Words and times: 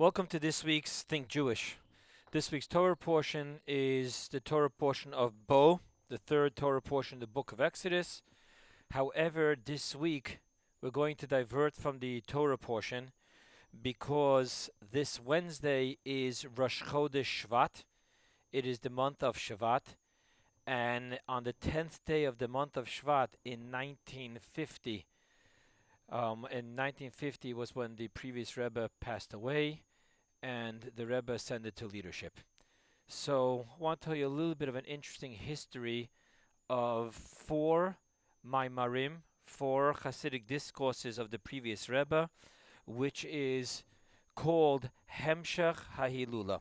Welcome 0.00 0.28
to 0.28 0.38
this 0.38 0.62
week's 0.62 1.02
Think 1.02 1.26
Jewish. 1.26 1.76
This 2.30 2.52
week's 2.52 2.68
Torah 2.68 2.96
portion 2.96 3.58
is 3.66 4.28
the 4.28 4.38
Torah 4.38 4.70
portion 4.70 5.12
of 5.12 5.48
Bo, 5.48 5.80
the 6.08 6.18
third 6.18 6.54
Torah 6.54 6.80
portion 6.80 7.16
of 7.16 7.20
the 7.22 7.26
book 7.26 7.50
of 7.50 7.60
Exodus. 7.60 8.22
However, 8.92 9.56
this 9.64 9.96
week 9.96 10.38
we're 10.80 10.92
going 10.92 11.16
to 11.16 11.26
divert 11.26 11.74
from 11.74 11.98
the 11.98 12.20
Torah 12.28 12.56
portion 12.56 13.10
because 13.82 14.70
this 14.88 15.20
Wednesday 15.20 15.98
is 16.04 16.46
Rosh 16.46 16.80
Chodesh 16.84 17.48
Shvat. 17.48 17.82
It 18.52 18.64
is 18.64 18.78
the 18.78 18.90
month 18.90 19.24
of 19.24 19.36
Shvat. 19.36 19.96
And 20.64 21.18
on 21.28 21.42
the 21.42 21.54
10th 21.54 22.04
day 22.06 22.22
of 22.22 22.38
the 22.38 22.46
month 22.46 22.76
of 22.76 22.86
Shvat 22.86 23.30
in 23.44 23.72
1950, 23.72 25.06
um, 26.08 26.46
in 26.52 26.76
1950 26.76 27.52
was 27.52 27.74
when 27.74 27.96
the 27.96 28.06
previous 28.06 28.56
Rebbe 28.56 28.90
passed 29.00 29.34
away 29.34 29.82
and 30.42 30.90
the 30.96 31.06
Rebbe 31.06 31.32
ascended 31.32 31.76
to 31.76 31.86
leadership. 31.86 32.40
So 33.06 33.66
I 33.78 33.82
want 33.82 34.00
to 34.00 34.04
tell 34.06 34.16
you 34.16 34.26
a 34.26 34.28
little 34.28 34.54
bit 34.54 34.68
of 34.68 34.76
an 34.76 34.84
interesting 34.84 35.32
history 35.32 36.10
of 36.68 37.14
four 37.14 37.96
Maimarim, 38.46 39.22
four 39.44 39.94
Hasidic 39.94 40.46
discourses 40.46 41.18
of 41.18 41.30
the 41.30 41.38
previous 41.38 41.88
Rebbe, 41.88 42.28
which 42.86 43.24
is 43.24 43.82
called 44.34 44.90
Hemshech 45.20 45.78
HaHilula. 45.96 46.60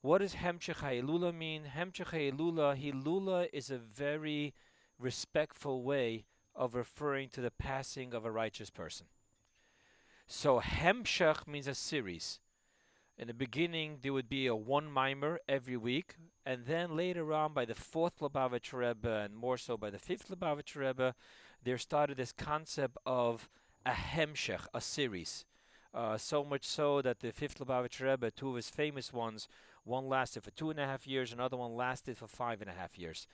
What 0.00 0.18
does 0.18 0.34
Hemshech 0.34 0.76
HaHilula 0.76 1.34
mean? 1.34 1.64
Hemshech 1.76 2.10
HaHilula, 2.10 2.76
Hilula 2.76 3.48
is 3.52 3.70
a 3.70 3.78
very 3.78 4.54
respectful 4.98 5.82
way 5.82 6.24
of 6.54 6.74
referring 6.74 7.28
to 7.30 7.40
the 7.40 7.50
passing 7.50 8.14
of 8.14 8.24
a 8.24 8.30
righteous 8.30 8.70
person. 8.70 9.06
So 10.26 10.60
Hemshech 10.60 11.46
means 11.46 11.66
a 11.66 11.74
series. 11.74 12.38
In 13.16 13.28
the 13.28 13.34
beginning, 13.34 13.98
there 14.02 14.12
would 14.12 14.28
be 14.28 14.48
a 14.48 14.56
one 14.56 14.90
mimer 14.90 15.38
every 15.48 15.76
week, 15.76 16.16
and 16.44 16.66
then 16.66 16.96
later 16.96 17.32
on, 17.32 17.52
by 17.52 17.64
the 17.64 17.74
fourth 17.74 18.18
Lubavitch 18.18 18.72
Rebbe, 18.72 19.08
and 19.08 19.36
more 19.36 19.56
so 19.56 19.76
by 19.76 19.90
the 19.90 20.00
fifth 20.00 20.28
Lubavitch 20.28 20.74
Rebbe, 20.74 21.14
there 21.62 21.78
started 21.78 22.16
this 22.16 22.32
concept 22.32 22.98
of 23.06 23.48
a 23.86 23.92
hemshech, 23.92 24.66
a 24.74 24.80
series. 24.80 25.44
Uh, 25.94 26.18
so 26.18 26.42
much 26.42 26.64
so 26.64 27.00
that 27.02 27.20
the 27.20 27.30
fifth 27.30 27.60
Lubavitch 27.60 28.00
Rebbe, 28.00 28.32
two 28.32 28.50
of 28.50 28.56
his 28.56 28.68
famous 28.68 29.12
ones, 29.12 29.46
one 29.84 30.08
lasted 30.08 30.42
for 30.42 30.50
two 30.50 30.70
and 30.70 30.80
a 30.80 30.86
half 30.86 31.06
years, 31.06 31.32
another 31.32 31.56
one 31.56 31.76
lasted 31.76 32.18
for 32.18 32.26
five 32.26 32.60
and 32.60 32.68
a 32.68 32.74
half 32.74 32.98
years. 32.98 33.28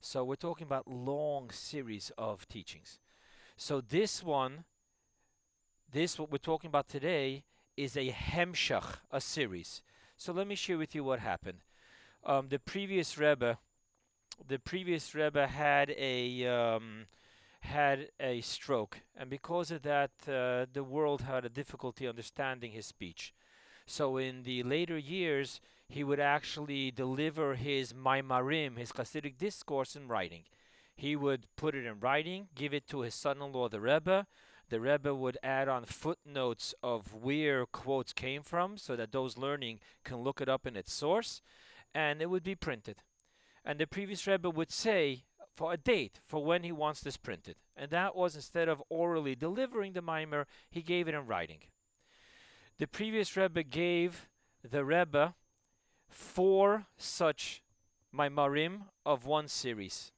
So 0.00 0.22
we're 0.22 0.36
talking 0.36 0.66
about 0.66 0.86
long 0.86 1.50
series 1.50 2.12
of 2.16 2.46
teachings. 2.46 3.00
So 3.56 3.80
this 3.80 4.22
one, 4.22 4.64
this 5.90 6.20
what 6.20 6.30
we're 6.30 6.38
talking 6.38 6.68
about 6.68 6.88
today, 6.88 7.42
is 7.76 7.96
a 7.96 8.10
Hemshech, 8.10 8.96
a 9.10 9.20
series. 9.20 9.82
So 10.16 10.32
let 10.32 10.46
me 10.46 10.54
share 10.54 10.78
with 10.78 10.94
you 10.94 11.04
what 11.04 11.20
happened. 11.20 11.58
Um, 12.24 12.48
the 12.48 12.58
previous 12.58 13.18
Rebbe, 13.18 13.58
the 14.46 14.58
previous 14.58 15.14
Rebbe 15.14 15.46
had 15.46 15.90
a 15.90 16.46
um, 16.46 17.06
had 17.60 18.08
a 18.20 18.40
stroke, 18.40 19.00
and 19.16 19.30
because 19.30 19.70
of 19.70 19.82
that, 19.82 20.10
uh, 20.28 20.66
the 20.72 20.84
world 20.84 21.22
had 21.22 21.44
a 21.44 21.48
difficulty 21.48 22.06
understanding 22.06 22.72
his 22.72 22.86
speech. 22.86 23.32
So 23.86 24.16
in 24.16 24.42
the 24.44 24.62
later 24.62 24.96
years, 24.96 25.60
he 25.88 26.04
would 26.04 26.20
actually 26.20 26.90
deliver 26.90 27.54
his 27.54 27.92
Maimarim, 27.92 28.78
his 28.78 28.92
Hasidic 28.92 29.36
discourse, 29.38 29.96
in 29.96 30.08
writing. 30.08 30.44
He 30.94 31.16
would 31.16 31.46
put 31.56 31.74
it 31.74 31.84
in 31.84 32.00
writing, 32.00 32.48
give 32.54 32.72
it 32.72 32.86
to 32.88 33.00
his 33.00 33.14
son-in-law, 33.14 33.68
the 33.68 33.80
Rebbe, 33.80 34.26
the 34.70 34.80
Rebbe 34.80 35.14
would 35.14 35.38
add 35.42 35.68
on 35.68 35.84
footnotes 35.84 36.74
of 36.82 37.12
where 37.12 37.66
quotes 37.66 38.12
came 38.12 38.42
from 38.42 38.78
so 38.78 38.96
that 38.96 39.12
those 39.12 39.36
learning 39.36 39.80
can 40.04 40.18
look 40.18 40.40
it 40.40 40.48
up 40.48 40.66
in 40.66 40.76
its 40.76 40.92
source, 40.92 41.42
and 41.94 42.22
it 42.22 42.30
would 42.30 42.42
be 42.42 42.54
printed. 42.54 43.02
And 43.64 43.78
the 43.78 43.86
previous 43.86 44.26
Rebbe 44.26 44.50
would 44.50 44.70
say 44.70 45.24
for 45.54 45.72
a 45.72 45.76
date 45.76 46.20
for 46.26 46.44
when 46.44 46.64
he 46.64 46.72
wants 46.72 47.00
this 47.00 47.16
printed. 47.16 47.56
And 47.76 47.90
that 47.90 48.16
was 48.16 48.34
instead 48.34 48.68
of 48.68 48.82
orally 48.88 49.34
delivering 49.34 49.92
the 49.92 50.02
mimer, 50.02 50.46
he 50.70 50.82
gave 50.82 51.08
it 51.08 51.14
in 51.14 51.26
writing. 51.26 51.58
The 52.78 52.86
previous 52.86 53.36
Rebbe 53.36 53.62
gave 53.62 54.28
the 54.68 54.84
Rebbe 54.84 55.34
four 56.08 56.86
such 56.96 57.62
mimarim 58.14 58.82
of 59.06 59.26
one 59.26 59.48
series. 59.48 60.12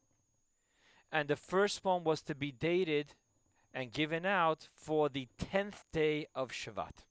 And 1.12 1.28
the 1.28 1.36
first 1.36 1.84
one 1.84 2.04
was 2.04 2.22
to 2.22 2.34
be 2.34 2.52
dated 2.52 3.14
and 3.76 3.92
given 3.92 4.24
out 4.24 4.68
for 4.74 5.10
the 5.10 5.28
10th 5.38 5.84
day 5.92 6.26
of 6.34 6.50
Shvat. 6.50 7.04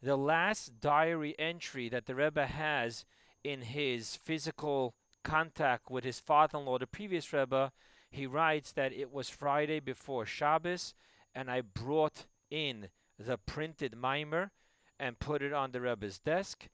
The 0.00 0.16
last 0.16 0.80
diary 0.80 1.34
entry 1.40 1.88
that 1.88 2.06
the 2.06 2.14
Rebbe 2.14 2.46
has 2.46 3.04
in 3.42 3.62
his 3.62 4.14
physical 4.14 4.94
contact 5.24 5.90
with 5.90 6.04
his 6.04 6.20
father 6.20 6.58
in 6.58 6.66
law, 6.66 6.78
the 6.78 6.86
previous 6.86 7.32
Rebbe, 7.32 7.72
he 8.08 8.28
writes 8.28 8.70
that 8.72 8.92
it 8.92 9.12
was 9.12 9.28
Friday 9.28 9.80
before 9.80 10.24
Shabbos, 10.24 10.94
and 11.34 11.50
I 11.50 11.62
brought 11.62 12.26
in 12.48 12.88
the 13.18 13.36
printed 13.36 13.96
mimer 13.96 14.52
and 15.00 15.18
put 15.18 15.42
it 15.42 15.52
on 15.52 15.72
the 15.72 15.80
Rebbe's 15.80 16.20
desk, 16.20 16.68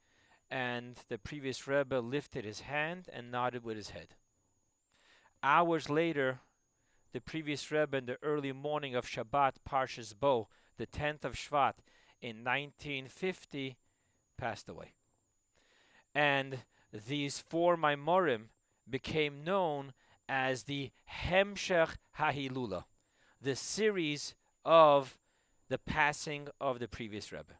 and 0.50 0.98
the 1.08 1.16
previous 1.16 1.66
Rebbe 1.66 1.94
lifted 1.94 2.44
his 2.44 2.60
hand 2.60 3.08
and 3.10 3.32
nodded 3.32 3.64
with 3.64 3.78
his 3.78 3.90
head. 3.90 4.08
Hours 5.42 5.88
later, 5.88 6.40
the 7.12 7.20
previous 7.20 7.70
Rebbe 7.70 7.96
in 7.96 8.06
the 8.06 8.18
early 8.22 8.52
morning 8.52 8.94
of 8.94 9.06
Shabbat, 9.06 9.56
Parshas 9.68 10.14
Bo, 10.18 10.48
the 10.78 10.86
10th 10.86 11.24
of 11.24 11.34
Shvat, 11.34 11.74
in 12.20 12.44
1950, 12.44 13.76
passed 14.38 14.68
away. 14.68 14.94
And 16.14 16.58
these 16.92 17.38
four 17.38 17.76
Maimorim 17.76 18.48
became 18.88 19.44
known 19.44 19.92
as 20.28 20.64
the 20.64 20.90
Hemshech 21.26 21.96
HaHilula, 22.18 22.84
the 23.40 23.56
series 23.56 24.34
of 24.64 25.18
the 25.68 25.78
passing 25.78 26.48
of 26.60 26.78
the 26.78 26.88
previous 26.88 27.32
Rebbe. 27.32 27.58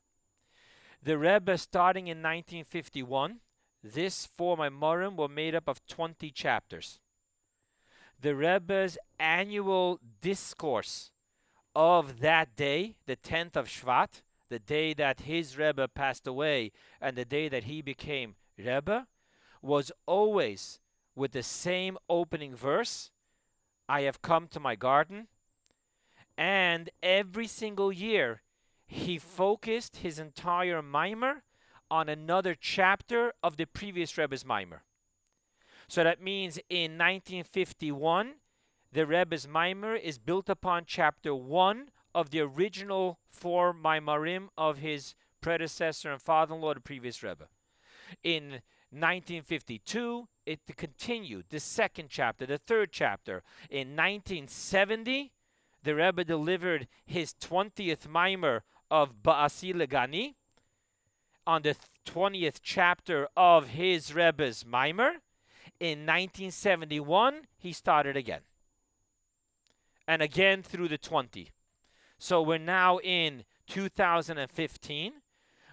The 1.02 1.18
Rebbe, 1.18 1.58
starting 1.58 2.06
in 2.06 2.18
1951, 2.18 3.40
this 3.82 4.26
four 4.36 4.56
Maimorim 4.56 5.16
were 5.16 5.28
made 5.28 5.54
up 5.54 5.68
of 5.68 5.84
20 5.86 6.30
chapters 6.30 7.00
the 8.22 8.36
Rebbe's 8.36 8.96
annual 9.18 10.00
discourse 10.20 11.10
of 11.74 12.20
that 12.20 12.54
day, 12.54 12.94
the 13.06 13.16
10th 13.16 13.56
of 13.56 13.66
Shvat, 13.66 14.22
the 14.48 14.60
day 14.60 14.94
that 14.94 15.22
his 15.22 15.58
Rebbe 15.58 15.88
passed 15.88 16.26
away 16.26 16.70
and 17.00 17.16
the 17.16 17.24
day 17.24 17.48
that 17.48 17.64
he 17.64 17.82
became 17.82 18.36
Rebbe, 18.56 19.06
was 19.60 19.90
always 20.06 20.78
with 21.16 21.32
the 21.32 21.42
same 21.42 21.98
opening 22.08 22.54
verse 22.54 23.10
I 23.88 24.02
have 24.02 24.22
come 24.22 24.46
to 24.48 24.60
my 24.60 24.76
garden. 24.76 25.26
And 26.38 26.90
every 27.02 27.46
single 27.46 27.92
year, 27.92 28.42
he 28.86 29.18
focused 29.18 29.96
his 29.96 30.18
entire 30.18 30.80
mimer 30.80 31.42
on 31.90 32.08
another 32.08 32.54
chapter 32.58 33.32
of 33.42 33.56
the 33.56 33.66
previous 33.66 34.16
Rebbe's 34.16 34.44
mimer. 34.44 34.82
So 35.92 36.02
that 36.04 36.22
means 36.22 36.58
in 36.70 36.92
1951, 36.92 38.36
the 38.94 39.04
Rebbe's 39.04 39.46
Maimer 39.46 40.00
is 40.00 40.18
built 40.18 40.48
upon 40.48 40.84
chapter 40.86 41.34
1 41.34 41.90
of 42.14 42.30
the 42.30 42.40
original 42.40 43.18
four 43.28 43.74
Maimarim 43.74 44.48
of 44.56 44.78
his 44.78 45.14
predecessor 45.42 46.10
and 46.10 46.22
father-in-law, 46.22 46.72
the 46.72 46.80
previous 46.80 47.22
Rebbe. 47.22 47.46
In 48.24 48.62
1952, 48.88 50.28
it 50.46 50.60
continued, 50.78 51.44
the 51.50 51.60
second 51.60 52.08
chapter, 52.08 52.46
the 52.46 52.56
third 52.56 52.88
chapter. 52.90 53.42
In 53.68 53.88
1970, 53.88 55.30
the 55.82 55.94
Rebbe 55.94 56.24
delivered 56.24 56.88
his 57.04 57.34
20th 57.34 58.08
Maimer 58.08 58.62
of 58.90 59.22
Ba'asi 59.22 59.74
Legani 59.74 60.36
on 61.46 61.60
the 61.60 61.76
20th 62.06 62.60
chapter 62.62 63.28
of 63.36 63.68
his 63.68 64.14
Rebbe's 64.14 64.64
Maimer 64.64 65.16
in 65.80 66.00
1971, 66.00 67.42
he 67.58 67.72
started 67.72 68.16
again. 68.16 68.42
And 70.06 70.22
again 70.22 70.62
through 70.62 70.88
the 70.88 70.98
20. 70.98 71.50
So 72.18 72.42
we're 72.42 72.58
now 72.58 72.98
in 72.98 73.44
2015. 73.68 75.12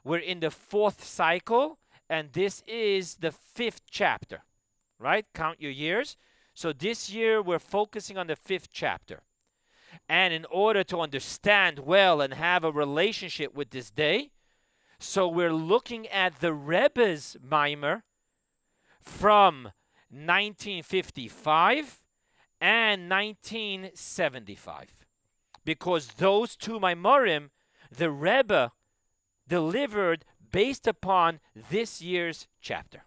We're 0.04 0.18
in 0.18 0.40
the 0.40 0.52
fourth 0.52 1.04
cycle, 1.04 1.78
and 2.10 2.34
this 2.34 2.64
is 2.68 3.16
the 3.16 3.32
fifth 3.32 3.82
chapter, 3.90 4.44
right? 4.98 5.26
Count 5.34 5.62
your 5.62 5.72
years. 5.72 6.18
So 6.54 6.74
this 6.74 7.10
year 7.10 7.42
we're 7.42 7.60
focusing 7.60 8.18
on 8.18 8.28
the 8.28 8.36
fifth 8.36 8.70
chapter. 8.72 9.22
And 10.08 10.34
in 10.34 10.46
order 10.46 10.84
to 10.86 11.00
understand 11.00 11.80
well 11.80 12.22
and 12.22 12.34
have 12.34 12.64
a 12.64 12.72
relationship 12.72 13.54
with 13.54 13.72
this 13.72 13.90
day, 13.90 14.32
so 15.00 15.28
we're 15.28 15.54
looking 15.54 16.08
at 16.08 16.40
the 16.40 16.54
Rebbe's 16.54 17.38
mimer 17.42 18.04
from 19.00 19.72
1955 20.10 22.02
and 22.62 23.10
1975. 23.10 24.96
Because 25.64 26.08
those 26.18 26.56
two 26.56 26.80
Maimorim, 26.80 27.50
the 27.96 28.12
Rebbe 28.12 28.72
delivered 29.48 30.26
based 30.52 30.88
upon 30.88 31.40
this 31.70 32.02
year's 32.02 32.48
chapter. 32.62 33.04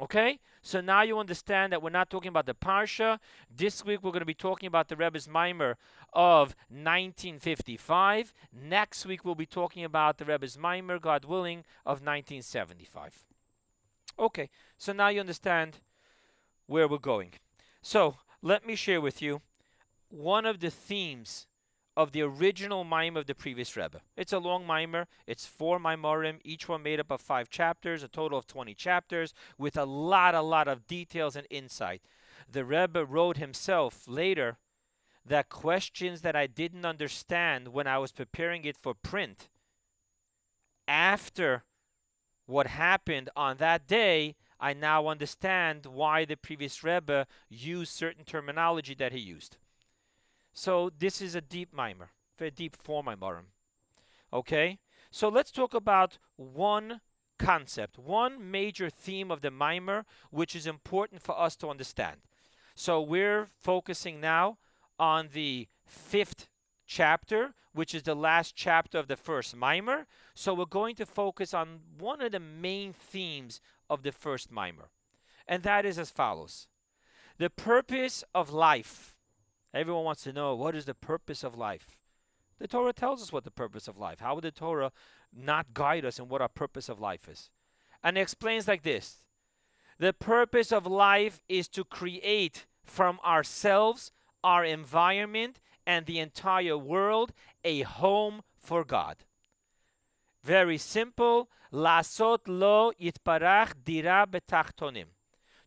Okay? 0.00 0.40
So 0.62 0.80
now 0.80 1.02
you 1.02 1.18
understand 1.18 1.72
that 1.72 1.82
we're 1.82 1.90
not 1.90 2.10
talking 2.10 2.28
about 2.28 2.46
the 2.46 2.54
Parsha. 2.54 3.18
This 3.54 3.84
week 3.84 4.02
we're 4.02 4.10
going 4.10 4.20
to 4.20 4.26
be 4.26 4.34
talking 4.34 4.66
about 4.66 4.88
the 4.88 4.96
Rebbe's 4.96 5.28
Mimer 5.28 5.76
of 6.12 6.56
1955. 6.68 8.32
Next 8.52 9.06
week 9.06 9.24
we'll 9.24 9.34
be 9.34 9.46
talking 9.46 9.84
about 9.84 10.18
the 10.18 10.24
Rebbe's 10.24 10.58
Mimer, 10.58 10.98
God 10.98 11.24
willing, 11.26 11.58
of 11.84 12.00
1975. 12.00 13.26
Okay, 14.18 14.50
so 14.78 14.92
now 14.92 15.08
you 15.08 15.20
understand 15.20 15.78
where 16.66 16.88
we're 16.88 16.98
going. 16.98 17.32
So 17.82 18.16
let 18.42 18.66
me 18.66 18.74
share 18.76 19.00
with 19.00 19.20
you 19.20 19.42
one 20.08 20.46
of 20.46 20.60
the 20.60 20.70
themes 20.70 21.46
of 21.96 22.12
the 22.12 22.22
original 22.22 22.84
mimer 22.84 23.20
of 23.20 23.26
the 23.26 23.34
previous 23.34 23.76
Rebbe. 23.76 24.00
It's 24.16 24.32
a 24.32 24.38
long 24.38 24.66
mimer. 24.66 25.06
It's 25.26 25.46
four 25.46 25.78
mimerim, 25.78 26.40
each 26.44 26.68
one 26.68 26.82
made 26.82 27.00
up 27.00 27.10
of 27.10 27.20
five 27.20 27.48
chapters, 27.48 28.02
a 28.02 28.08
total 28.08 28.38
of 28.38 28.46
20 28.46 28.74
chapters, 28.74 29.32
with 29.58 29.76
a 29.76 29.84
lot, 29.84 30.34
a 30.34 30.42
lot 30.42 30.66
of 30.66 30.86
details 30.86 31.36
and 31.36 31.46
insight. 31.50 32.02
The 32.50 32.64
Rebbe 32.64 33.04
wrote 33.04 33.36
himself 33.36 34.08
later 34.08 34.58
that 35.24 35.48
questions 35.48 36.20
that 36.20 36.36
I 36.36 36.46
didn't 36.46 36.84
understand 36.84 37.68
when 37.68 37.86
I 37.86 37.98
was 37.98 38.12
preparing 38.12 38.64
it 38.64 38.76
for 38.76 38.94
print, 38.94 39.48
after 40.86 41.64
what 42.46 42.66
happened 42.66 43.30
on 43.36 43.56
that 43.58 43.86
day, 43.86 44.36
I 44.60 44.72
now 44.72 45.08
understand 45.08 45.86
why 45.86 46.24
the 46.24 46.36
previous 46.36 46.82
Rebbe 46.82 47.26
used 47.48 47.92
certain 47.92 48.24
terminology 48.24 48.94
that 48.94 49.12
he 49.12 49.18
used. 49.18 49.56
So 50.52 50.90
this 50.96 51.20
is 51.20 51.34
a 51.34 51.40
deep 51.40 51.72
mimer, 51.72 52.10
very 52.38 52.50
deep 52.50 52.76
form 52.76 53.06
mimerim. 53.06 53.46
Okay? 54.32 54.78
So 55.10 55.28
let's 55.28 55.50
talk 55.50 55.74
about 55.74 56.18
one 56.36 57.00
concept, 57.38 57.98
one 57.98 58.50
major 58.50 58.88
theme 58.90 59.30
of 59.30 59.40
the 59.40 59.50
mimer, 59.50 60.04
which 60.30 60.54
is 60.54 60.66
important 60.66 61.22
for 61.22 61.38
us 61.38 61.56
to 61.56 61.68
understand. 61.68 62.18
So 62.74 63.00
we're 63.00 63.48
focusing 63.56 64.20
now 64.20 64.58
on 64.98 65.30
the 65.32 65.68
fifth 65.86 66.48
chapter, 66.86 67.54
which 67.72 67.94
is 67.94 68.02
the 68.02 68.14
last 68.14 68.54
chapter 68.54 68.98
of 68.98 69.08
the 69.08 69.16
first 69.16 69.56
mimer. 69.56 70.06
So 70.34 70.54
we're 70.54 70.64
going 70.66 70.94
to 70.96 71.06
focus 71.06 71.54
on 71.54 71.80
one 71.98 72.20
of 72.20 72.32
the 72.32 72.40
main 72.40 72.92
themes 72.92 73.60
of 73.90 74.02
the 74.02 74.12
first 74.12 74.50
mimer, 74.50 74.90
and 75.46 75.62
that 75.62 75.84
is 75.84 75.98
as 75.98 76.10
follows 76.10 76.68
The 77.38 77.50
purpose 77.50 78.24
of 78.34 78.52
life 78.52 79.14
Everyone 79.74 80.04
wants 80.04 80.22
to 80.22 80.32
know 80.32 80.54
what 80.54 80.76
is 80.76 80.84
the 80.84 80.94
purpose 80.94 81.42
of 81.42 81.58
life. 81.58 81.98
The 82.60 82.68
Torah 82.68 82.92
tells 82.92 83.20
us 83.20 83.32
what 83.32 83.42
the 83.42 83.50
purpose 83.50 83.88
of 83.88 83.98
life. 83.98 84.20
How 84.20 84.36
would 84.36 84.44
the 84.44 84.52
Torah 84.52 84.92
not 85.36 85.74
guide 85.74 86.04
us 86.04 86.20
in 86.20 86.28
what 86.28 86.40
our 86.40 86.48
purpose 86.48 86.88
of 86.88 87.00
life 87.00 87.28
is? 87.28 87.50
And 88.02 88.16
it 88.16 88.20
explains 88.20 88.68
like 88.68 88.84
this 88.84 89.24
The 89.98 90.12
purpose 90.12 90.70
of 90.70 90.86
life 90.86 91.42
is 91.48 91.66
to 91.70 91.82
create 91.82 92.66
from 92.84 93.18
ourselves, 93.26 94.12
our 94.44 94.64
environment, 94.64 95.58
and 95.86 96.06
the 96.06 96.18
entire 96.18 96.78
world 96.78 97.32
a 97.64 97.82
home 97.82 98.42
for 98.56 98.84
God. 98.84 99.24
Very 100.42 100.78
simple. 100.78 101.48
Lasot 101.72 102.40
lo 102.46 102.92
yitbarach 103.00 103.72
dira 103.84 104.26
betachtonim. 104.30 105.06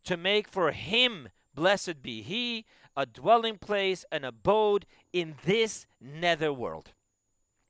To 0.06 0.16
make 0.16 0.48
for 0.48 0.72
him, 0.72 1.30
blessed 1.54 2.02
be 2.02 2.22
he, 2.22 2.66
a 2.96 3.06
dwelling 3.06 3.58
place, 3.58 4.06
an 4.12 4.24
abode 4.24 4.86
in 5.12 5.36
this 5.46 5.86
nether 6.00 6.54
world. 6.54 6.94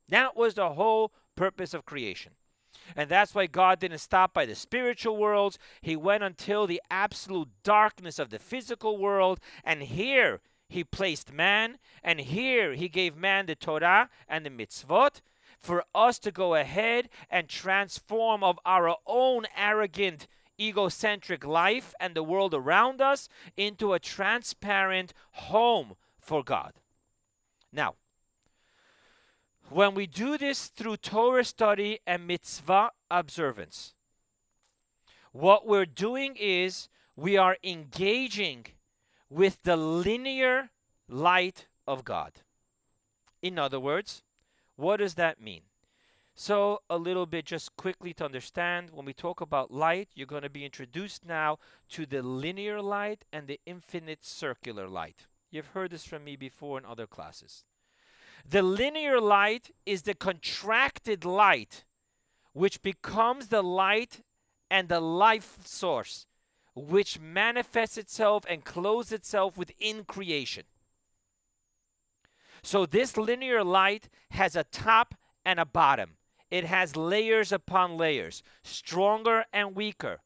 That 0.10 0.38
was 0.38 0.54
the 0.54 0.70
whole 0.70 1.14
purpose 1.36 1.74
of 1.74 1.86
creation. 1.86 2.34
And 2.96 3.10
that's 3.10 3.36
why 3.36 3.48
God 3.48 3.80
didn't 3.80 3.98
stop 3.98 4.34
by 4.34 4.46
the 4.46 4.56
spiritual 4.56 5.18
worlds. 5.18 5.58
He 5.82 5.96
went 5.96 6.24
until 6.24 6.68
the 6.68 6.82
absolute 6.90 7.50
darkness 7.64 8.20
of 8.20 8.30
the 8.30 8.40
physical 8.40 8.98
world. 8.98 9.40
And 9.64 9.82
here 9.82 10.42
he 10.68 10.84
placed 10.84 11.32
man. 11.32 11.78
And 12.04 12.20
here 12.20 12.74
he 12.74 12.90
gave 12.90 13.16
man 13.16 13.46
the 13.46 13.56
Torah 13.56 14.10
and 14.28 14.46
the 14.46 14.50
mitzvot 14.50 15.22
for 15.60 15.84
us 15.96 16.20
to 16.20 16.32
go 16.32 16.56
ahead 16.56 17.10
and 17.30 17.48
transform 17.48 18.44
of 18.44 18.60
our 18.66 18.96
own 19.06 19.46
arrogant 19.56 20.28
egocentric 20.60 21.46
life 21.46 21.94
and 22.00 22.16
the 22.16 22.24
world 22.24 22.54
around 22.54 23.02
us 23.02 23.30
into 23.56 23.94
a 23.94 24.00
transparent 24.00 25.14
home 25.32 25.96
for 26.18 26.44
God. 26.44 26.74
Now, 27.72 27.96
when 29.70 29.94
we 29.94 30.08
do 30.08 30.38
this 30.38 30.68
through 30.68 30.98
Torah 30.98 31.44
study 31.44 32.00
and 32.08 32.26
mitzvah 32.26 32.92
observance, 33.12 33.94
what 35.32 35.68
we're 35.68 35.86
doing 35.86 36.36
is 36.40 36.88
we 37.16 37.38
are 37.38 37.58
engaging 37.64 38.66
with 39.30 39.64
the 39.64 39.78
linear 39.78 40.70
light 41.10 41.68
of 41.88 42.04
God. 42.04 42.34
In 43.42 43.60
other 43.60 43.80
words, 43.80 44.24
what 44.76 44.98
does 44.98 45.16
that 45.16 45.42
mean? 45.42 45.62
So, 46.40 46.84
a 46.88 46.98
little 46.98 47.26
bit 47.26 47.46
just 47.46 47.76
quickly 47.78 48.14
to 48.14 48.26
understand 48.26 48.92
when 48.92 49.06
we 49.06 49.14
talk 49.14 49.42
about 49.42 49.74
light, 49.74 50.10
you're 50.14 50.28
going 50.28 50.44
to 50.44 50.52
be 50.52 50.66
introduced 50.66 51.26
now 51.26 51.58
to 51.90 52.06
the 52.06 52.22
linear 52.22 52.80
light 52.80 53.26
and 53.34 53.48
the 53.48 53.60
infinite 53.66 54.24
circular 54.24 54.88
light. 54.88 55.26
You've 55.50 55.74
heard 55.74 55.90
this 55.90 56.06
from 56.06 56.24
me 56.24 56.36
before 56.36 56.78
in 56.78 56.86
other 56.86 57.08
classes. 57.08 57.64
The 58.48 58.62
linear 58.62 59.20
light 59.20 59.72
is 59.86 60.04
the 60.04 60.14
contracted 60.14 61.26
light, 61.26 61.86
which 62.54 62.84
becomes 62.84 63.48
the 63.48 63.64
light 63.64 64.22
and 64.70 64.90
the 64.90 65.00
life 65.00 65.58
source, 65.66 66.28
which 66.78 67.20
manifests 67.20 67.98
itself 67.98 68.46
and 68.48 68.64
clothes 68.64 69.12
itself 69.12 69.58
within 69.58 70.04
creation. 70.04 70.64
So, 72.62 72.86
this 72.86 73.18
linear 73.18 73.64
light 73.64 74.10
has 74.32 74.56
a 74.56 74.64
top 74.64 75.16
and 75.46 75.60
a 75.60 75.66
bottom 75.66 76.18
it 76.50 76.64
has 76.64 76.96
layers 76.96 77.52
upon 77.52 77.98
layers, 77.98 78.42
stronger 78.64 79.46
and 79.52 79.76
weaker. 79.76 80.20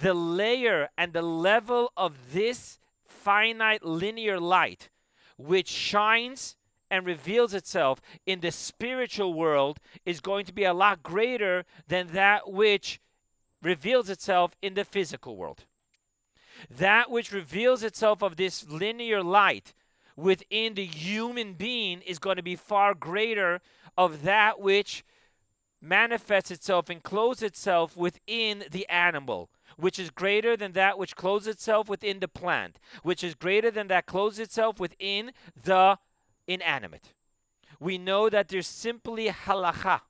The 0.00 0.14
layer 0.14 0.88
and 0.96 1.12
the 1.12 1.22
level 1.22 1.92
of 1.96 2.32
this 2.32 2.78
finite 3.06 3.84
linear 3.84 4.38
light, 4.38 4.88
which 5.36 5.68
shines 5.68 6.56
and 6.90 7.04
reveals 7.04 7.54
itself 7.54 8.00
in 8.24 8.40
the 8.40 8.50
spiritual 8.50 9.34
world, 9.34 9.78
is 10.06 10.20
going 10.20 10.44
to 10.46 10.52
be 10.52 10.64
a 10.64 10.74
lot 10.74 11.02
greater 11.02 11.64
than 11.88 12.08
that 12.08 12.50
which 12.50 13.00
reveals 13.62 14.08
itself 14.08 14.54
in 14.62 14.74
the 14.74 14.84
physical 14.84 15.36
world. 15.36 15.64
That 16.70 17.10
which 17.10 17.32
reveals 17.32 17.82
itself 17.82 18.22
of 18.22 18.36
this 18.36 18.68
linear 18.68 19.22
light 19.22 19.74
within 20.16 20.74
the 20.74 20.84
human 20.84 21.54
being 21.54 22.02
is 22.02 22.18
going 22.18 22.36
to 22.36 22.42
be 22.42 22.56
far 22.56 22.94
greater 22.94 23.60
of 23.96 24.22
that 24.22 24.60
which 24.60 25.04
manifests 25.80 26.50
itself 26.50 26.90
and 26.90 27.02
clothes 27.02 27.42
itself 27.42 27.96
within 27.96 28.64
the 28.70 28.88
animal, 28.88 29.48
which 29.76 29.98
is 29.98 30.10
greater 30.10 30.56
than 30.56 30.72
that 30.72 30.98
which 30.98 31.14
clothes 31.14 31.46
itself 31.46 31.88
within 31.88 32.18
the 32.18 32.28
plant, 32.28 32.80
which 33.02 33.22
is 33.22 33.34
greater 33.34 33.70
than 33.70 33.86
that 33.88 34.06
clothes 34.06 34.38
itself 34.38 34.80
within 34.80 35.32
the 35.62 35.98
inanimate. 36.46 37.12
We 37.78 37.96
know 37.96 38.28
that 38.28 38.48
there's 38.48 38.66
simply 38.66 39.28
halacha 39.28 40.00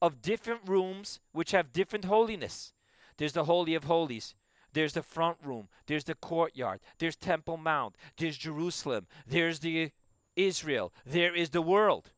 of 0.00 0.22
different 0.22 0.62
rooms 0.66 1.20
which 1.32 1.50
have 1.50 1.72
different 1.72 2.06
holiness. 2.06 2.72
There's 3.18 3.34
the 3.34 3.44
Holy 3.44 3.74
of 3.74 3.84
Holies. 3.84 4.34
There's 4.74 4.92
the 4.92 5.02
front 5.02 5.38
room. 5.42 5.68
There's 5.86 6.04
the 6.04 6.14
courtyard. 6.14 6.80
There's 6.98 7.16
Temple 7.16 7.56
Mount. 7.56 7.96
There's 8.18 8.36
Jerusalem. 8.36 9.06
There's 9.26 9.60
the 9.60 9.92
Israel. 10.36 10.92
There 11.06 11.34
is 11.34 11.50
the 11.50 11.62
world. 11.62 12.10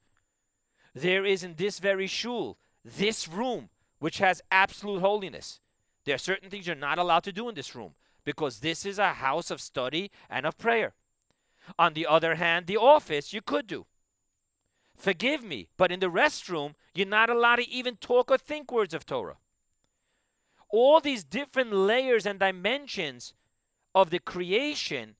There 0.95 1.25
is 1.25 1.45
in 1.45 1.55
this 1.55 1.79
very 1.79 2.07
shul 2.07 2.59
this 2.85 3.29
room, 3.29 3.69
which 3.99 4.19
has 4.19 4.43
absolute 4.51 5.01
holiness. 5.01 5.61
There 6.05 6.15
are 6.15 6.19
certain 6.19 6.51
things 6.51 6.67
you're 6.67 6.77
not 6.77 6.99
allowed 6.99 7.25
to 7.25 7.33
do 7.33 7.49
in 7.49 7.55
this 7.55 7.75
room 7.75 7.95
because 8.25 8.61
this 8.61 8.87
is 8.87 8.99
a 8.99 9.15
house 9.15 9.51
of 9.51 9.61
study 9.61 10.11
and 10.31 10.47
of 10.47 10.57
prayer. 10.57 10.95
On 11.79 11.93
the 11.95 12.07
other 12.07 12.37
hand, 12.37 12.67
the 12.67 12.77
office 12.77 13.33
you 13.33 13.43
could 13.43 13.67
do. 13.67 13.87
Forgive 14.97 15.45
me, 15.45 15.69
but 15.77 15.93
in 15.93 16.01
the 16.01 16.11
restroom, 16.11 16.75
you're 16.95 17.07
not 17.07 17.29
allowed 17.29 17.57
to 17.57 17.69
even 17.69 17.97
talk 17.97 18.31
or 18.31 18.39
think 18.39 18.73
words 18.73 18.95
of 18.95 19.05
Torah. 19.05 19.37
All 20.69 21.01
these 21.01 21.25
different 21.25 21.73
layers 21.73 22.27
and 22.27 22.39
dimensions 22.39 23.35
of 23.95 24.11
the 24.11 24.19
creation 24.19 25.17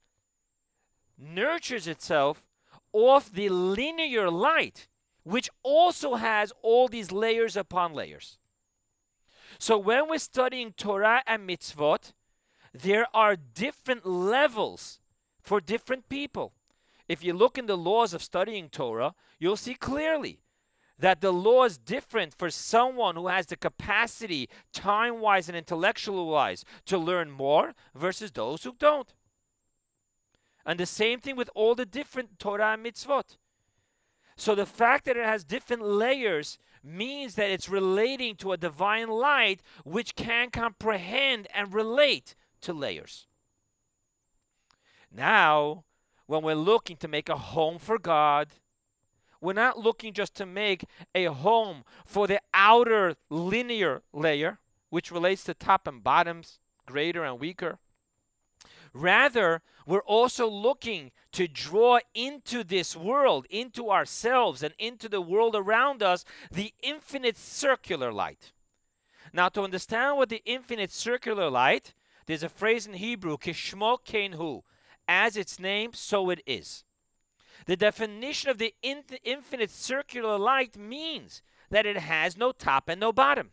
nurtures 1.19 1.87
itself 1.87 2.43
off 2.93 3.31
the 3.31 3.49
linear 3.49 4.31
light 4.31 4.89
which 5.27 5.51
also 5.65 6.15
has 6.15 6.53
all 6.63 6.87
these 6.87 7.11
layers 7.11 7.57
upon 7.57 7.93
layers. 7.93 8.39
So 9.59 9.77
when 9.77 10.09
we're 10.09 10.19
studying 10.19 10.73
Torah 10.73 11.23
and 11.27 11.49
mitzvot, 11.49 12.13
there 12.73 13.07
are 13.13 13.35
different 13.35 14.07
levels 14.07 15.01
for 15.43 15.61
different 15.61 16.09
people. 16.09 16.53
If 17.09 17.25
you 17.25 17.33
look 17.33 17.59
in 17.59 17.67
the 17.67 17.77
laws 17.77 18.15
of 18.15 18.23
studying 18.23 18.69
Torah, 18.69 19.15
you'll 19.41 19.57
see 19.57 19.75
clearly 19.75 20.39
that 20.99 21.21
the 21.21 21.33
law 21.33 21.65
is 21.65 21.79
different 21.79 22.35
for 22.35 22.51
someone 22.51 23.17
who 23.17 23.29
has 23.29 23.47
the 23.47 23.57
capacity, 23.57 24.49
time 24.73 25.21
wise 25.21 25.49
and 25.49 25.57
intellectual 25.57 26.27
wise, 26.29 26.65
to 26.87 26.97
learn 26.97 27.31
more 27.31 27.75
versus 27.95 28.33
those 28.33 28.65
who 28.65 28.75
don't. 28.79 29.13
And 30.65 30.81
the 30.81 30.87
same 30.87 31.21
thing 31.21 31.37
with 31.37 31.51
all 31.55 31.75
the 31.75 31.87
different 31.87 32.39
Torah 32.39 32.73
and 32.73 32.85
mitzvot. 32.85 33.37
So 34.37 34.55
the 34.55 34.67
fact 34.67 35.05
that 35.05 35.17
it 35.17 35.25
has 35.25 35.45
different 35.45 35.83
layers 35.83 36.59
means 36.83 37.35
that 37.35 37.51
it's 37.51 37.69
relating 37.69 38.37
to 38.37 38.53
a 38.53 38.57
divine 38.57 39.09
light 39.09 39.61
which 39.85 40.15
can 40.15 40.51
comprehend 40.51 41.47
and 41.55 41.73
relate 41.73 42.35
to 42.63 42.73
layers. 42.73 43.27
Now, 45.11 45.85
when 46.27 46.43
we're 46.43 46.55
looking 46.55 46.97
to 46.99 47.09
make 47.09 47.29
a 47.29 47.37
home 47.37 47.79
for 47.79 47.99
God, 47.99 48.49
we're 49.41 49.53
not 49.53 49.79
looking 49.79 50.13
just 50.13 50.35
to 50.37 50.47
make 50.47 50.85
a 51.15 51.25
home 51.25 51.85
for 52.05 52.27
the 52.27 52.41
outer 52.55 53.17
linear 53.31 54.03
layer, 54.13 54.59
which 54.91 55.11
relates 55.11 55.45
to 55.45 55.55
top 55.55 55.87
and 55.87 56.03
bottoms, 56.03 56.59
greater 56.87 57.25
and 57.25 57.41
weaker. 57.41 57.79
Rather, 58.93 59.63
we're 59.87 60.01
also 60.01 60.49
looking 60.49 61.13
to 61.33 61.47
draw 61.47 61.99
into 62.15 62.65
this 62.65 62.97
world, 62.97 63.47
into 63.51 63.91
ourselves, 63.91 64.63
and 64.63 64.75
into 64.79 65.09
the 65.09 65.21
world 65.21 65.55
around 65.55 66.03
us, 66.03 66.25
the 66.51 66.73
infinite 66.83 67.37
circular 67.37 68.13
light. 68.13 68.53
Now, 69.33 69.49
to 69.51 69.63
understand 69.63 70.17
what 70.17 70.31
the 70.31 70.43
infinite 70.47 70.93
circular 70.93 71.51
light, 71.51 71.95
there's 72.27 72.43
a 72.43 72.49
phrase 72.49 72.87
in 72.87 72.95
Hebrew, 72.95 73.37
kishmo 73.37 73.99
kenhu, 74.05 74.63
as 75.07 75.37
its 75.37 75.61
name, 75.61 75.93
so 75.93 76.31
it 76.31 76.41
is. 76.47 76.85
The 77.67 77.77
definition 77.77 78.49
of 78.49 78.59
the 78.59 78.75
in- 78.83 79.05
infinite 79.25 79.71
circular 79.71 80.39
light 80.39 80.77
means 80.77 81.43
that 81.71 81.85
it 81.85 81.97
has 81.97 82.37
no 82.37 82.53
top 82.53 82.89
and 82.89 83.01
no 83.01 83.13
bottom. 83.13 83.51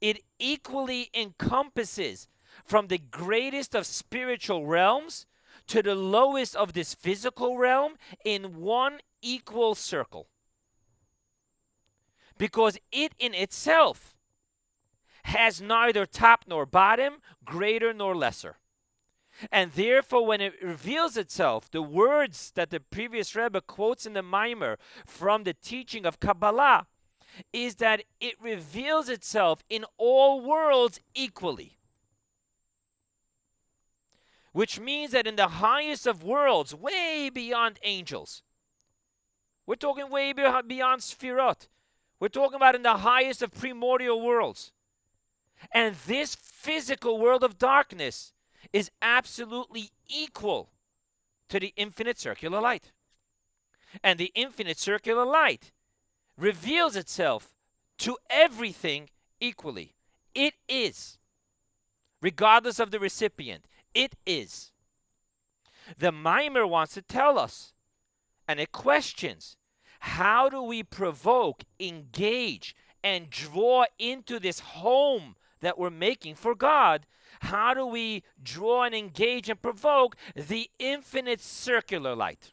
It 0.00 0.22
equally 0.38 1.10
encompasses 1.14 2.28
from 2.64 2.88
the 2.88 2.98
greatest 2.98 3.74
of 3.74 3.86
spiritual 3.86 4.66
realms 4.66 5.26
to 5.68 5.82
the 5.82 5.94
lowest 5.94 6.54
of 6.54 6.74
this 6.74 6.94
physical 6.94 7.56
realm 7.56 7.94
in 8.24 8.60
one 8.60 9.00
equal 9.22 9.74
circle. 9.74 10.28
Because 12.38 12.78
it 12.92 13.14
in 13.18 13.34
itself 13.34 14.14
has 15.24 15.60
neither 15.60 16.04
top 16.04 16.44
nor 16.46 16.66
bottom, 16.66 17.22
greater 17.44 17.92
nor 17.92 18.14
lesser. 18.14 18.58
And 19.52 19.72
therefore, 19.72 20.24
when 20.26 20.40
it 20.40 20.54
reveals 20.62 21.16
itself, 21.16 21.70
the 21.70 21.82
words 21.82 22.52
that 22.54 22.70
the 22.70 22.80
previous 22.80 23.34
Rebbe 23.34 23.60
quotes 23.60 24.06
in 24.06 24.14
the 24.14 24.22
Mimer 24.22 24.78
from 25.04 25.44
the 25.44 25.54
teaching 25.54 26.06
of 26.06 26.20
Kabbalah 26.20 26.86
is 27.52 27.76
that 27.76 28.02
it 28.20 28.34
reveals 28.40 29.08
itself 29.08 29.62
in 29.68 29.84
all 29.98 30.40
worlds 30.40 31.00
equally. 31.14 31.78
Which 34.52 34.80
means 34.80 35.10
that 35.12 35.26
in 35.26 35.36
the 35.36 35.48
highest 35.48 36.06
of 36.06 36.22
worlds, 36.22 36.74
way 36.74 37.30
beyond 37.32 37.78
angels, 37.82 38.42
we're 39.66 39.74
talking 39.74 40.08
way 40.08 40.32
beyond 40.32 41.02
Sphirot, 41.02 41.68
we're 42.18 42.28
talking 42.28 42.56
about 42.56 42.74
in 42.74 42.82
the 42.82 42.98
highest 42.98 43.42
of 43.42 43.52
primordial 43.52 44.22
worlds. 44.22 44.72
And 45.72 45.94
this 46.06 46.34
physical 46.34 47.18
world 47.18 47.44
of 47.44 47.58
darkness 47.58 48.32
is 48.72 48.90
absolutely 49.00 49.90
equal 50.08 50.70
to 51.48 51.60
the 51.60 51.72
infinite 51.76 52.18
circular 52.18 52.60
light. 52.60 52.92
And 54.02 54.18
the 54.18 54.32
infinite 54.34 54.78
circular 54.78 55.24
light 55.24 55.72
reveals 56.36 56.96
itself 56.96 57.54
to 57.98 58.18
everything 58.28 59.08
equally. 59.40 59.94
It 60.34 60.54
is, 60.68 61.18
regardless 62.20 62.78
of 62.78 62.90
the 62.90 63.00
recipient. 63.00 63.66
It 63.94 64.16
is. 64.26 64.72
The 65.96 66.12
mimer 66.12 66.66
wants 66.66 66.94
to 66.94 67.02
tell 67.02 67.38
us, 67.38 67.72
and 68.46 68.60
it 68.60 68.72
questions 68.72 69.56
how 70.00 70.48
do 70.48 70.62
we 70.62 70.82
provoke, 70.82 71.64
engage, 71.80 72.76
and 73.02 73.30
draw 73.30 73.84
into 73.98 74.38
this 74.38 74.60
home 74.60 75.36
that 75.66 75.78
we're 75.78 75.90
making 75.90 76.36
for 76.36 76.54
God 76.54 77.04
how 77.40 77.74
do 77.74 77.86
we 77.86 78.22
draw 78.42 78.84
and 78.84 78.94
engage 78.94 79.48
and 79.48 79.60
provoke 79.60 80.16
the 80.34 80.70
infinite 80.78 81.40
circular 81.40 82.14
light? 82.14 82.52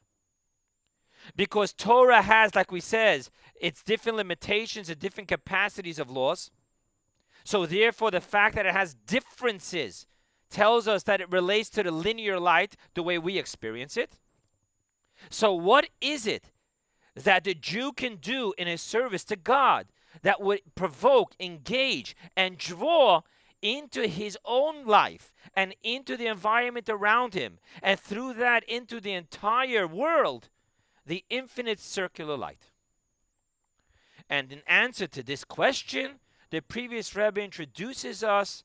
Because 1.35 1.73
Torah 1.73 2.21
has, 2.21 2.53
like 2.53 2.71
we 2.71 2.81
says, 2.81 3.31
its 3.59 3.81
different 3.81 4.17
limitations 4.17 4.89
and 4.89 4.99
different 4.99 5.29
capacities 5.29 5.99
of 5.99 6.09
laws. 6.09 6.51
So 7.45 7.65
therefore, 7.65 8.11
the 8.11 8.21
fact 8.21 8.55
that 8.55 8.65
it 8.65 8.73
has 8.73 8.93
differences 8.93 10.05
tells 10.49 10.87
us 10.87 11.03
that 11.03 11.21
it 11.21 11.31
relates 11.31 11.69
to 11.71 11.83
the 11.83 11.91
linear 11.91 12.39
light 12.39 12.75
the 12.93 13.03
way 13.03 13.17
we 13.17 13.37
experience 13.37 13.95
it. 13.95 14.17
So 15.29 15.53
what 15.53 15.87
is 16.01 16.27
it 16.27 16.51
that 17.15 17.45
the 17.45 17.53
Jew 17.53 17.93
can 17.93 18.17
do 18.17 18.53
in 18.57 18.67
his 18.67 18.81
service 18.81 19.23
to 19.25 19.35
God 19.35 19.87
that 20.23 20.41
would 20.41 20.61
provoke, 20.75 21.35
engage, 21.39 22.15
and 22.35 22.57
draw 22.57 23.21
into 23.61 24.07
his 24.07 24.37
own 24.43 24.85
life 24.85 25.31
and 25.55 25.73
into 25.83 26.17
the 26.17 26.27
environment 26.27 26.89
around 26.89 27.33
him, 27.33 27.59
and 27.81 27.99
through 27.99 28.33
that 28.33 28.63
into 28.65 28.99
the 28.99 29.13
entire 29.13 29.87
world, 29.87 30.49
the 31.05 31.23
infinite 31.29 31.79
circular 31.79 32.35
light. 32.35 32.71
And 34.29 34.51
in 34.51 34.61
answer 34.67 35.07
to 35.07 35.23
this 35.23 35.43
question, 35.43 36.19
the 36.49 36.61
previous 36.61 37.15
Rebbe 37.15 37.41
introduces 37.41 38.23
us 38.23 38.63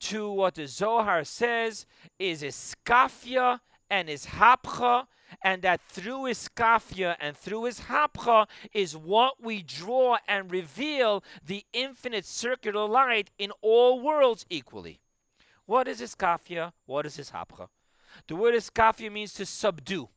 to 0.00 0.30
what 0.30 0.54
the 0.54 0.66
Zohar 0.66 1.24
says 1.24 1.86
is 2.18 2.42
iskafia 2.42 3.60
and 3.88 4.08
ishapcha, 4.08 5.06
and 5.42 5.62
that 5.62 5.80
through 5.88 6.22
iskafia 6.22 7.16
and 7.20 7.36
through 7.36 7.62
ishapcha 7.62 8.46
is 8.72 8.96
what 8.96 9.42
we 9.42 9.62
draw 9.62 10.18
and 10.28 10.50
reveal 10.50 11.22
the 11.44 11.64
infinite 11.72 12.24
circular 12.24 12.86
light 12.86 13.30
in 13.38 13.52
all 13.62 14.00
worlds 14.00 14.44
equally. 14.50 15.00
What 15.66 15.88
is 15.88 16.00
iskafia? 16.00 16.72
What 16.86 17.06
is 17.06 17.16
ishapcha? 17.16 17.68
The 18.26 18.36
word 18.36 18.54
iskafia 18.54 19.10
means 19.10 19.32
to 19.34 19.46
subdue. 19.46 20.08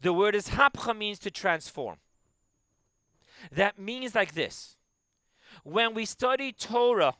The 0.00 0.12
word 0.12 0.34
ishapcha 0.34 0.96
means 0.96 1.18
to 1.20 1.30
transform. 1.30 1.96
That 3.50 3.78
means 3.78 4.14
like 4.14 4.34
this. 4.34 4.76
When 5.64 5.94
we 5.94 6.04
study 6.04 6.52
Torah 6.52 7.14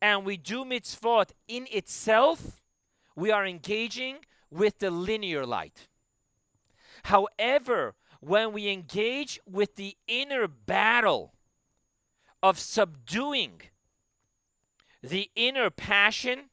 and 0.00 0.24
we 0.24 0.36
do 0.36 0.64
mitzvot 0.64 1.30
in 1.48 1.66
itself, 1.70 2.60
we 3.14 3.30
are 3.30 3.46
engaging 3.46 4.16
with 4.52 4.78
the 4.78 4.90
linear 4.90 5.46
light. 5.46 5.88
However, 7.04 7.94
when 8.20 8.52
we 8.52 8.68
engage 8.68 9.40
with 9.50 9.76
the 9.76 9.96
inner 10.06 10.46
battle 10.46 11.32
of 12.42 12.58
subduing 12.58 13.62
the 15.02 15.30
inner 15.34 15.70
passion, 15.70 16.50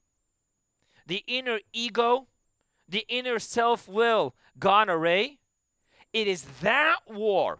the 1.05 1.23
inner 1.27 1.59
ego, 1.73 2.27
the 2.87 3.05
inner 3.07 3.37
self 3.37 3.87
will 3.87 4.33
array, 4.89 5.37
it 6.13 6.27
is 6.27 6.43
that 6.61 6.97
war 7.07 7.59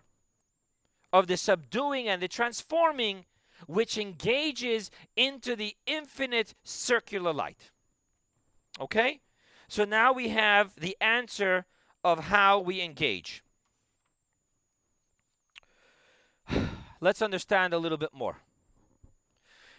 of 1.13 1.27
the 1.27 1.37
subduing 1.37 2.07
and 2.07 2.21
the 2.21 2.27
transforming 2.27 3.25
which 3.67 3.97
engages 3.97 4.89
into 5.15 5.55
the 5.55 5.75
infinite 5.85 6.55
circular 6.63 7.33
light. 7.33 7.71
Okay? 8.79 9.19
So 9.69 9.85
now 9.85 10.11
we 10.11 10.29
have 10.29 10.73
the 10.75 10.97
answer 10.99 11.65
of 12.03 12.25
how 12.25 12.59
we 12.59 12.81
engage. 12.81 13.43
Let's 16.99 17.21
understand 17.21 17.71
a 17.71 17.77
little 17.77 17.99
bit 17.99 18.09
more. 18.11 18.37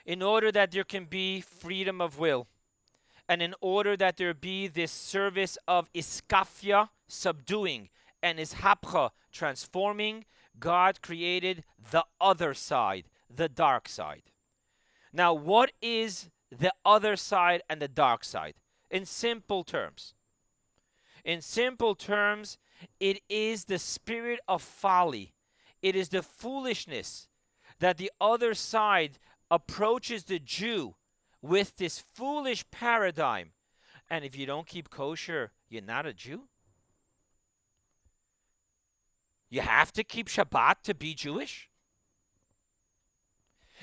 In 0.06 0.22
order 0.22 0.52
that 0.52 0.70
there 0.70 0.84
can 0.84 1.06
be 1.06 1.40
freedom 1.40 2.00
of 2.00 2.20
will, 2.20 2.46
and 3.28 3.42
in 3.42 3.52
order 3.60 3.96
that 3.96 4.16
there 4.16 4.32
be 4.32 4.68
this 4.68 4.92
service 4.92 5.58
of 5.66 5.92
iskafia, 5.92 6.90
subduing, 7.08 7.88
and 8.22 8.38
ishapcha, 8.38 9.10
transforming, 9.32 10.24
God 10.60 11.02
created 11.02 11.64
the 11.90 12.04
other 12.20 12.54
side, 12.54 13.06
the 13.28 13.48
dark 13.48 13.88
side. 13.88 14.22
Now, 15.12 15.34
what 15.34 15.72
is 15.82 16.30
the 16.56 16.72
other 16.84 17.16
side 17.16 17.62
and 17.68 17.82
the 17.82 17.88
dark 17.88 18.22
side? 18.22 18.54
In 18.90 19.06
simple 19.06 19.64
terms. 19.64 20.14
In 21.24 21.40
simple 21.42 21.94
terms, 21.94 22.58
it 22.98 23.20
is 23.28 23.66
the 23.66 23.78
spirit 23.78 24.40
of 24.48 24.62
folly, 24.62 25.34
it 25.82 25.94
is 25.94 26.08
the 26.08 26.22
foolishness 26.22 27.28
that 27.78 27.98
the 27.98 28.10
other 28.20 28.54
side 28.54 29.18
approaches 29.50 30.24
the 30.24 30.38
Jew 30.38 30.94
with 31.42 31.76
this 31.76 32.04
foolish 32.14 32.64
paradigm. 32.70 33.52
And 34.08 34.24
if 34.24 34.36
you 34.36 34.44
don't 34.44 34.66
keep 34.66 34.90
kosher, 34.90 35.52
you're 35.68 35.82
not 35.82 36.04
a 36.06 36.12
Jew? 36.12 36.42
You 39.48 39.62
have 39.62 39.92
to 39.92 40.04
keep 40.04 40.28
Shabbat 40.28 40.82
to 40.84 40.94
be 40.94 41.14
Jewish? 41.14 41.68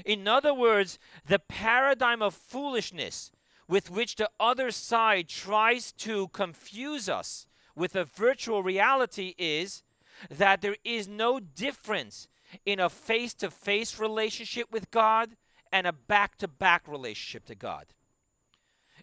In 0.06 0.28
other 0.28 0.54
words, 0.54 1.00
the 1.26 1.40
paradigm 1.40 2.22
of 2.22 2.34
foolishness 2.34 3.32
with 3.68 3.92
which 3.92 4.16
the 4.16 4.30
other 4.40 4.72
side 4.72 5.28
tries 5.28 5.92
to 5.92 6.30
confuse 6.30 7.10
us 7.10 7.48
with 7.76 7.96
a 7.96 8.06
virtual 8.06 8.64
reality 8.64 9.36
is 9.38 9.84
that 10.30 10.62
there 10.62 10.78
is 10.84 11.08
no 11.08 11.40
difference 11.40 12.28
in 12.66 12.80
a 12.80 12.90
face 12.90 13.34
to 13.36 13.52
face 13.52 14.00
relationship 14.00 14.72
with 14.72 14.90
God 14.90 15.36
and 15.72 15.86
a 15.86 15.94
back 15.94 16.38
to 16.38 16.48
back 16.48 16.88
relationship 16.88 17.46
to 17.46 17.56
God. 17.56 17.88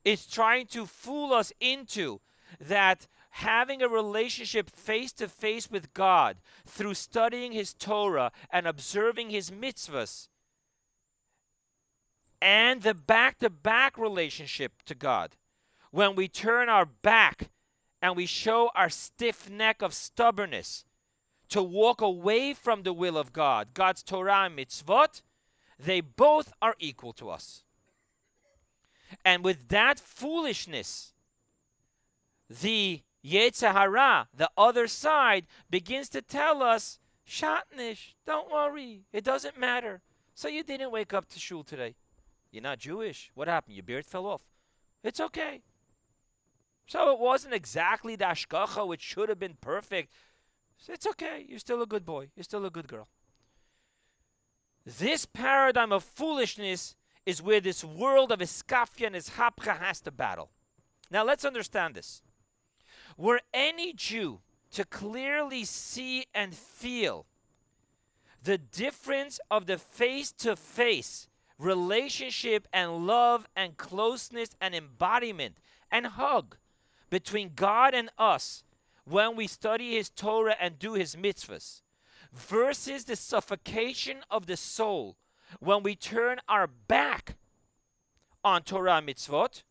It's 0.04 0.26
trying 0.26 0.66
to 0.68 0.86
fool 0.86 1.32
us 1.32 1.52
into 1.60 2.20
that 2.60 3.06
having 3.30 3.82
a 3.82 3.88
relationship 3.88 4.70
face 4.70 5.12
to 5.12 5.28
face 5.28 5.70
with 5.70 5.92
God 5.92 6.36
through 6.66 6.94
studying 6.94 7.52
His 7.52 7.74
Torah 7.74 8.32
and 8.50 8.66
observing 8.66 9.30
His 9.30 9.50
mitzvahs 9.50 10.28
and 12.40 12.82
the 12.82 12.94
back 12.94 13.38
to 13.38 13.50
back 13.50 13.96
relationship 13.98 14.82
to 14.86 14.94
God. 14.94 15.36
When 15.90 16.14
we 16.14 16.28
turn 16.28 16.68
our 16.68 16.86
back 16.86 17.50
and 18.02 18.16
we 18.16 18.26
show 18.26 18.70
our 18.74 18.90
stiff 18.90 19.48
neck 19.48 19.80
of 19.80 19.94
stubbornness 19.94 20.84
to 21.48 21.62
walk 21.62 22.00
away 22.00 22.52
from 22.52 22.82
the 22.82 22.92
will 22.92 23.16
of 23.16 23.32
God, 23.32 23.68
God's 23.74 24.02
Torah 24.02 24.46
and 24.46 24.58
mitzvot, 24.58 25.22
they 25.78 26.00
both 26.00 26.52
are 26.60 26.74
equal 26.78 27.12
to 27.14 27.30
us. 27.30 27.62
And 29.24 29.44
with 29.44 29.68
that 29.68 30.00
foolishness, 30.00 31.12
the 32.48 33.02
Yetzer 33.24 33.72
Hara, 33.72 34.28
the 34.36 34.50
other 34.56 34.86
side, 34.86 35.46
begins 35.70 36.08
to 36.10 36.20
tell 36.20 36.62
us, 36.62 36.98
Shatnish, 37.26 38.14
don't 38.26 38.50
worry, 38.50 39.04
it 39.12 39.24
doesn't 39.24 39.58
matter. 39.58 40.02
So 40.34 40.48
you 40.48 40.62
didn't 40.62 40.90
wake 40.90 41.14
up 41.14 41.28
to 41.30 41.38
shul 41.38 41.62
today. 41.62 41.94
You're 42.54 42.62
not 42.62 42.78
Jewish. 42.78 43.32
What 43.34 43.48
happened? 43.48 43.74
Your 43.74 43.82
beard 43.82 44.06
fell 44.06 44.26
off. 44.26 44.42
It's 45.02 45.18
okay. 45.18 45.62
So 46.86 47.10
it 47.10 47.18
wasn't 47.18 47.52
exactly 47.52 48.14
the 48.14 48.26
ashkacha, 48.26 48.86
which 48.86 49.02
should 49.02 49.28
have 49.28 49.40
been 49.40 49.56
perfect. 49.60 50.12
It's 50.86 51.06
okay. 51.06 51.44
You're 51.48 51.58
still 51.58 51.82
a 51.82 51.86
good 51.86 52.04
boy. 52.04 52.28
You're 52.36 52.44
still 52.44 52.64
a 52.64 52.70
good 52.70 52.86
girl. 52.86 53.08
This 54.86 55.26
paradigm 55.26 55.90
of 55.90 56.04
foolishness 56.04 56.94
is 57.26 57.42
where 57.42 57.60
this 57.60 57.82
world 57.82 58.30
of 58.30 58.38
iskafia 58.38 59.08
and 59.08 59.16
ishapcha 59.16 59.76
has 59.78 60.00
to 60.02 60.12
battle. 60.12 60.50
Now 61.10 61.24
let's 61.24 61.44
understand 61.44 61.96
this. 61.96 62.22
Were 63.16 63.40
any 63.52 63.94
Jew 63.94 64.38
to 64.72 64.84
clearly 64.84 65.64
see 65.64 66.26
and 66.32 66.54
feel 66.54 67.26
the 68.44 68.58
difference 68.58 69.40
of 69.50 69.66
the 69.66 69.78
face 69.78 70.30
to 70.32 70.54
face 70.54 71.26
relationship 71.58 72.66
and 72.72 73.06
love 73.06 73.46
and 73.54 73.76
closeness 73.76 74.50
and 74.60 74.74
embodiment 74.74 75.58
and 75.90 76.06
hug 76.06 76.56
between 77.10 77.52
God 77.54 77.94
and 77.94 78.10
us 78.18 78.64
when 79.04 79.36
we 79.36 79.46
study 79.46 79.96
His 79.96 80.10
Torah 80.10 80.56
and 80.60 80.78
do 80.78 80.94
His 80.94 81.16
mitzvahs 81.16 81.82
versus 82.32 83.04
the 83.04 83.16
suffocation 83.16 84.18
of 84.30 84.46
the 84.46 84.56
soul 84.56 85.16
when 85.60 85.82
we 85.82 85.94
turn 85.94 86.38
our 86.48 86.66
back 86.66 87.36
on 88.42 88.62
Torah 88.62 89.00
mitzvot, 89.04 89.62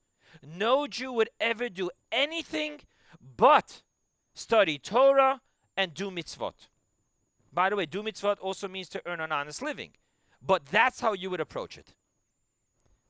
no 0.41 0.87
Jew 0.87 1.11
would 1.13 1.29
ever 1.39 1.69
do 1.69 1.89
anything 2.11 2.81
but 3.37 3.81
study 4.33 4.77
Torah 4.77 5.41
and 5.77 5.93
do 5.93 6.09
mitzvot. 6.09 6.67
By 7.51 7.69
the 7.69 7.75
way, 7.75 7.85
do 7.85 8.01
mitzvot 8.01 8.37
also 8.41 8.67
means 8.67 8.89
to 8.89 9.01
earn 9.05 9.19
an 9.19 9.31
honest 9.31 9.61
living. 9.61 9.91
But 10.45 10.65
that's 10.65 10.99
how 10.99 11.13
you 11.13 11.29
would 11.29 11.39
approach 11.39 11.77
it. 11.77 11.93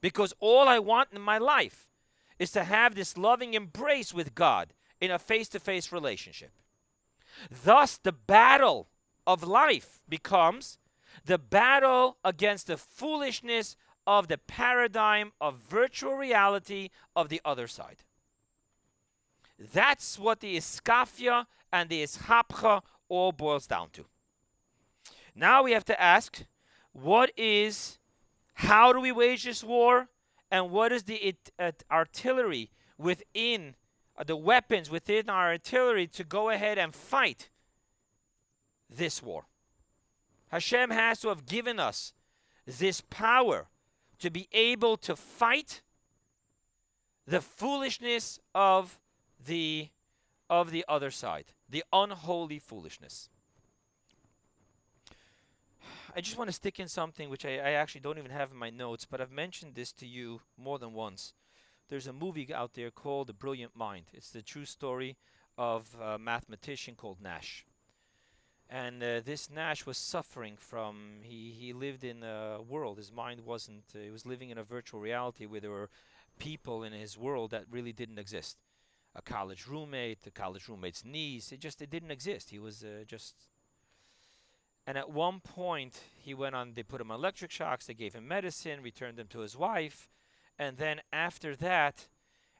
Because 0.01 0.33
all 0.39 0.67
I 0.67 0.79
want 0.79 1.09
in 1.13 1.21
my 1.21 1.37
life 1.37 1.87
is 2.37 2.51
to 2.51 2.63
have 2.63 2.95
this 2.95 3.17
loving 3.17 3.53
embrace 3.53 4.13
with 4.13 4.35
God 4.35 4.73
in 4.99 5.11
a 5.11 5.19
face 5.19 5.49
to 5.49 5.59
face 5.59 5.91
relationship. 5.91 6.51
Thus, 7.63 7.97
the 7.97 8.11
battle 8.11 8.89
of 9.25 9.43
life 9.43 10.01
becomes 10.07 10.77
the 11.25 11.37
battle 11.37 12.17
against 12.23 12.67
the 12.67 12.77
foolishness 12.77 13.75
of 14.05 14.27
the 14.27 14.37
paradigm 14.37 15.31
of 15.39 15.57
virtual 15.57 16.15
reality 16.15 16.89
of 17.15 17.29
the 17.29 17.41
other 17.45 17.67
side. 17.67 18.03
That's 19.57 20.19
what 20.19 20.41
the 20.41 20.57
iskafia 20.57 21.45
and 21.71 21.89
the 21.89 22.03
ishapcha 22.03 22.81
all 23.07 23.31
boils 23.31 23.67
down 23.67 23.89
to. 23.91 24.05
Now 25.35 25.63
we 25.63 25.71
have 25.71 25.85
to 25.85 26.01
ask 26.01 26.43
what 26.93 27.31
is, 27.35 27.99
how 28.53 28.93
do 28.93 29.01
we 29.01 29.11
wage 29.11 29.43
this 29.43 29.63
war, 29.63 30.07
and 30.49 30.71
what 30.71 30.91
is 30.91 31.03
the 31.03 31.15
it, 31.15 31.51
uh, 31.59 31.71
artillery 31.91 32.69
within 32.97 33.75
uh, 34.17 34.23
the 34.23 34.35
weapons 34.35 34.89
within 34.89 35.29
our 35.29 35.49
artillery 35.49 36.07
to 36.07 36.23
go 36.23 36.49
ahead 36.49 36.77
and 36.77 36.93
fight 36.93 37.49
this 38.89 39.23
war. 39.23 39.45
Hashem 40.49 40.91
has 40.91 41.19
to 41.21 41.29
have 41.29 41.47
given 41.47 41.79
us 41.79 42.13
this 42.65 43.01
power 43.01 43.67
to 44.19 44.29
be 44.29 44.47
able 44.51 44.97
to 44.97 45.15
fight 45.15 45.81
the 47.25 47.41
foolishness 47.41 48.39
of 48.53 48.99
the 49.43 49.89
of 50.49 50.69
the 50.69 50.85
other 50.87 51.09
side, 51.09 51.45
the 51.67 51.83
unholy 51.91 52.59
foolishness. 52.59 53.29
I 56.15 56.21
just 56.21 56.37
want 56.37 56.47
to 56.47 56.53
stick 56.53 56.79
in 56.79 56.87
something 56.87 57.29
which 57.29 57.43
I, 57.43 57.57
I, 57.57 57.71
actually 57.71 58.01
don't 58.01 58.19
even 58.19 58.29
have 58.29 58.51
in 58.51 58.57
my 58.57 58.69
notes, 58.69 59.03
but 59.09 59.19
I've 59.19 59.31
mentioned 59.31 59.73
this 59.73 59.91
to 59.93 60.05
you 60.05 60.41
more 60.57 60.77
than 60.77 60.93
once. 60.93 61.33
There's 61.89 62.05
a 62.05 62.13
movie 62.13 62.53
out 62.53 62.75
there 62.75 62.91
called 62.91 63.27
The 63.27 63.33
Brilliant 63.33 63.75
Mind. 63.75 64.05
It's 64.13 64.29
the 64.29 64.43
true 64.43 64.65
story 64.65 65.17
of 65.57 65.95
a 65.99 66.19
mathematician 66.19 66.93
called 66.93 67.19
Nash. 67.19 67.65
And 68.69 69.01
uh, 69.01 69.21
this 69.25 69.49
Nash 69.49 69.87
was 69.87 69.97
suffering 69.97 70.55
from, 70.55 71.21
he, 71.23 71.51
he 71.57 71.73
lived 71.73 72.03
in 72.03 72.21
a 72.21 72.59
world, 72.61 72.99
his 72.99 73.11
mind 73.11 73.41
wasn't, 73.41 73.83
uh, 73.95 73.99
he 73.99 74.11
was 74.11 74.25
living 74.25 74.51
in 74.51 74.59
a 74.59 74.63
virtual 74.63 74.99
reality 74.99 75.47
where 75.47 75.61
there 75.61 75.71
were 75.71 75.89
people 76.37 76.83
in 76.83 76.93
his 76.93 77.17
world 77.17 77.49
that 77.51 77.65
really 77.71 77.91
didn't 77.91 78.19
exist. 78.19 78.57
A 79.15 79.21
college 79.23 79.65
roommate, 79.67 80.27
a 80.27 80.31
college 80.31 80.67
roommate's 80.69 81.03
niece, 81.03 81.51
it 81.51 81.59
just, 81.59 81.81
it 81.81 81.89
didn't 81.89 82.11
exist. 82.11 82.51
He 82.51 82.59
was 82.59 82.83
uh, 82.83 83.03
just 83.07 83.35
and 84.85 84.97
at 84.97 85.09
one 85.09 85.39
point, 85.39 86.01
he 86.17 86.33
went 86.33 86.55
on, 86.55 86.73
they 86.73 86.83
put 86.83 86.99
him 86.99 87.11
on 87.11 87.19
electric 87.19 87.51
shocks, 87.51 87.85
they 87.85 87.93
gave 87.93 88.13
him 88.13 88.27
medicine, 88.27 88.81
returned 88.81 89.19
him 89.19 89.27
to 89.27 89.39
his 89.39 89.55
wife. 89.55 90.09
And 90.59 90.77
then 90.77 91.01
after 91.11 91.55
that, 91.55 92.07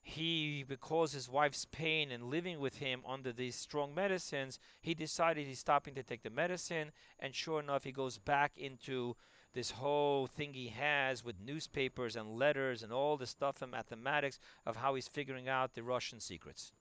he, 0.01 0.65
because 0.67 1.13
his 1.13 1.29
wife's 1.29 1.65
pain 1.65 2.12
and 2.12 2.25
living 2.25 2.59
with 2.59 2.77
him 2.77 3.01
under 3.07 3.31
these 3.31 3.55
strong 3.55 3.93
medicines, 3.93 4.59
he 4.81 4.93
decided 4.93 5.47
he's 5.47 5.59
stopping 5.59 5.95
to 5.95 6.03
take 6.03 6.23
the 6.23 6.29
medicine. 6.29 6.91
And 7.19 7.36
sure 7.36 7.59
enough, 7.59 7.83
he 7.83 7.91
goes 7.91 8.17
back 8.17 8.53
into 8.57 9.15
this 9.53 9.71
whole 9.71 10.27
thing 10.27 10.53
he 10.53 10.69
has 10.69 11.23
with 11.23 11.36
newspapers 11.39 12.15
and 12.15 12.38
letters 12.38 12.83
and 12.83 12.91
all 12.91 13.17
the 13.17 13.27
stuff 13.27 13.62
and 13.62 13.71
mathematics 13.71 14.39
of 14.65 14.77
how 14.77 14.95
he's 14.95 15.07
figuring 15.07 15.47
out 15.47 15.73
the 15.73 15.83
Russian 15.83 16.19
secrets. 16.19 16.71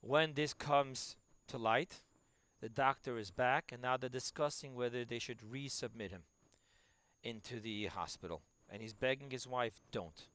When 0.00 0.34
this 0.34 0.54
comes 0.54 1.16
to 1.48 1.58
light, 1.58 2.02
the 2.60 2.68
doctor 2.68 3.18
is 3.18 3.30
back, 3.30 3.70
and 3.72 3.82
now 3.82 3.96
they're 3.96 4.08
discussing 4.08 4.74
whether 4.74 5.04
they 5.04 5.18
should 5.18 5.40
resubmit 5.40 6.10
him 6.10 6.22
into 7.22 7.60
the 7.60 7.86
hospital. 7.86 8.42
And 8.70 8.82
he's 8.82 8.94
begging 8.94 9.30
his 9.30 9.46
wife, 9.46 9.80
don't. 9.92 10.26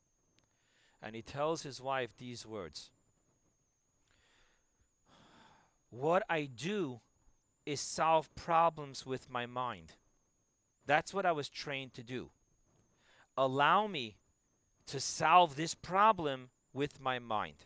And 1.02 1.16
he 1.16 1.22
tells 1.22 1.64
his 1.64 1.82
wife 1.82 2.12
these 2.18 2.46
words 2.46 2.90
What 5.90 6.24
I 6.30 6.46
do 6.46 7.02
is 7.66 7.80
solve 7.80 8.34
problems 8.36 9.06
with 9.06 9.30
my 9.30 9.46
mind. 9.46 9.94
That's 10.86 11.14
what 11.14 11.26
I 11.26 11.32
was 11.32 11.50
trained 11.50 11.94
to 11.94 12.04
do. 12.04 12.30
Allow 13.38 13.88
me 13.88 14.18
to 14.88 15.00
solve 15.00 15.56
this 15.56 15.76
problem 15.76 16.50
with 16.74 17.00
my 17.00 17.20
mind. 17.20 17.66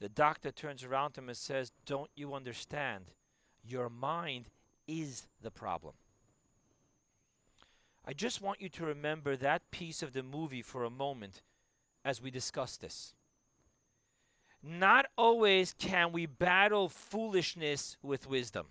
The 0.00 0.08
doctor 0.08 0.50
turns 0.50 0.84
around 0.84 1.12
to 1.12 1.20
him 1.20 1.28
and 1.28 1.36
says, 1.36 1.72
Don't 1.84 2.10
you 2.14 2.34
understand? 2.34 3.12
Your 3.64 3.88
mind 3.88 4.48
is 4.86 5.26
the 5.42 5.50
problem. 5.50 5.94
I 8.06 8.12
just 8.12 8.40
want 8.40 8.62
you 8.62 8.68
to 8.70 8.86
remember 8.86 9.36
that 9.36 9.70
piece 9.70 10.02
of 10.02 10.12
the 10.12 10.22
movie 10.22 10.62
for 10.62 10.84
a 10.84 10.90
moment 10.90 11.42
as 12.04 12.22
we 12.22 12.30
discuss 12.30 12.76
this. 12.76 13.12
Not 14.62 15.06
always 15.16 15.74
can 15.78 16.12
we 16.12 16.26
battle 16.26 16.88
foolishness 16.88 17.96
with 18.02 18.28
wisdom. 18.28 18.66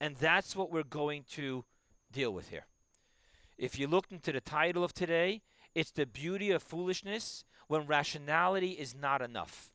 And 0.00 0.16
that's 0.16 0.54
what 0.54 0.70
we're 0.70 0.82
going 0.84 1.24
to 1.32 1.64
deal 2.12 2.32
with 2.32 2.50
here. 2.50 2.66
If 3.58 3.78
you 3.78 3.86
look 3.86 4.06
into 4.10 4.32
the 4.32 4.40
title 4.40 4.84
of 4.84 4.94
today, 4.94 5.42
it's 5.74 5.90
the 5.90 6.06
beauty 6.06 6.50
of 6.50 6.62
foolishness 6.62 7.44
when 7.68 7.86
rationality 7.86 8.70
is 8.70 8.94
not 8.94 9.22
enough. 9.22 9.72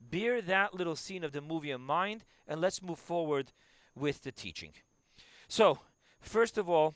Bear 0.00 0.40
that 0.42 0.74
little 0.74 0.96
scene 0.96 1.24
of 1.24 1.32
the 1.32 1.40
movie 1.40 1.70
in 1.70 1.80
mind 1.80 2.24
and 2.46 2.60
let's 2.60 2.82
move 2.82 2.98
forward 2.98 3.52
with 3.94 4.22
the 4.22 4.32
teaching. 4.32 4.72
So, 5.48 5.80
first 6.20 6.58
of 6.58 6.68
all, 6.68 6.94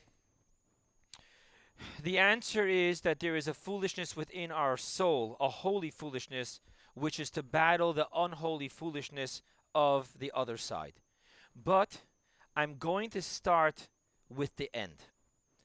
the 2.01 2.17
answer 2.17 2.67
is 2.67 3.01
that 3.01 3.19
there 3.19 3.35
is 3.35 3.47
a 3.47 3.53
foolishness 3.53 4.15
within 4.15 4.51
our 4.51 4.77
soul, 4.77 5.37
a 5.39 5.49
holy 5.49 5.89
foolishness, 5.89 6.59
which 6.93 7.19
is 7.19 7.29
to 7.31 7.43
battle 7.43 7.93
the 7.93 8.07
unholy 8.15 8.67
foolishness 8.67 9.41
of 9.73 10.19
the 10.19 10.31
other 10.35 10.57
side. 10.57 10.93
But 11.55 12.01
I'm 12.55 12.77
going 12.77 13.09
to 13.11 13.21
start 13.21 13.87
with 14.29 14.55
the 14.57 14.69
end. 14.73 15.03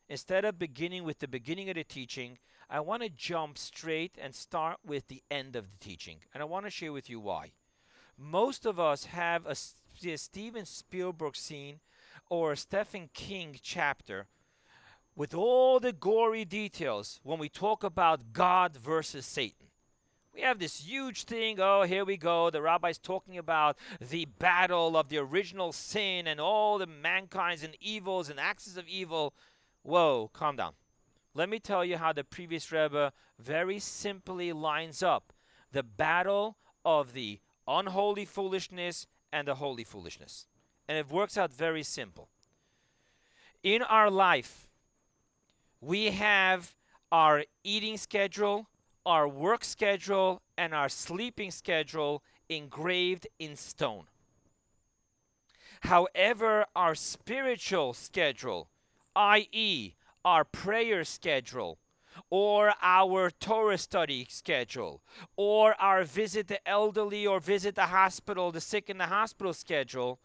Instead 0.08 0.44
of 0.44 0.58
beginning 0.58 1.04
with 1.04 1.18
the 1.18 1.28
beginning 1.28 1.68
of 1.68 1.74
the 1.74 1.84
teaching, 1.84 2.38
I 2.68 2.80
want 2.80 3.02
to 3.02 3.08
jump 3.08 3.58
straight 3.58 4.16
and 4.20 4.34
start 4.34 4.78
with 4.84 5.08
the 5.08 5.22
end 5.30 5.54
of 5.54 5.70
the 5.70 5.78
teaching. 5.78 6.18
And 6.34 6.42
I 6.42 6.46
want 6.46 6.66
to 6.66 6.70
share 6.70 6.92
with 6.92 7.08
you 7.08 7.20
why. 7.20 7.52
Most 8.18 8.66
of 8.66 8.80
us 8.80 9.04
have 9.06 9.46
a, 9.46 9.56
a 10.08 10.16
Steven 10.16 10.64
Spielberg 10.64 11.36
scene 11.36 11.80
or 12.28 12.52
a 12.52 12.56
Stephen 12.56 13.10
King 13.12 13.58
chapter 13.62 14.26
with 15.14 15.34
all 15.34 15.78
the 15.80 15.92
gory 15.92 16.44
details 16.44 17.20
when 17.22 17.38
we 17.38 17.48
talk 17.48 17.84
about 17.84 18.32
God 18.32 18.76
versus 18.76 19.24
Satan. 19.24 19.68
We 20.34 20.42
have 20.42 20.58
this 20.58 20.80
huge 20.80 21.24
thing. 21.24 21.58
Oh, 21.60 21.84
here 21.84 22.04
we 22.04 22.18
go. 22.18 22.50
The 22.50 22.60
rabbi's 22.60 22.98
talking 22.98 23.38
about 23.38 23.78
the 24.00 24.26
battle 24.26 24.96
of 24.96 25.08
the 25.08 25.16
original 25.16 25.72
sin 25.72 26.26
and 26.26 26.38
all 26.38 26.76
the 26.76 26.86
mankind's 26.86 27.62
and 27.62 27.74
evils 27.80 28.28
and 28.28 28.38
axes 28.38 28.76
of 28.76 28.86
evil. 28.86 29.32
Whoa, 29.82 30.30
calm 30.34 30.56
down. 30.56 30.74
Let 31.36 31.50
me 31.50 31.58
tell 31.58 31.84
you 31.84 31.98
how 31.98 32.14
the 32.14 32.24
previous 32.24 32.72
Rebbe 32.72 33.12
very 33.38 33.78
simply 33.78 34.54
lines 34.54 35.02
up 35.02 35.34
the 35.70 35.82
battle 35.82 36.56
of 36.82 37.12
the 37.12 37.40
unholy 37.68 38.24
foolishness 38.24 39.06
and 39.34 39.46
the 39.46 39.56
holy 39.56 39.84
foolishness. 39.84 40.46
And 40.88 40.96
it 40.96 41.10
works 41.10 41.36
out 41.36 41.52
very 41.52 41.82
simple. 41.82 42.30
In 43.62 43.82
our 43.82 44.10
life, 44.10 44.66
we 45.82 46.06
have 46.12 46.74
our 47.12 47.44
eating 47.62 47.98
schedule, 47.98 48.70
our 49.04 49.28
work 49.28 49.62
schedule 49.62 50.40
and 50.56 50.74
our 50.74 50.88
sleeping 50.88 51.50
schedule 51.50 52.22
engraved 52.48 53.26
in 53.38 53.56
stone. 53.56 54.04
However, 55.80 56.64
our 56.74 56.94
spiritual 56.94 57.92
schedule, 57.92 58.70
i.e., 59.14 59.92
our 60.26 60.44
prayer 60.44 61.04
schedule, 61.04 61.78
or 62.30 62.72
our 62.82 63.30
Torah 63.30 63.78
study 63.78 64.26
schedule, 64.28 65.00
or 65.36 65.80
our 65.80 66.02
visit 66.02 66.48
the 66.48 66.68
elderly 66.68 67.24
or 67.24 67.38
visit 67.38 67.76
the 67.76 67.86
hospital, 67.86 68.50
the 68.50 68.60
sick 68.60 68.90
in 68.90 68.98
the 68.98 69.06
hospital 69.06 69.54
schedule, 69.54 70.18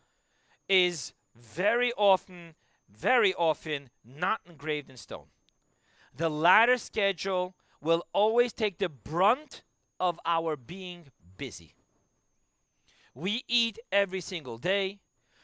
is 0.67 1.13
very 1.35 1.93
often, 1.93 2.55
very 2.89 3.31
often 3.35 3.91
not 4.03 4.41
engraved 4.49 4.89
in 4.89 4.97
stone. 4.97 5.27
The 6.17 6.29
latter 6.29 6.79
schedule 6.79 7.53
will 7.79 8.03
always 8.11 8.53
take 8.53 8.79
the 8.79 8.89
brunt 8.89 9.61
of 9.99 10.19
our 10.25 10.55
being 10.55 11.11
busy. 11.37 11.75
We 13.13 13.43
eat 13.47 13.77
every 13.91 14.21
single 14.21 14.57
day, 14.57 14.99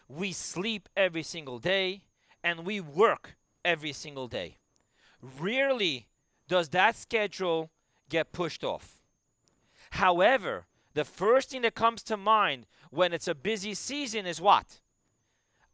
we 0.08 0.32
sleep 0.32 0.90
every 0.98 1.24
single 1.24 1.60
day, 1.60 2.02
and 2.44 2.66
we 2.66 2.80
work 2.80 3.36
every 3.64 3.94
single 3.94 4.28
day. 4.28 4.58
Rarely 5.40 6.08
does 6.48 6.70
that 6.70 6.96
schedule 6.96 7.72
get 8.10 8.32
pushed 8.32 8.64
off. 8.64 9.02
However, 9.92 10.68
the 10.94 11.06
first 11.06 11.50
thing 11.50 11.62
that 11.64 11.76
comes 11.76 12.04
to 12.04 12.18
mind 12.18 12.66
when 12.90 13.14
it's 13.14 13.28
a 13.28 13.36
busy 13.36 13.74
season 13.74 14.26
is 14.26 14.42
what? 14.42 14.80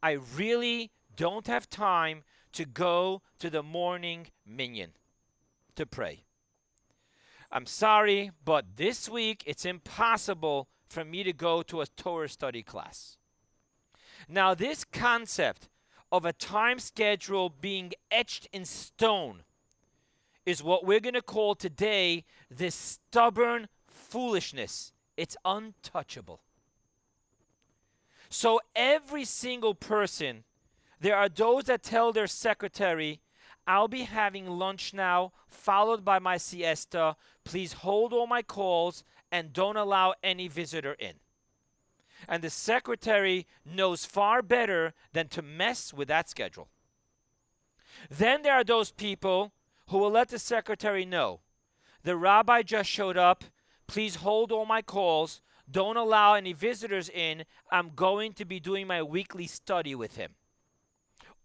I 0.02 0.18
really 0.36 0.90
don't 1.16 1.46
have 1.46 1.70
time 1.70 2.24
to 2.52 2.64
go 2.64 3.22
to 3.38 3.50
the 3.50 3.62
morning 3.62 4.28
minyan 4.46 4.92
to 5.76 5.86
pray. 5.86 6.24
I'm 7.50 7.66
sorry, 7.66 8.32
but 8.44 8.76
this 8.76 9.08
week 9.08 9.42
it's 9.46 9.64
impossible 9.64 10.68
for 10.88 11.04
me 11.04 11.22
to 11.22 11.32
go 11.32 11.62
to 11.62 11.80
a 11.80 11.86
Torah 11.86 12.28
study 12.28 12.62
class. 12.62 13.16
Now, 14.28 14.54
this 14.54 14.84
concept 14.84 15.68
of 16.14 16.24
a 16.24 16.32
time 16.32 16.78
schedule 16.78 17.50
being 17.60 17.92
etched 18.08 18.46
in 18.52 18.64
stone 18.64 19.42
is 20.46 20.62
what 20.62 20.86
we're 20.86 21.00
going 21.00 21.12
to 21.14 21.20
call 21.20 21.56
today 21.56 22.22
this 22.48 22.76
stubborn 22.76 23.66
foolishness. 23.88 24.92
It's 25.16 25.36
untouchable. 25.44 26.38
So, 28.30 28.60
every 28.76 29.24
single 29.24 29.74
person, 29.74 30.44
there 31.00 31.16
are 31.16 31.28
those 31.28 31.64
that 31.64 31.82
tell 31.82 32.12
their 32.12 32.28
secretary, 32.28 33.20
I'll 33.66 33.88
be 33.88 34.02
having 34.02 34.46
lunch 34.46 34.94
now, 34.94 35.32
followed 35.48 36.04
by 36.04 36.20
my 36.20 36.36
siesta. 36.36 37.16
Please 37.42 37.72
hold 37.72 38.12
all 38.12 38.28
my 38.28 38.42
calls 38.42 39.02
and 39.32 39.52
don't 39.52 39.76
allow 39.76 40.14
any 40.22 40.46
visitor 40.46 40.92
in. 40.92 41.14
And 42.28 42.42
the 42.42 42.50
secretary 42.50 43.46
knows 43.64 44.04
far 44.04 44.42
better 44.42 44.94
than 45.12 45.28
to 45.28 45.42
mess 45.42 45.92
with 45.92 46.08
that 46.08 46.28
schedule. 46.28 46.68
Then 48.10 48.42
there 48.42 48.54
are 48.54 48.64
those 48.64 48.90
people 48.90 49.52
who 49.88 49.98
will 49.98 50.10
let 50.10 50.28
the 50.28 50.38
secretary 50.38 51.04
know 51.04 51.40
the 52.04 52.16
rabbi 52.16 52.62
just 52.62 52.88
showed 52.88 53.16
up. 53.16 53.44
Please 53.86 54.16
hold 54.16 54.52
all 54.52 54.66
my 54.66 54.82
calls. 54.82 55.40
Don't 55.70 55.96
allow 55.96 56.34
any 56.34 56.52
visitors 56.52 57.08
in. 57.08 57.44
I'm 57.72 57.92
going 57.94 58.34
to 58.34 58.44
be 58.44 58.60
doing 58.60 58.86
my 58.86 59.02
weekly 59.02 59.46
study 59.46 59.94
with 59.94 60.16
him. 60.16 60.34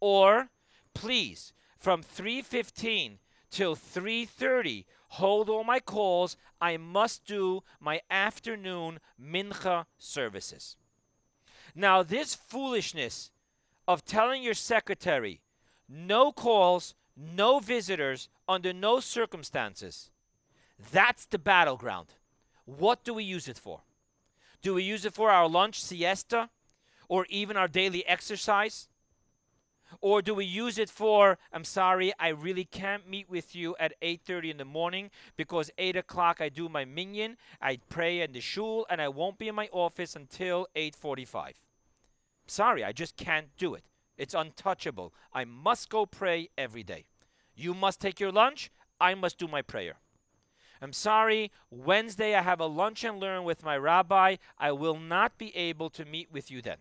Or, 0.02 0.50
please, 0.94 1.54
from 1.78 2.04
3:15 2.04 3.20
till 3.50 3.76
3:30 3.76 4.86
hold 5.14 5.50
all 5.50 5.64
my 5.64 5.80
calls. 5.80 6.38
I 6.62 6.78
must 6.78 7.26
do 7.26 7.64
my 7.80 8.02
afternoon 8.10 9.00
mincha 9.20 9.86
services. 9.98 10.76
Now 11.74 12.04
this 12.04 12.36
foolishness 12.36 13.32
of 13.88 14.06
telling 14.06 14.44
your 14.44 14.54
secretary 14.54 15.42
no 15.88 16.32
calls 16.32 16.96
no 17.16 17.60
visitors 17.60 18.30
under 18.48 18.72
no 18.72 19.00
circumstances 19.00 20.12
that's 20.92 21.26
the 21.26 21.38
battleground. 21.38 22.08
What 22.66 23.04
do 23.04 23.14
we 23.14 23.24
use 23.24 23.48
it 23.48 23.58
for? 23.58 23.82
Do 24.62 24.74
we 24.74 24.84
use 24.84 25.06
it 25.06 25.14
for 25.14 25.30
our 25.30 25.48
lunch 25.48 25.82
siesta 25.82 26.50
or 27.08 27.26
even 27.30 27.58
our 27.58 27.68
daily 27.68 28.06
exercise 28.08 28.88
or 30.02 30.22
do 30.22 30.34
we 30.34 30.46
use 30.46 30.78
it 30.78 30.90
for 30.90 31.38
i'm 31.52 31.64
sorry 31.64 32.14
i 32.20 32.30
really 32.30 32.66
can't 32.66 33.10
meet 33.10 33.30
with 33.30 33.56
you 33.56 33.76
at 33.80 33.94
8.30 34.02 34.52
in 34.52 34.58
the 34.58 34.66
morning 34.66 35.10
because 35.38 35.72
8 35.78 35.96
o'clock 35.96 36.42
i 36.42 36.50
do 36.50 36.70
my 36.70 36.86
minyan 36.86 37.38
i 37.62 37.80
pray 37.90 38.22
in 38.22 38.32
the 38.32 38.42
shul 38.42 38.86
and 38.90 39.02
i 39.02 39.08
won't 39.08 39.38
be 39.38 39.48
in 39.48 39.56
my 39.56 39.70
office 39.72 40.16
until 40.16 40.68
8.45 40.76 41.54
sorry 42.48 42.84
i 42.84 42.92
just 42.92 43.16
can't 43.16 43.48
do 43.58 43.74
it. 43.76 43.84
It's 44.20 44.34
untouchable. 44.34 45.14
I 45.34 45.46
must 45.46 45.90
go 45.90 46.06
pray 46.06 46.50
every 46.58 46.84
day. 46.84 47.06
You 47.56 47.74
must 47.74 48.02
take 48.02 48.20
your 48.20 48.34
lunch. 48.34 48.70
I 49.00 49.16
must 49.16 49.38
do 49.38 49.48
my 49.48 49.62
prayer. 49.62 49.96
I'm 50.82 50.94
sorry, 50.94 51.52
Wednesday 51.72 52.36
I 52.36 52.42
have 52.42 52.60
a 52.60 52.66
lunch 52.66 53.04
and 53.06 53.20
learn 53.20 53.46
with 53.46 53.64
my 53.64 53.78
rabbi. 53.78 54.36
I 54.58 54.74
will 54.74 55.00
not 55.00 55.38
be 55.38 55.56
able 55.56 55.90
to 55.92 56.06
meet 56.06 56.32
with 56.32 56.52
you 56.52 56.62
then. 56.62 56.78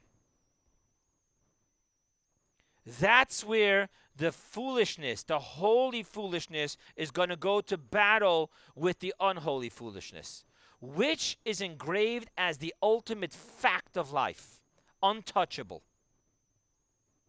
That's 2.88 3.44
where 3.44 3.90
the 4.16 4.32
foolishness, 4.32 5.22
the 5.22 5.38
holy 5.38 6.02
foolishness, 6.02 6.76
is 6.96 7.10
going 7.10 7.28
to 7.28 7.36
go 7.36 7.60
to 7.60 7.76
battle 7.76 8.50
with 8.74 9.00
the 9.00 9.14
unholy 9.20 9.68
foolishness, 9.68 10.44
which 10.80 11.38
is 11.44 11.60
engraved 11.60 12.30
as 12.36 12.58
the 12.58 12.74
ultimate 12.82 13.32
fact 13.32 13.96
of 13.98 14.10
life, 14.10 14.60
untouchable. 15.02 15.82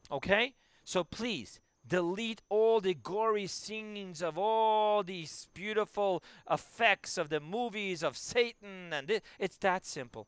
Okay? 0.10 0.54
So 0.86 1.04
please, 1.04 1.60
delete 1.86 2.42
all 2.48 2.80
the 2.80 2.94
gory 2.94 3.48
scenes 3.48 4.22
of 4.22 4.38
all 4.38 5.04
these 5.04 5.50
beautiful 5.54 6.24
effects 6.50 7.18
of 7.18 7.30
the 7.30 7.42
movies 7.42 8.02
of 8.02 8.18
Satan 8.18 8.94
and 8.94 9.22
it's 9.38 9.58
that 9.58 9.86
simple. 9.86 10.28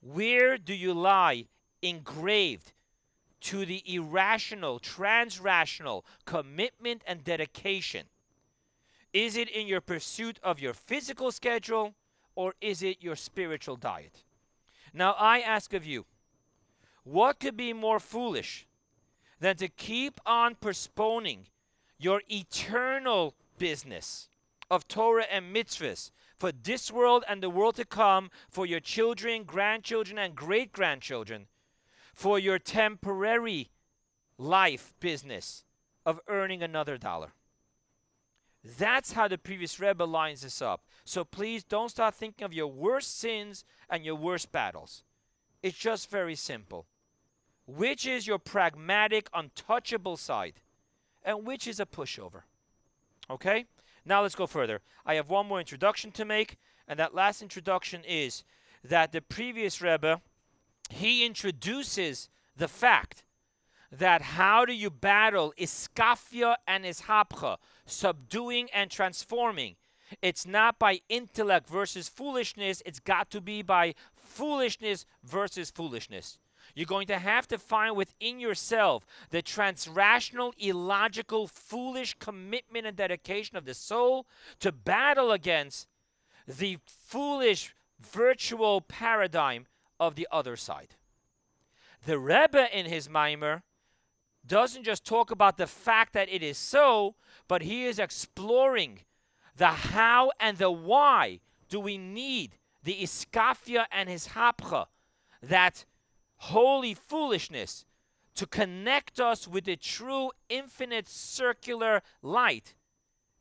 Where 0.00 0.56
do 0.56 0.74
you 0.74 0.94
lie 0.94 1.46
engraved 1.80 2.72
to 3.42 3.66
the 3.66 3.82
irrational, 3.86 4.80
transrational 4.80 6.04
commitment 6.24 7.02
and 7.06 7.24
dedication? 7.24 8.06
Is 9.12 9.36
it 9.36 9.48
in 9.48 9.66
your 9.66 9.80
pursuit 9.80 10.38
of 10.42 10.60
your 10.60 10.74
physical 10.74 11.30
schedule 11.30 11.94
or 12.34 12.54
is 12.60 12.82
it 12.82 13.02
your 13.02 13.16
spiritual 13.16 13.76
diet? 13.76 14.24
Now, 14.94 15.14
I 15.18 15.40
ask 15.40 15.74
of 15.74 15.84
you, 15.84 16.06
what 17.04 17.40
could 17.40 17.56
be 17.56 17.72
more 17.72 18.00
foolish 18.00 18.66
than 19.40 19.56
to 19.56 19.68
keep 19.68 20.20
on 20.24 20.54
postponing 20.54 21.48
your 21.98 22.22
eternal 22.30 23.34
business 23.58 24.28
of 24.70 24.88
Torah 24.88 25.26
and 25.30 25.54
mitzvahs 25.54 26.10
for 26.38 26.52
this 26.52 26.90
world 26.90 27.24
and 27.28 27.42
the 27.42 27.50
world 27.50 27.76
to 27.76 27.84
come, 27.84 28.30
for 28.48 28.66
your 28.66 28.80
children, 28.80 29.44
grandchildren, 29.44 30.18
and 30.18 30.34
great 30.34 30.72
grandchildren, 30.72 31.46
for 32.12 32.38
your 32.38 32.58
temporary 32.58 33.70
life 34.38 34.94
business 35.00 35.64
of 36.04 36.20
earning 36.28 36.62
another 36.62 36.98
dollar. 36.98 37.32
That's 38.78 39.12
how 39.12 39.28
the 39.28 39.38
previous 39.38 39.80
Rebbe 39.80 40.04
lines 40.04 40.42
this 40.42 40.62
up. 40.62 40.82
So 41.04 41.24
please 41.24 41.64
don't 41.64 41.88
start 41.88 42.14
thinking 42.14 42.44
of 42.44 42.52
your 42.52 42.68
worst 42.68 43.18
sins 43.18 43.64
and 43.90 44.04
your 44.04 44.14
worst 44.14 44.52
battles. 44.52 45.02
It's 45.62 45.76
just 45.76 46.10
very 46.10 46.36
simple. 46.36 46.86
Which 47.66 48.06
is 48.06 48.26
your 48.26 48.38
pragmatic, 48.38 49.28
untouchable 49.34 50.16
side? 50.16 50.54
And 51.24 51.44
which 51.44 51.66
is 51.66 51.80
a 51.80 51.86
pushover? 51.86 52.42
Okay? 53.30 53.66
Now 54.04 54.22
let's 54.22 54.34
go 54.34 54.46
further. 54.46 54.80
I 55.06 55.14
have 55.14 55.28
one 55.28 55.46
more 55.46 55.60
introduction 55.60 56.10
to 56.12 56.24
make, 56.24 56.56
and 56.88 56.98
that 56.98 57.14
last 57.14 57.42
introduction 57.42 58.02
is 58.04 58.44
that 58.84 59.12
the 59.12 59.20
previous 59.20 59.80
Rebbe, 59.80 60.20
he 60.92 61.24
introduces 61.24 62.28
the 62.56 62.68
fact 62.68 63.24
that 63.90 64.22
how 64.22 64.64
do 64.64 64.72
you 64.72 64.90
battle 64.90 65.52
iskafia 65.58 66.56
and 66.66 66.84
ishapcha, 66.84 67.58
subduing 67.84 68.68
and 68.72 68.90
transforming. 68.90 69.76
It's 70.20 70.46
not 70.46 70.78
by 70.78 71.00
intellect 71.08 71.68
versus 71.68 72.08
foolishness, 72.08 72.82
it's 72.86 73.00
got 73.00 73.30
to 73.30 73.40
be 73.40 73.62
by 73.62 73.94
foolishness 74.14 75.04
versus 75.22 75.70
foolishness. 75.70 76.38
You're 76.74 76.86
going 76.86 77.08
to 77.08 77.18
have 77.18 77.46
to 77.48 77.58
find 77.58 77.96
within 77.96 78.40
yourself 78.40 79.04
the 79.30 79.42
transrational, 79.42 80.52
illogical, 80.58 81.46
foolish 81.46 82.16
commitment 82.18 82.86
and 82.86 82.96
dedication 82.96 83.56
of 83.56 83.66
the 83.66 83.74
soul 83.74 84.26
to 84.60 84.72
battle 84.72 85.32
against 85.32 85.86
the 86.46 86.78
foolish, 86.86 87.74
virtual 88.00 88.80
paradigm 88.80 89.66
of 90.02 90.16
the 90.16 90.26
other 90.32 90.56
side. 90.56 90.96
The 92.04 92.18
Rebbe 92.18 92.66
in 92.76 92.86
his 92.86 93.08
Mimer 93.08 93.62
doesn't 94.44 94.82
just 94.82 95.04
talk 95.04 95.30
about 95.30 95.56
the 95.56 95.68
fact 95.68 96.12
that 96.14 96.28
it 96.28 96.42
is 96.42 96.58
so, 96.58 97.14
but 97.46 97.62
he 97.62 97.84
is 97.84 98.00
exploring 98.00 99.00
the 99.56 99.68
how 99.68 100.32
and 100.40 100.58
the 100.58 100.70
why 100.70 101.38
do 101.68 101.78
we 101.78 101.96
need 101.96 102.58
the 102.82 103.00
iskafia 103.00 103.84
and 103.92 104.08
ishapcha, 104.08 104.86
that 105.40 105.84
holy 106.36 106.94
foolishness, 106.94 107.84
to 108.34 108.46
connect 108.46 109.20
us 109.20 109.46
with 109.46 109.64
the 109.64 109.76
true 109.76 110.32
infinite 110.48 111.08
circular 111.08 112.02
light 112.22 112.74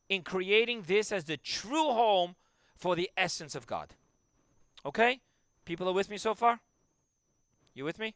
in 0.10 0.22
creating 0.22 0.84
this 0.84 1.12
as 1.12 1.24
the 1.24 1.38
true 1.38 1.92
home 1.92 2.36
for 2.76 2.96
the 2.96 3.10
essence 3.18 3.56
of 3.56 3.66
God. 3.66 3.96
Okay? 4.86 5.22
People 5.66 5.88
are 5.90 5.94
with 5.94 6.10
me 6.10 6.18
so 6.18 6.34
far? 6.34 6.60
You 7.74 7.86
with 7.86 8.00
me? 8.00 8.16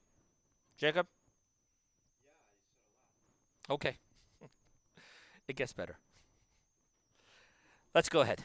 Jacob? 0.78 1.08
Okay. 3.70 3.98
it 5.48 5.56
gets 5.56 5.74
better. 5.74 5.98
Let's 7.94 8.10
go 8.10 8.22
ahead. 8.22 8.44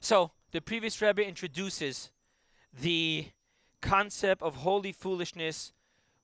So, 0.00 0.32
the 0.50 0.60
previous 0.60 1.00
Rebbe 1.00 1.26
introduces 1.26 2.10
the 2.72 3.26
concept 3.80 4.42
of 4.42 4.56
holy 4.56 4.92
foolishness 4.92 5.72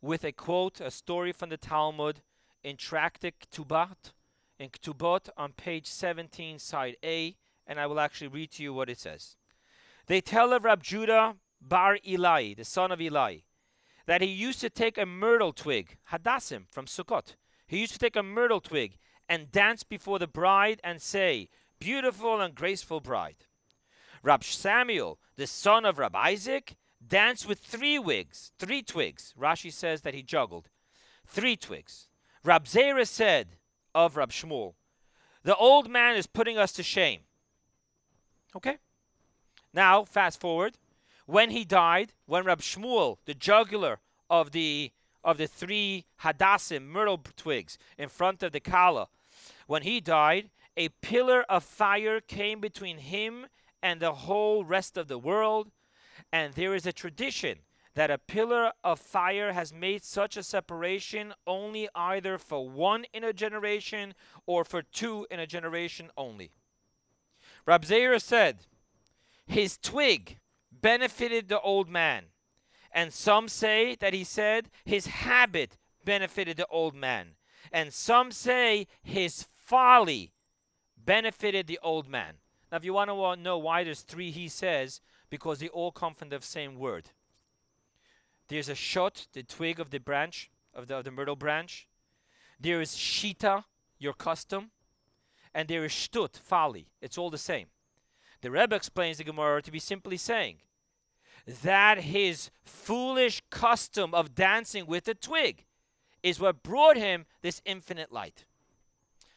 with 0.00 0.24
a 0.24 0.32
quote, 0.32 0.80
a 0.80 0.90
story 0.90 1.32
from 1.32 1.50
the 1.50 1.56
Talmud 1.56 2.20
in 2.64 2.76
Tractate 2.76 3.34
Ketubot, 3.40 4.12
in 4.58 4.70
Ketubot 4.70 5.28
on 5.36 5.52
page 5.52 5.86
17, 5.86 6.58
side 6.58 6.96
A, 7.04 7.36
and 7.66 7.78
I 7.78 7.86
will 7.86 8.00
actually 8.00 8.28
read 8.28 8.50
to 8.52 8.62
you 8.62 8.74
what 8.74 8.90
it 8.90 8.98
says. 8.98 9.36
They 10.08 10.22
tell 10.22 10.54
of 10.54 10.64
Rab 10.64 10.82
Judah 10.82 11.36
Bar 11.60 11.98
Eli, 12.06 12.54
the 12.54 12.64
son 12.64 12.90
of 12.90 13.00
Eli, 13.00 13.38
that 14.06 14.22
he 14.22 14.28
used 14.28 14.60
to 14.62 14.70
take 14.70 14.96
a 14.96 15.04
myrtle 15.04 15.52
twig, 15.52 15.98
hadassim, 16.10 16.64
from 16.70 16.86
Sukkot. 16.86 17.36
He 17.66 17.78
used 17.78 17.92
to 17.92 17.98
take 17.98 18.16
a 18.16 18.22
myrtle 18.22 18.60
twig 18.60 18.96
and 19.28 19.52
dance 19.52 19.82
before 19.82 20.18
the 20.18 20.26
bride 20.26 20.80
and 20.82 21.02
say, 21.02 21.50
Beautiful 21.78 22.40
and 22.40 22.54
graceful 22.54 23.00
bride. 23.00 23.44
Rab 24.22 24.42
Samuel, 24.42 25.18
the 25.36 25.46
son 25.46 25.84
of 25.84 25.98
Rab 25.98 26.16
Isaac, 26.16 26.76
danced 27.06 27.46
with 27.46 27.60
three 27.60 27.98
wigs, 27.98 28.50
three 28.58 28.82
twigs. 28.82 29.34
Rashi 29.38 29.72
says 29.72 30.00
that 30.00 30.14
he 30.14 30.22
juggled. 30.22 30.70
Three 31.26 31.54
twigs. 31.54 32.08
Rab 32.42 32.64
Zera 32.64 33.06
said 33.06 33.56
of 33.94 34.16
Rab 34.16 34.30
Shmuel, 34.30 34.74
The 35.42 35.54
old 35.54 35.90
man 35.90 36.16
is 36.16 36.26
putting 36.26 36.56
us 36.56 36.72
to 36.72 36.82
shame. 36.82 37.20
Okay? 38.56 38.78
Now, 39.72 40.04
fast 40.04 40.40
forward 40.40 40.78
when 41.26 41.50
he 41.50 41.64
died, 41.64 42.12
when 42.26 42.44
Rab 42.44 42.60
Shmuel, 42.60 43.18
the 43.26 43.34
jugular 43.34 44.00
of 44.30 44.52
the 44.52 44.92
of 45.24 45.36
the 45.36 45.46
three 45.46 46.06
hadassim 46.22 46.86
myrtle 46.86 47.20
twigs 47.36 47.76
in 47.98 48.08
front 48.08 48.42
of 48.42 48.52
the 48.52 48.60
Kala, 48.60 49.08
when 49.66 49.82
he 49.82 50.00
died, 50.00 50.50
a 50.76 50.88
pillar 51.02 51.42
of 51.48 51.64
fire 51.64 52.20
came 52.20 52.60
between 52.60 52.98
him 52.98 53.46
and 53.82 54.00
the 54.00 54.12
whole 54.12 54.64
rest 54.64 54.96
of 54.96 55.08
the 55.08 55.18
world, 55.18 55.70
and 56.32 56.54
there 56.54 56.74
is 56.74 56.86
a 56.86 56.92
tradition 56.92 57.58
that 57.94 58.10
a 58.10 58.18
pillar 58.18 58.72
of 58.84 59.00
fire 59.00 59.52
has 59.52 59.72
made 59.72 60.04
such 60.04 60.36
a 60.36 60.42
separation 60.42 61.34
only 61.46 61.88
either 61.94 62.38
for 62.38 62.68
one 62.68 63.04
in 63.12 63.24
a 63.24 63.32
generation 63.32 64.14
or 64.46 64.64
for 64.64 64.82
two 64.82 65.26
in 65.30 65.40
a 65.40 65.46
generation 65.46 66.08
only. 66.16 66.52
Rab 67.66 67.84
Zera 67.84 68.22
said, 68.22 68.60
his 69.48 69.78
twig 69.78 70.38
benefited 70.70 71.48
the 71.48 71.60
old 71.60 71.88
man. 71.88 72.26
And 72.92 73.12
some 73.12 73.48
say 73.48 73.96
that 73.96 74.14
he 74.14 74.24
said 74.24 74.70
his 74.84 75.06
habit 75.06 75.76
benefited 76.04 76.56
the 76.56 76.66
old 76.66 76.94
man. 76.94 77.34
And 77.72 77.92
some 77.92 78.30
say 78.30 78.86
his 79.02 79.46
folly 79.52 80.32
benefited 80.96 81.66
the 81.66 81.78
old 81.82 82.08
man. 82.08 82.34
Now, 82.70 82.76
if 82.76 82.84
you 82.84 82.92
want 82.92 83.10
to 83.10 83.42
know 83.42 83.58
why 83.58 83.84
there's 83.84 84.02
three 84.02 84.30
he 84.30 84.48
says, 84.48 85.00
because 85.30 85.58
they 85.58 85.68
all 85.68 85.92
come 85.92 86.14
from 86.14 86.28
the 86.28 86.40
same 86.40 86.78
word. 86.78 87.10
There's 88.48 88.68
a 88.68 88.74
shot, 88.74 89.26
the 89.32 89.42
twig 89.42 89.80
of 89.80 89.90
the 89.90 90.00
branch, 90.00 90.50
of 90.74 90.88
the, 90.88 90.96
of 90.96 91.04
the 91.04 91.10
myrtle 91.10 91.36
branch. 91.36 91.86
There 92.60 92.80
is 92.80 92.94
shita, 92.94 93.64
your 93.98 94.14
custom. 94.14 94.70
And 95.54 95.68
there 95.68 95.84
is 95.84 95.92
shtut, 95.92 96.38
folly. 96.38 96.88
It's 97.00 97.18
all 97.18 97.30
the 97.30 97.38
same. 97.38 97.66
The 98.40 98.50
Rebbe 98.50 98.76
explains 98.76 99.18
the 99.18 99.24
Gemara 99.24 99.62
to 99.62 99.70
be 99.70 99.78
simply 99.78 100.16
saying 100.16 100.58
that 101.62 101.98
his 101.98 102.50
foolish 102.64 103.42
custom 103.50 104.14
of 104.14 104.34
dancing 104.34 104.86
with 104.86 105.08
a 105.08 105.14
twig 105.14 105.64
is 106.22 106.38
what 106.38 106.62
brought 106.62 106.96
him 106.96 107.26
this 107.42 107.62
infinite 107.64 108.12
light. 108.12 108.44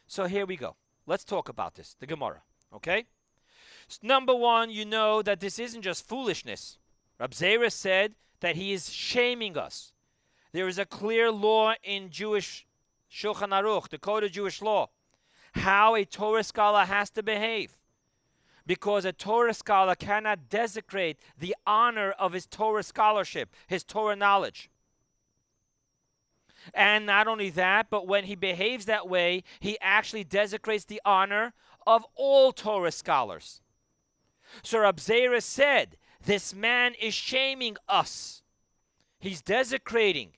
So 0.06 0.26
here 0.26 0.46
we 0.46 0.56
go. 0.56 0.76
Let's 1.06 1.24
talk 1.24 1.48
about 1.48 1.74
this, 1.74 1.96
the 1.98 2.06
Gemara. 2.06 2.42
Okay? 2.72 3.06
So 3.88 3.98
number 4.02 4.34
one, 4.34 4.70
you 4.70 4.84
know 4.84 5.22
that 5.22 5.40
this 5.40 5.58
isn't 5.58 5.82
just 5.82 6.06
foolishness. 6.06 6.78
Rab 7.18 7.32
Zera 7.32 7.72
said 7.72 8.14
that 8.40 8.56
he 8.56 8.72
is 8.72 8.90
shaming 8.90 9.56
us. 9.56 9.92
There 10.52 10.68
is 10.68 10.78
a 10.78 10.84
clear 10.84 11.30
law 11.30 11.74
in 11.82 12.10
Jewish 12.10 12.66
Shulchan 13.10 13.50
Aruch, 13.50 13.88
the 13.88 13.98
code 13.98 14.24
of 14.24 14.32
Jewish 14.32 14.62
law, 14.62 14.90
how 15.54 15.94
a 15.94 16.04
Torah 16.04 16.44
scholar 16.44 16.84
has 16.84 17.10
to 17.10 17.22
behave 17.22 17.76
because 18.66 19.04
a 19.04 19.12
Torah 19.12 19.54
scholar 19.54 19.94
cannot 19.94 20.48
desecrate 20.48 21.18
the 21.38 21.54
honor 21.66 22.12
of 22.12 22.32
his 22.32 22.46
Torah 22.46 22.82
scholarship, 22.82 23.54
his 23.66 23.84
Torah 23.84 24.16
knowledge. 24.16 24.70
And 26.74 27.06
not 27.06 27.26
only 27.26 27.50
that, 27.50 27.90
but 27.90 28.06
when 28.06 28.24
he 28.24 28.36
behaves 28.36 28.84
that 28.84 29.08
way, 29.08 29.42
he 29.58 29.78
actually 29.80 30.24
desecrates 30.24 30.84
the 30.84 31.02
honor 31.04 31.54
of 31.86 32.06
all 32.14 32.52
Torah 32.52 32.92
scholars. 32.92 33.60
So 34.62 34.80
Rab 34.80 35.00
said, 35.00 35.96
This 36.24 36.54
man 36.54 36.94
is 37.00 37.14
shaming 37.14 37.76
us. 37.88 38.42
He's 39.18 39.42
desecrating 39.42 40.30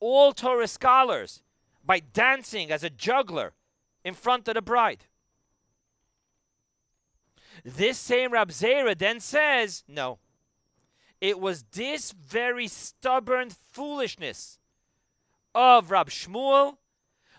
all 0.00 0.32
Torah 0.32 0.68
scholars 0.68 1.42
by 1.84 2.00
dancing 2.00 2.70
as 2.70 2.84
a 2.84 2.90
juggler 2.90 3.54
in 4.04 4.14
front 4.14 4.48
of 4.48 4.54
the 4.54 4.62
bride. 4.62 5.04
This 7.76 7.98
same 7.98 8.32
Rab 8.32 8.50
Zera 8.50 8.96
then 8.96 9.20
says, 9.20 9.84
no. 9.86 10.18
It 11.20 11.38
was 11.38 11.64
this 11.72 12.12
very 12.12 12.66
stubborn 12.66 13.50
foolishness 13.50 14.58
of 15.54 15.90
Rab 15.90 16.08
Shmuel 16.08 16.78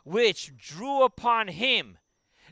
which 0.04 0.56
drew 0.56 1.04
upon 1.04 1.48
him 1.48 1.98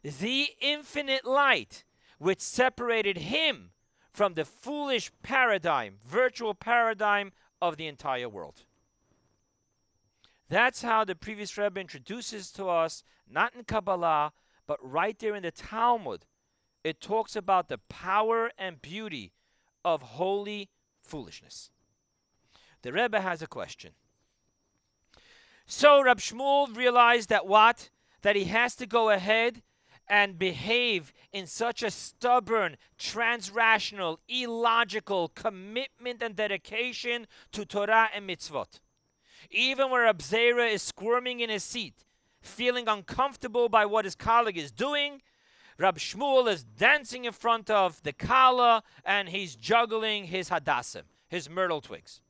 the 0.04 0.48
infinite 0.60 1.26
light 1.26 1.84
which 2.18 2.40
separated 2.40 3.18
him 3.18 3.72
from 4.12 4.34
the 4.34 4.46
foolish 4.46 5.12
paradigm, 5.22 5.98
virtual 6.04 6.56
paradigm 6.56 7.32
of 7.62 7.78
the 7.78 7.86
entire 7.86 8.30
world. 8.30 8.64
That's 10.50 10.82
how 10.82 11.04
the 11.04 11.16
previous 11.16 11.58
Rebbe 11.58 11.80
introduces 11.80 12.52
to 12.54 12.70
us, 12.70 13.04
not 13.30 13.54
in 13.54 13.66
Kabbalah, 13.66 14.32
but 14.66 14.80
right 14.82 15.18
there 15.20 15.36
in 15.36 15.44
the 15.44 15.52
Talmud, 15.52 16.26
it 16.84 17.02
talks 17.02 17.36
about 17.36 17.70
the 17.70 17.80
power 17.90 18.52
and 18.58 18.82
beauty 18.82 19.34
of 19.84 20.02
holy 20.02 20.70
foolishness. 21.02 21.70
The 22.82 22.94
Rebbe 22.94 23.22
has 23.22 23.42
a 23.42 23.48
question. 23.48 23.92
So 25.66 26.02
Rab 26.02 26.20
Shmuel 26.20 26.76
realized 26.76 27.30
that 27.30 27.46
what? 27.46 27.90
That 28.22 28.36
he 28.36 28.46
has 28.46 28.76
to 28.78 28.86
go 28.86 29.10
ahead 29.10 29.62
and 30.10 30.40
behave 30.40 31.12
in 31.34 31.46
such 31.48 31.84
a 31.84 31.92
stubborn, 31.92 32.78
transrational, 32.98 34.18
illogical 34.30 35.28
commitment 35.30 36.22
and 36.22 36.36
dedication 36.36 37.28
to 37.52 37.66
Torah 37.66 38.10
and 38.16 38.30
mitzvot. 38.30 38.80
Even 39.52 39.90
where 39.92 40.04
Rab 40.04 40.20
Zera 40.20 40.72
is 40.72 40.82
squirming 40.82 41.42
in 41.42 41.50
his 41.50 41.64
seat, 41.64 42.06
feeling 42.42 42.88
uncomfortable 42.88 43.68
by 43.70 43.86
what 43.86 44.06
his 44.06 44.16
colleague 44.16 44.58
is 44.58 44.72
doing, 44.72 45.22
Rab 45.78 46.00
Shmuel 46.00 46.52
is 46.52 46.64
dancing 46.64 47.26
in 47.26 47.34
front 47.34 47.70
of 47.70 48.02
the 48.04 48.14
Kala 48.14 48.84
and 49.06 49.30
he's 49.30 49.56
juggling 49.56 50.26
his 50.26 50.50
hadassim, 50.50 51.04
his 51.28 51.50
myrtle 51.50 51.82
twigs. 51.82 52.22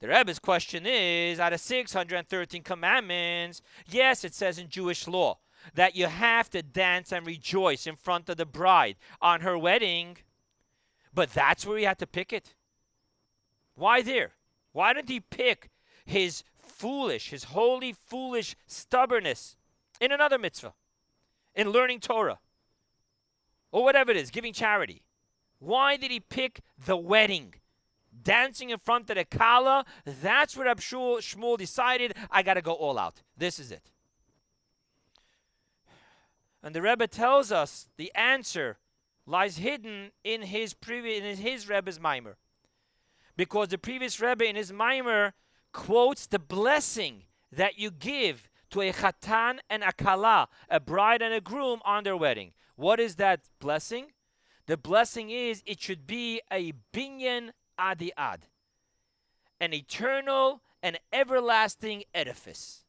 The 0.00 0.08
Rebbe's 0.08 0.38
question 0.38 0.84
is 0.84 1.38
out 1.40 1.52
of 1.52 1.60
613 1.60 2.62
commandments, 2.62 3.62
yes, 3.88 4.24
it 4.24 4.34
says 4.34 4.58
in 4.58 4.68
Jewish 4.68 5.06
law 5.06 5.38
that 5.74 5.94
you 5.94 6.06
have 6.06 6.50
to 6.50 6.62
dance 6.62 7.12
and 7.12 7.26
rejoice 7.26 7.86
in 7.86 7.96
front 7.96 8.28
of 8.28 8.36
the 8.36 8.44
bride 8.44 8.96
on 9.20 9.42
her 9.42 9.56
wedding. 9.56 10.18
But 11.14 11.32
that's 11.32 11.64
where 11.64 11.78
he 11.78 11.84
had 11.84 12.00
to 12.00 12.06
pick 12.06 12.32
it. 12.32 12.54
Why 13.76 14.02
there? 14.02 14.32
Why 14.72 14.92
didn't 14.92 15.08
he 15.08 15.20
pick 15.20 15.70
his 16.04 16.42
foolish, 16.58 17.30
his 17.30 17.44
holy, 17.44 17.92
foolish 17.92 18.56
stubbornness 18.66 19.56
in 20.00 20.10
another 20.10 20.38
mitzvah, 20.38 20.74
in 21.54 21.70
learning 21.70 22.00
Torah, 22.00 22.38
or 23.70 23.84
whatever 23.84 24.10
it 24.10 24.16
is, 24.16 24.30
giving 24.30 24.52
charity? 24.52 25.02
Why 25.58 25.96
did 25.96 26.10
he 26.10 26.20
pick 26.20 26.60
the 26.84 26.96
wedding? 26.96 27.54
Dancing 28.22 28.70
in 28.70 28.78
front 28.78 29.08
of 29.10 29.16
the 29.16 29.24
Kala, 29.24 29.84
that's 30.04 30.56
where 30.56 30.72
Abshul 30.72 31.18
Shmuel 31.18 31.56
decided, 31.56 32.14
I 32.30 32.42
got 32.42 32.54
to 32.54 32.62
go 32.62 32.72
all 32.72 32.98
out. 32.98 33.22
This 33.36 33.58
is 33.58 33.72
it. 33.72 33.90
And 36.62 36.74
the 36.74 36.82
Rebbe 36.82 37.06
tells 37.08 37.50
us 37.50 37.88
the 37.96 38.12
answer 38.14 38.78
lies 39.26 39.56
hidden 39.56 40.10
in 40.24 40.42
his 40.42 40.74
previous 40.74 41.22
in 41.22 41.36
his 41.36 41.68
Rebbe's 41.68 41.98
maamar. 41.98 42.34
Because 43.36 43.68
the 43.68 43.78
previous 43.78 44.20
Rebbe 44.20 44.44
in 44.44 44.56
his 44.56 44.72
maamar 44.72 45.32
quotes 45.72 46.26
the 46.26 46.38
blessing 46.38 47.22
that 47.50 47.78
you 47.78 47.90
give 47.90 48.48
to 48.72 48.80
a 48.80 48.92
chatan 48.92 49.58
and 49.70 49.82
a 49.82 49.92
kala, 49.92 50.48
a 50.68 50.80
bride 50.80 51.22
and 51.22 51.32
a 51.32 51.40
groom 51.40 51.80
on 51.84 52.04
their 52.04 52.16
wedding. 52.16 52.52
What 52.76 53.00
is 53.00 53.16
that 53.16 53.40
blessing? 53.60 54.12
The 54.66 54.76
blessing 54.76 55.30
is 55.30 55.62
it 55.66 55.80
should 55.80 56.06
be 56.06 56.40
a 56.50 56.72
binyan 56.92 57.50
adi 57.78 58.12
ad, 58.16 58.46
an 59.60 59.72
eternal 59.72 60.62
and 60.82 60.98
everlasting 61.12 62.04
edifice. 62.14 62.84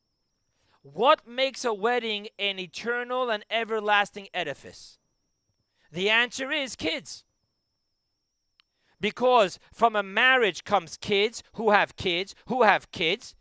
What 0.82 1.28
makes 1.28 1.64
a 1.64 1.74
wedding 1.74 2.28
an 2.38 2.60
eternal 2.60 3.30
and 3.30 3.46
everlasting 3.50 4.28
edifice? 4.34 4.98
The 5.92 6.10
answer 6.10 6.52
is 6.52 6.76
kids. 6.76 7.24
Because 9.00 9.60
from 9.74 9.96
a 9.96 10.04
marriage 10.04 10.64
comes 10.64 10.98
kids 10.98 11.44
who 11.54 11.72
have 11.72 11.96
kids 11.96 12.36
who 12.48 12.64
have 12.64 12.92
kids. 12.92 13.36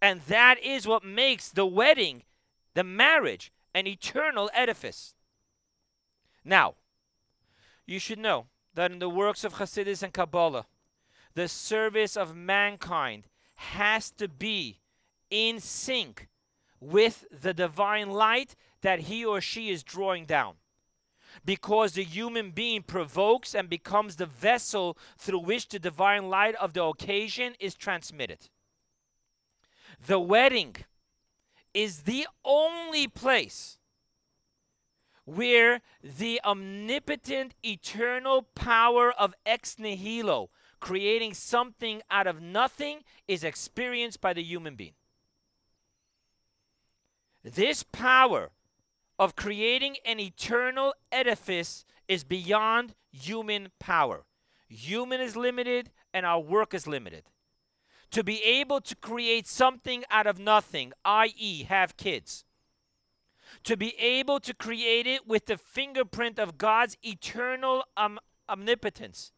And 0.00 0.20
that 0.28 0.62
is 0.62 0.86
what 0.86 1.04
makes 1.04 1.48
the 1.48 1.66
wedding, 1.66 2.22
the 2.74 2.84
marriage, 2.84 3.52
an 3.74 3.86
eternal 3.86 4.50
edifice. 4.54 5.14
Now, 6.44 6.74
you 7.86 7.98
should 7.98 8.18
know 8.18 8.46
that 8.74 8.92
in 8.92 9.00
the 9.00 9.08
works 9.08 9.44
of 9.44 9.54
Hasidus 9.54 10.02
and 10.02 10.12
Kabbalah, 10.12 10.66
the 11.34 11.48
service 11.48 12.16
of 12.16 12.36
mankind 12.36 13.28
has 13.56 14.10
to 14.12 14.28
be 14.28 14.80
in 15.30 15.60
sync 15.60 16.28
with 16.80 17.24
the 17.30 17.52
divine 17.52 18.10
light 18.10 18.54
that 18.82 19.00
he 19.00 19.24
or 19.24 19.40
she 19.40 19.70
is 19.70 19.82
drawing 19.82 20.24
down. 20.24 20.54
Because 21.44 21.92
the 21.92 22.04
human 22.04 22.50
being 22.50 22.82
provokes 22.82 23.54
and 23.54 23.68
becomes 23.68 24.16
the 24.16 24.26
vessel 24.26 24.96
through 25.16 25.40
which 25.40 25.68
the 25.68 25.78
divine 25.78 26.28
light 26.30 26.54
of 26.56 26.72
the 26.72 26.82
occasion 26.82 27.54
is 27.60 27.74
transmitted. 27.74 28.48
The 30.06 30.20
wedding 30.20 30.76
is 31.74 32.02
the 32.02 32.26
only 32.44 33.08
place 33.08 33.78
where 35.24 35.82
the 36.02 36.40
omnipotent 36.44 37.54
eternal 37.62 38.42
power 38.54 39.12
of 39.12 39.34
ex 39.44 39.78
nihilo, 39.78 40.48
creating 40.80 41.34
something 41.34 42.00
out 42.10 42.26
of 42.26 42.40
nothing, 42.40 43.04
is 43.26 43.44
experienced 43.44 44.20
by 44.20 44.32
the 44.32 44.42
human 44.42 44.74
being. 44.74 44.94
This 47.44 47.82
power 47.82 48.50
of 49.18 49.36
creating 49.36 49.96
an 50.04 50.18
eternal 50.18 50.94
edifice 51.12 51.84
is 52.06 52.24
beyond 52.24 52.94
human 53.10 53.68
power. 53.78 54.24
Human 54.68 55.20
is 55.20 55.36
limited 55.36 55.90
and 56.14 56.24
our 56.24 56.40
work 56.40 56.72
is 56.72 56.86
limited. 56.86 57.24
To 58.12 58.24
be 58.24 58.42
able 58.42 58.80
to 58.80 58.96
create 58.96 59.46
something 59.46 60.04
out 60.10 60.26
of 60.26 60.38
nothing, 60.38 60.92
i.e., 61.04 61.64
have 61.64 61.96
kids, 61.96 62.44
to 63.64 63.76
be 63.76 63.94
able 63.98 64.40
to 64.40 64.54
create 64.54 65.06
it 65.06 65.26
with 65.26 65.46
the 65.46 65.58
fingerprint 65.58 66.38
of 66.38 66.58
God's 66.58 66.96
eternal 67.02 67.84
um, 67.96 68.18
omnipotence, 68.48 69.32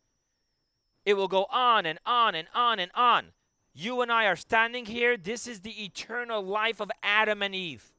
it 1.05 1.15
will 1.15 1.29
go 1.29 1.47
on 1.51 1.87
and 1.87 1.99
on 2.07 2.35
and 2.35 2.49
on 2.55 2.79
and 2.79 2.91
on. 2.95 3.33
You 3.73 4.03
and 4.03 4.11
I 4.11 4.27
are 4.27 4.37
standing 4.37 4.87
here. 4.87 5.17
This 5.17 5.47
is 5.47 5.61
the 5.61 5.85
eternal 5.85 6.43
life 6.43 6.81
of 6.81 6.91
Adam 7.03 7.43
and 7.43 7.55
Eve. 7.55 7.93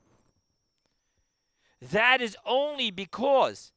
That 1.82 2.22
is 2.22 2.38
only 2.46 2.92
because 2.92 3.72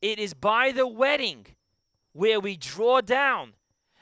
it 0.00 0.18
is 0.18 0.34
by 0.34 0.70
the 0.70 0.86
wedding 0.86 1.46
where 2.12 2.38
we 2.38 2.56
draw 2.56 3.00
down 3.00 3.54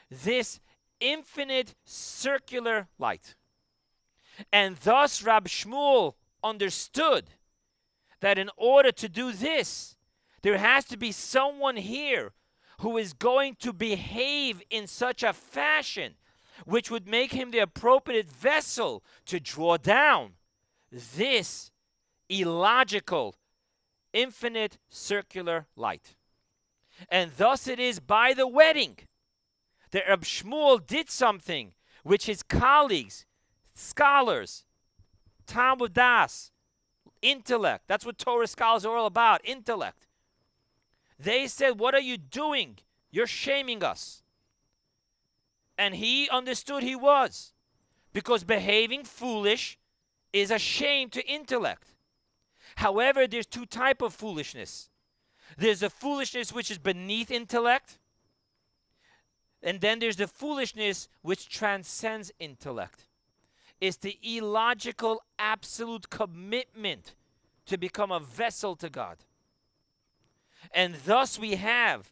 this 0.09 0.59
infinite 0.99 1.75
circular 1.85 2.87
light. 2.97 3.35
And 4.51 4.77
thus 4.77 5.23
Rab 5.23 5.47
Shmuel 5.47 6.13
understood 6.43 7.25
that 8.19 8.37
in 8.37 8.49
order 8.57 8.91
to 8.91 9.09
do 9.09 9.31
this, 9.31 9.95
there 10.41 10.57
has 10.57 10.85
to 10.85 10.97
be 10.97 11.11
someone 11.11 11.77
here 11.77 12.33
who 12.81 12.97
is 12.97 13.13
going 13.13 13.55
to 13.59 13.73
behave 13.73 14.61
in 14.69 14.87
such 14.87 15.23
a 15.23 15.33
fashion 15.33 16.15
which 16.65 16.89
would 16.89 17.07
make 17.07 17.31
him 17.31 17.51
the 17.51 17.59
appropriate 17.59 18.29
vessel 18.29 19.03
to 19.25 19.39
draw 19.39 19.77
down 19.77 20.33
this 20.91 21.71
illogical 22.29 23.35
infinite 24.13 24.77
circular 24.89 25.67
light. 25.75 26.15
And 27.09 27.31
thus 27.37 27.67
it 27.67 27.79
is 27.79 27.99
by 27.99 28.33
the 28.33 28.47
wedding 28.47 28.97
that 29.91 30.03
Reb 30.07 30.23
Shmuel 30.23 30.85
did 30.85 31.09
something 31.09 31.73
which 32.03 32.25
his 32.25 32.43
colleagues, 32.43 33.25
scholars, 33.73 34.65
Talmud 35.45 35.93
Das, 35.93 36.51
intellect, 37.21 37.85
that's 37.87 38.05
what 38.05 38.17
Torah 38.17 38.47
scholars 38.47 38.85
are 38.85 38.95
all 38.95 39.05
about, 39.05 39.41
intellect. 39.43 40.07
They 41.19 41.47
said, 41.47 41.79
What 41.79 41.93
are 41.93 42.01
you 42.01 42.17
doing? 42.17 42.77
You're 43.11 43.27
shaming 43.27 43.83
us. 43.83 44.23
And 45.77 45.95
he 45.95 46.29
understood 46.29 46.83
he 46.83 46.95
was. 46.95 47.53
Because 48.13 48.43
behaving 48.43 49.03
foolish 49.03 49.77
is 50.33 50.51
a 50.51 50.59
shame 50.59 51.09
to 51.11 51.25
intellect. 51.25 51.95
However, 52.77 53.27
there's 53.27 53.45
two 53.45 53.65
type 53.65 54.01
of 54.01 54.13
foolishness. 54.13 54.89
There's 55.57 55.83
a 55.83 55.89
foolishness 55.89 56.53
which 56.53 56.69
is 56.69 56.77
beneath 56.77 57.31
intellect, 57.31 57.97
and 59.61 59.81
then 59.81 59.99
there's 59.99 60.17
the 60.17 60.27
foolishness 60.27 61.07
which 61.21 61.49
transcends 61.49 62.31
intellect. 62.39 63.05
It's 63.79 63.97
the 63.97 64.17
illogical 64.23 65.21
absolute 65.37 66.09
commitment 66.09 67.15
to 67.65 67.77
become 67.77 68.11
a 68.11 68.19
vessel 68.19 68.75
to 68.77 68.89
God. 68.89 69.17
And 70.71 70.95
thus 71.05 71.37
we 71.37 71.55
have 71.55 72.11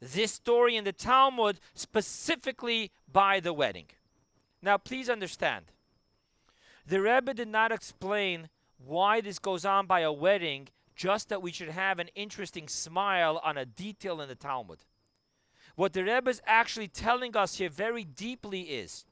this 0.00 0.32
story 0.32 0.76
in 0.76 0.84
the 0.84 0.92
Talmud 0.92 1.58
specifically 1.74 2.90
by 3.10 3.40
the 3.40 3.52
wedding. 3.52 3.86
Now, 4.62 4.78
please 4.78 5.08
understand, 5.08 5.66
the 6.86 7.00
Rebbe 7.00 7.34
did 7.34 7.48
not 7.48 7.72
explain 7.72 8.48
why 8.78 9.20
this 9.20 9.38
goes 9.38 9.64
on 9.64 9.86
by 9.86 10.00
a 10.00 10.12
wedding, 10.12 10.68
just 10.94 11.28
that 11.28 11.42
we 11.42 11.52
should 11.52 11.70
have 11.70 11.98
an 11.98 12.08
interesting 12.14 12.68
smile 12.68 13.40
on 13.42 13.56
a 13.56 13.64
detail 13.64 14.20
in 14.20 14.28
the 14.28 14.34
Talmud. 14.34 14.84
What 15.76 15.92
the 15.92 16.04
Rebbe 16.04 16.30
is 16.30 16.40
actually 16.46 16.88
telling 16.88 17.36
us 17.36 17.58
here 17.58 17.68
very 17.68 18.02
deeply 18.02 18.62
is 18.62 19.04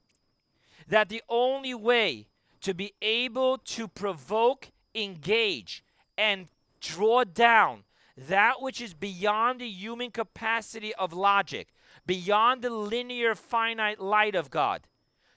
that 0.88 1.10
the 1.10 1.22
only 1.28 1.74
way 1.74 2.26
to 2.62 2.72
be 2.72 2.94
able 3.02 3.58
to 3.58 3.86
provoke, 3.86 4.70
engage, 4.94 5.84
and 6.16 6.48
draw 6.80 7.24
down 7.24 7.84
that 8.16 8.62
which 8.62 8.80
is 8.80 8.94
beyond 8.94 9.60
the 9.60 9.68
human 9.68 10.10
capacity 10.10 10.94
of 10.94 11.12
logic, 11.12 11.68
beyond 12.06 12.62
the 12.62 12.70
linear 12.70 13.34
finite 13.34 14.00
light 14.00 14.34
of 14.34 14.50
God, 14.50 14.86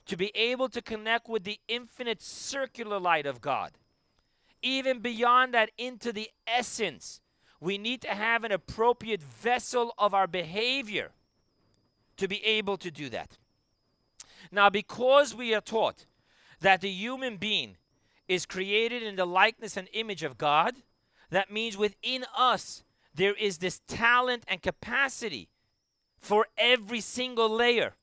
to 0.06 0.16
be 0.16 0.32
able 0.34 0.70
to 0.70 0.82
connect 0.82 1.28
with 1.28 1.44
the 1.44 1.60
infinite 1.68 2.22
circular 2.22 3.00
light 3.00 3.26
of 3.26 3.42
God. 3.42 3.74
Even 4.62 5.00
beyond 5.00 5.54
that, 5.54 5.72
into 5.78 6.14
the 6.14 6.30
essence, 6.48 7.20
we 7.60 7.78
need 7.78 8.02
to 8.04 8.10
have 8.10 8.46
an 8.46 8.52
appropriate 8.54 9.22
vessel 9.22 9.94
of 9.98 10.14
our 10.14 10.28
behavior 10.28 11.12
to 12.18 12.28
be 12.28 12.43
able 12.45 12.78
to 12.78 12.91
do 12.91 13.09
that. 13.09 13.38
Now, 14.51 14.70
because 14.70 15.36
we 15.36 15.53
are 15.53 15.61
taught 15.61 16.05
that 16.59 16.82
the 16.82 16.89
human 16.89 17.38
being 17.38 17.78
is 18.28 18.45
created 18.45 19.03
in 19.03 19.15
the 19.15 19.26
likeness 19.26 19.78
and 19.78 19.88
image 19.93 20.24
of 20.24 20.38
God, 20.38 20.76
that 21.30 21.51
means 21.51 21.78
within 21.78 22.26
us 22.36 22.84
there 23.13 23.34
is 23.34 23.57
this 23.57 23.82
talent 23.88 24.43
and 24.47 24.61
capacity 24.61 25.49
for 26.20 26.47
every 26.57 27.01
single 27.01 27.49
layer. 27.49 27.95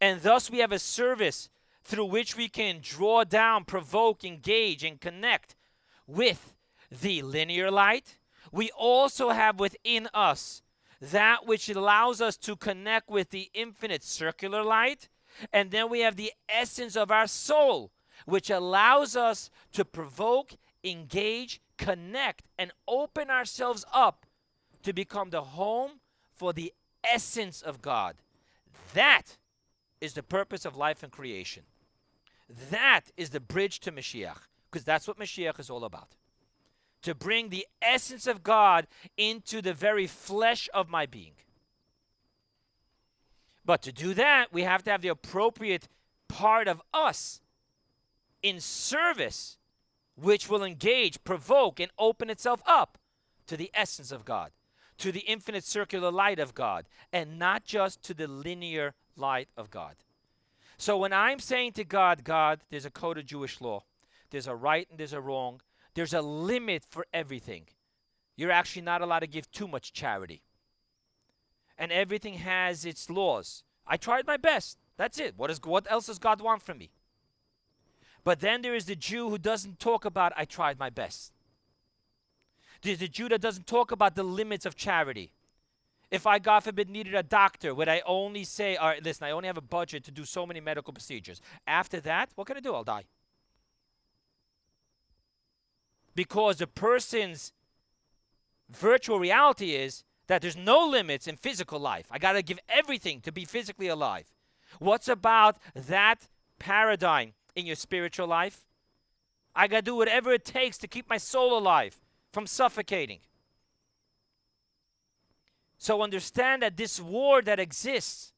And 0.00 0.20
thus 0.20 0.50
we 0.50 0.58
have 0.58 0.72
a 0.72 0.78
service 0.78 1.48
through 1.82 2.06
which 2.06 2.36
we 2.36 2.48
can 2.48 2.80
draw 2.82 3.24
down, 3.24 3.64
provoke, 3.64 4.24
engage, 4.24 4.84
and 4.84 5.00
connect 5.00 5.56
with 6.06 6.52
the 6.90 7.22
linear 7.22 7.70
light. 7.70 8.18
We 8.52 8.70
also 8.70 9.30
have 9.30 9.58
within 9.58 10.08
us 10.12 10.62
that 11.00 11.46
which 11.46 11.68
allows 11.68 12.20
us 12.20 12.36
to 12.38 12.56
connect 12.56 13.08
with 13.08 13.30
the 13.30 13.50
infinite 13.54 14.02
circular 14.02 14.62
light. 14.62 15.08
And 15.52 15.70
then 15.70 15.88
we 15.88 16.00
have 16.00 16.16
the 16.16 16.32
essence 16.48 16.96
of 16.96 17.10
our 17.10 17.26
soul, 17.26 17.92
which 18.26 18.50
allows 18.50 19.14
us 19.14 19.50
to 19.72 19.84
provoke, 19.84 20.54
engage, 20.82 21.60
connect, 21.76 22.48
and 22.58 22.72
open 22.88 23.30
ourselves 23.30 23.84
up 23.92 24.26
to 24.82 24.92
become 24.92 25.30
the 25.30 25.42
home 25.42 26.00
for 26.34 26.52
the 26.52 26.72
essence 27.04 27.62
of 27.62 27.80
God. 27.80 28.16
That 28.94 29.36
is 30.00 30.14
the 30.14 30.22
purpose 30.22 30.64
of 30.64 30.76
life 30.76 31.02
and 31.02 31.12
creation. 31.12 31.64
That 32.70 33.02
is 33.16 33.30
the 33.30 33.40
bridge 33.40 33.80
to 33.80 33.92
Mashiach, 33.92 34.48
because 34.70 34.84
that's 34.84 35.06
what 35.06 35.18
Mashiach 35.18 35.60
is 35.60 35.70
all 35.70 35.84
about. 35.84 36.16
To 37.02 37.14
bring 37.14 37.48
the 37.48 37.66
essence 37.80 38.26
of 38.26 38.42
God 38.42 38.86
into 39.16 39.62
the 39.62 39.72
very 39.72 40.06
flesh 40.06 40.68
of 40.74 40.88
my 40.88 41.06
being. 41.06 41.32
But 43.64 43.82
to 43.82 43.92
do 43.92 44.14
that, 44.14 44.52
we 44.52 44.62
have 44.62 44.82
to 44.84 44.90
have 44.90 45.02
the 45.02 45.08
appropriate 45.08 45.88
part 46.26 46.68
of 46.68 46.82
us 46.92 47.40
in 48.42 48.60
service, 48.60 49.58
which 50.16 50.48
will 50.48 50.64
engage, 50.64 51.22
provoke, 51.22 51.78
and 51.78 51.90
open 51.98 52.30
itself 52.30 52.62
up 52.66 52.98
to 53.46 53.56
the 53.56 53.70
essence 53.74 54.10
of 54.10 54.24
God, 54.24 54.52
to 54.98 55.12
the 55.12 55.20
infinite 55.20 55.64
circular 55.64 56.10
light 56.10 56.38
of 56.38 56.54
God, 56.54 56.86
and 57.12 57.38
not 57.38 57.64
just 57.64 58.02
to 58.04 58.14
the 58.14 58.26
linear 58.26 58.94
light 59.16 59.48
of 59.56 59.70
God. 59.70 59.96
So 60.76 60.96
when 60.96 61.12
I'm 61.12 61.38
saying 61.38 61.72
to 61.72 61.84
God, 61.84 62.24
God, 62.24 62.60
there's 62.70 62.86
a 62.86 62.90
code 62.90 63.18
of 63.18 63.26
Jewish 63.26 63.60
law, 63.60 63.82
there's 64.30 64.46
a 64.46 64.54
right 64.54 64.86
and 64.90 64.98
there's 64.98 65.12
a 65.12 65.20
wrong, 65.20 65.60
there's 65.98 66.14
a 66.14 66.22
limit 66.22 66.84
for 66.88 67.08
everything. 67.12 67.64
You're 68.36 68.52
actually 68.52 68.82
not 68.82 69.02
allowed 69.02 69.18
to 69.18 69.26
give 69.26 69.50
too 69.50 69.66
much 69.66 69.92
charity. 69.92 70.42
And 71.76 71.90
everything 71.90 72.34
has 72.34 72.84
its 72.84 73.10
laws. 73.10 73.64
I 73.84 73.96
tried 73.96 74.24
my 74.24 74.36
best. 74.36 74.78
That's 74.96 75.18
it. 75.18 75.34
What, 75.36 75.50
is, 75.50 75.60
what 75.64 75.90
else 75.90 76.06
does 76.06 76.20
God 76.20 76.40
want 76.40 76.62
from 76.62 76.78
me? 76.78 76.90
But 78.22 78.38
then 78.38 78.62
there 78.62 78.76
is 78.76 78.84
the 78.84 78.94
Jew 78.94 79.28
who 79.28 79.38
doesn't 79.38 79.80
talk 79.80 80.04
about, 80.04 80.32
I 80.36 80.44
tried 80.44 80.78
my 80.78 80.88
best. 80.88 81.32
There's 82.82 82.98
the 82.98 83.08
Jew 83.08 83.28
that 83.30 83.40
doesn't 83.40 83.66
talk 83.66 83.90
about 83.90 84.14
the 84.14 84.22
limits 84.22 84.66
of 84.66 84.76
charity. 84.76 85.32
If 86.12 86.28
I, 86.28 86.38
God 86.38 86.60
forbid, 86.60 86.88
needed 86.88 87.16
a 87.16 87.24
doctor, 87.24 87.74
would 87.74 87.88
I 87.88 88.02
only 88.06 88.44
say, 88.44 88.76
all 88.76 88.90
right, 88.90 89.02
listen, 89.02 89.26
I 89.26 89.32
only 89.32 89.48
have 89.48 89.58
a 89.58 89.62
budget 89.62 90.04
to 90.04 90.12
do 90.12 90.24
so 90.24 90.46
many 90.46 90.60
medical 90.60 90.92
procedures. 90.92 91.42
After 91.66 91.98
that, 92.02 92.30
what 92.36 92.46
can 92.46 92.56
I 92.56 92.60
do? 92.60 92.72
I'll 92.72 92.84
die. 92.84 93.06
Because 96.18 96.56
the 96.56 96.66
person's 96.66 97.52
virtual 98.68 99.20
reality 99.20 99.76
is 99.76 100.02
that 100.26 100.42
there's 100.42 100.56
no 100.56 100.84
limits 100.84 101.28
in 101.28 101.36
physical 101.36 101.78
life. 101.78 102.06
I 102.10 102.18
got 102.18 102.32
to 102.32 102.42
give 102.42 102.58
everything 102.68 103.20
to 103.20 103.30
be 103.30 103.44
physically 103.44 103.86
alive. 103.86 104.24
What's 104.80 105.06
about 105.06 105.58
that 105.76 106.26
paradigm 106.58 107.34
in 107.54 107.66
your 107.66 107.76
spiritual 107.76 108.26
life? 108.26 108.66
I 109.54 109.68
got 109.68 109.76
to 109.76 109.82
do 109.82 109.94
whatever 109.94 110.32
it 110.32 110.44
takes 110.44 110.76
to 110.78 110.88
keep 110.88 111.08
my 111.08 111.18
soul 111.18 111.56
alive 111.56 112.00
from 112.32 112.48
suffocating. 112.48 113.20
So 115.76 116.02
understand 116.02 116.62
that 116.62 116.76
this 116.76 117.00
war 117.00 117.42
that 117.42 117.60
exists 117.60 118.32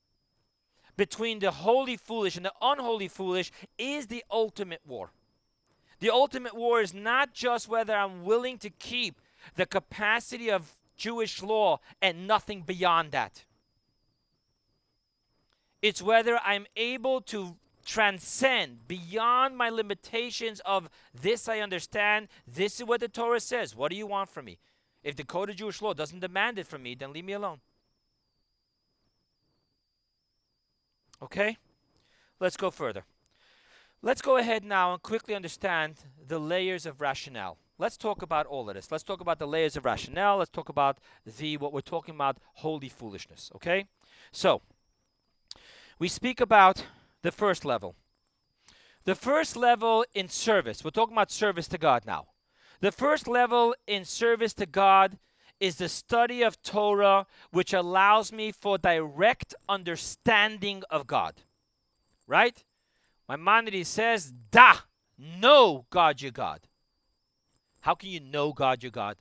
between 0.99 1.39
the 1.39 1.51
holy 1.51 1.97
foolish 1.97 2.37
and 2.37 2.45
the 2.45 2.53
unholy 2.61 3.09
foolish 3.09 3.51
is 3.79 4.09
the 4.09 4.23
ultimate 4.31 4.83
war. 4.87 5.13
The 6.01 6.11
ultimate 6.11 6.55
war 6.55 6.81
is 6.81 6.93
not 6.93 7.33
just 7.33 7.69
whether 7.69 7.95
I'm 7.95 8.25
willing 8.25 8.59
to 8.59 8.71
keep 8.71 9.21
the 9.55 9.67
capacity 9.67 10.51
of 10.51 10.77
Jewish 10.97 11.43
law 11.43 11.81
and 12.03 12.27
nothing 12.27 12.63
beyond 12.63 13.13
that. 13.13 13.45
It's 15.83 16.03
whether 16.03 16.39
I'm 16.45 16.67
able 16.77 17.21
to 17.23 17.57
transcend 17.87 18.87
beyond 18.87 19.57
my 19.57 19.71
limitations 19.71 20.61
of 20.65 20.89
this 21.19 21.49
I 21.49 21.61
understand, 21.61 22.29
this 22.47 22.81
is 22.81 22.87
what 22.87 23.01
the 23.01 23.09
Torah 23.09 23.41
says. 23.41 23.75
What 23.75 23.91
do 23.91 23.97
you 23.97 24.07
want 24.07 24.29
from 24.29 24.45
me? 24.47 24.59
If 25.03 25.17
the 25.17 25.25
code 25.25 25.51
of 25.51 25.57
Jewish 25.57 25.81
law 25.81 25.95
doesn't 25.95 26.21
demand 26.21 26.59
it 26.59 26.67
from 26.67 26.83
me, 26.83 26.95
then 26.95 27.13
leave 27.13 27.25
me 27.25 27.33
alone. 27.33 27.61
Okay? 31.23 31.57
Let's 32.39 32.57
go 32.57 32.71
further. 32.71 33.05
Let's 34.03 34.23
go 34.23 34.39
ahead 34.39 34.65
now 34.65 34.95
and 34.95 35.03
quickly 35.03 35.35
understand 35.35 35.97
the 36.27 36.39
layers 36.39 36.87
of 36.87 37.03
rationale. 37.03 37.59
Let's 37.77 37.99
talk 37.99 38.23
about 38.23 38.47
all 38.47 38.67
of 38.71 38.75
this. 38.75 38.91
Let's 38.91 39.05
talk 39.05 39.21
about 39.21 39.39
the 39.39 39.47
layers 39.47 39.77
of 39.77 39.85
rationale. 39.85 40.39
Let's 40.39 40.51
talk 40.51 40.71
about 40.71 40.99
the 41.27 41.59
what 41.59 41.75
we're 41.75 41.83
talking 41.83 42.15
about 42.15 42.39
holy 42.55 42.89
foolishness, 42.89 43.51
okay? 43.57 43.85
So, 44.33 44.63
we 45.99 46.09
speak 46.09 46.41
about 46.41 46.87
the 47.21 47.31
first 47.31 47.67
level. 47.67 47.95
The 49.05 49.15
first 49.15 49.55
level 49.55 50.07
in 50.15 50.31
service. 50.31 50.83
We're 50.83 50.91
talking 50.93 51.15
about 51.15 51.31
service 51.31 51.69
to 51.69 51.79
God 51.79 52.07
now. 52.07 52.29
The 52.81 52.93
first 52.93 53.29
level 53.29 53.75
in 53.87 54.07
service 54.07 54.55
to 54.55 54.67
God 54.67 55.19
is 55.59 55.77
the 55.77 55.91
study 55.91 56.43
of 56.43 56.63
Torah, 56.63 57.27
which 57.51 57.75
allows 57.75 58.33
me 58.33 58.51
for 58.51 58.79
direct 58.79 59.55
understanding 59.69 60.85
of 60.91 61.07
God. 61.07 61.35
Right? 62.27 62.65
Maimonides 63.31 63.87
says, 63.87 64.33
Da, 64.51 64.75
know 65.17 65.87
God 65.91 66.21
your 66.21 66.33
God. 66.33 66.61
How 67.81 67.95
can 67.95 68.11
you 68.11 68.19
know 68.19 68.53
God 68.53 68.83
your 68.83 68.91
God? 68.91 69.17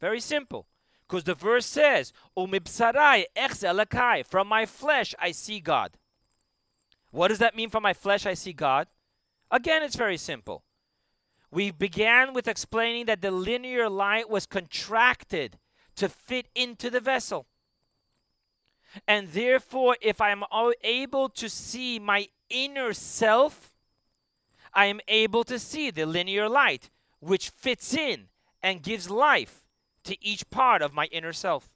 Very 0.00 0.20
simple. 0.20 0.66
Because 1.06 1.24
the 1.24 1.34
verse 1.34 1.64
says, 1.64 2.12
Umibsarai 2.36 3.24
elakai, 3.36 4.26
from 4.26 4.48
my 4.48 4.66
flesh 4.66 5.14
I 5.18 5.30
see 5.30 5.60
God. 5.60 5.92
What 7.10 7.28
does 7.28 7.38
that 7.38 7.56
mean 7.56 7.70
from 7.70 7.84
my 7.84 7.94
flesh 7.94 8.26
I 8.26 8.34
see 8.34 8.52
God? 8.52 8.88
Again, 9.50 9.82
it's 9.82 9.96
very 9.96 10.18
simple. 10.18 10.64
We 11.50 11.70
began 11.70 12.34
with 12.34 12.48
explaining 12.48 13.06
that 13.06 13.22
the 13.22 13.30
linear 13.30 13.88
light 13.88 14.28
was 14.28 14.44
contracted 14.44 15.58
to 15.96 16.08
fit 16.08 16.48
into 16.54 16.90
the 16.90 17.00
vessel. 17.00 17.46
And 19.06 19.28
therefore, 19.28 19.96
if 20.02 20.20
I'm 20.20 20.42
able 20.82 21.28
to 21.30 21.48
see 21.48 21.98
my 21.98 22.28
inner 22.50 22.92
self, 22.92 23.72
I 24.72 24.86
am 24.86 25.00
able 25.08 25.44
to 25.44 25.58
see 25.58 25.90
the 25.90 26.06
linear 26.06 26.48
light, 26.48 26.90
which 27.20 27.50
fits 27.50 27.94
in 27.94 28.28
and 28.62 28.82
gives 28.82 29.10
life 29.10 29.64
to 30.04 30.16
each 30.24 30.48
part 30.50 30.82
of 30.82 30.92
my 30.92 31.06
inner 31.06 31.32
self. 31.32 31.70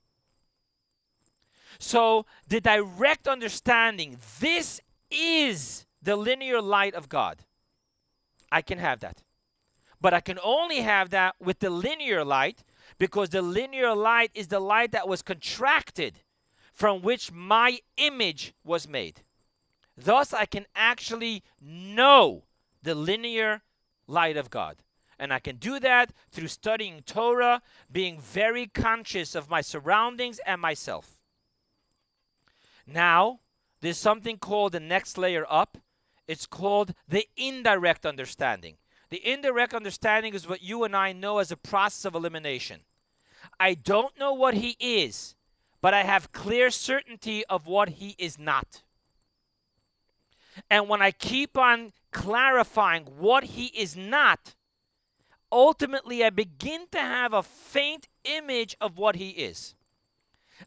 So, 1.78 2.26
the 2.46 2.60
direct 2.60 3.26
understanding 3.26 4.18
this 4.40 4.80
is 5.10 5.86
the 6.02 6.16
linear 6.16 6.60
light 6.60 6.94
of 6.94 7.08
God. 7.08 7.44
I 8.50 8.62
can 8.62 8.78
have 8.78 9.00
that. 9.00 9.22
But 10.00 10.12
I 10.12 10.20
can 10.20 10.38
only 10.42 10.80
have 10.80 11.10
that 11.10 11.36
with 11.40 11.60
the 11.60 11.70
linear 11.70 12.24
light 12.24 12.64
because 12.98 13.30
the 13.30 13.42
linear 13.42 13.94
light 13.94 14.30
is 14.34 14.48
the 14.48 14.60
light 14.60 14.92
that 14.92 15.08
was 15.08 15.22
contracted 15.22 16.20
from 16.72 17.02
which 17.02 17.32
my 17.32 17.78
image 17.96 18.54
was 18.64 18.88
made. 18.88 19.22
Thus, 19.96 20.32
I 20.32 20.46
can 20.46 20.66
actually 20.74 21.42
know 21.60 22.44
the 22.82 22.94
linear 22.94 23.62
light 24.06 24.36
of 24.36 24.50
God. 24.50 24.76
And 25.18 25.32
I 25.32 25.38
can 25.38 25.56
do 25.56 25.78
that 25.78 26.12
through 26.30 26.48
studying 26.48 27.02
Torah, 27.02 27.62
being 27.90 28.20
very 28.20 28.66
conscious 28.66 29.34
of 29.34 29.50
my 29.50 29.60
surroundings 29.60 30.40
and 30.44 30.60
myself. 30.60 31.16
Now, 32.86 33.40
there's 33.80 33.98
something 33.98 34.38
called 34.38 34.72
the 34.72 34.80
next 34.80 35.18
layer 35.18 35.46
up. 35.48 35.78
It's 36.26 36.46
called 36.46 36.94
the 37.08 37.26
indirect 37.36 38.06
understanding. 38.06 38.76
The 39.10 39.24
indirect 39.30 39.74
understanding 39.74 40.34
is 40.34 40.48
what 40.48 40.62
you 40.62 40.84
and 40.84 40.96
I 40.96 41.12
know 41.12 41.38
as 41.38 41.52
a 41.52 41.56
process 41.56 42.04
of 42.04 42.14
elimination. 42.14 42.80
I 43.60 43.74
don't 43.74 44.18
know 44.18 44.32
what 44.32 44.54
he 44.54 44.76
is, 44.80 45.34
but 45.80 45.94
I 45.94 46.02
have 46.04 46.32
clear 46.32 46.70
certainty 46.70 47.44
of 47.46 47.66
what 47.66 47.90
he 47.90 48.14
is 48.18 48.38
not. 48.38 48.82
And 50.70 50.88
when 50.88 51.02
I 51.02 51.10
keep 51.10 51.56
on 51.56 51.92
clarifying 52.10 53.04
what 53.18 53.44
he 53.44 53.66
is 53.66 53.96
not, 53.96 54.54
ultimately 55.50 56.24
I 56.24 56.30
begin 56.30 56.86
to 56.92 57.00
have 57.00 57.32
a 57.32 57.42
faint 57.42 58.08
image 58.24 58.76
of 58.80 58.98
what 58.98 59.16
he 59.16 59.30
is. 59.30 59.74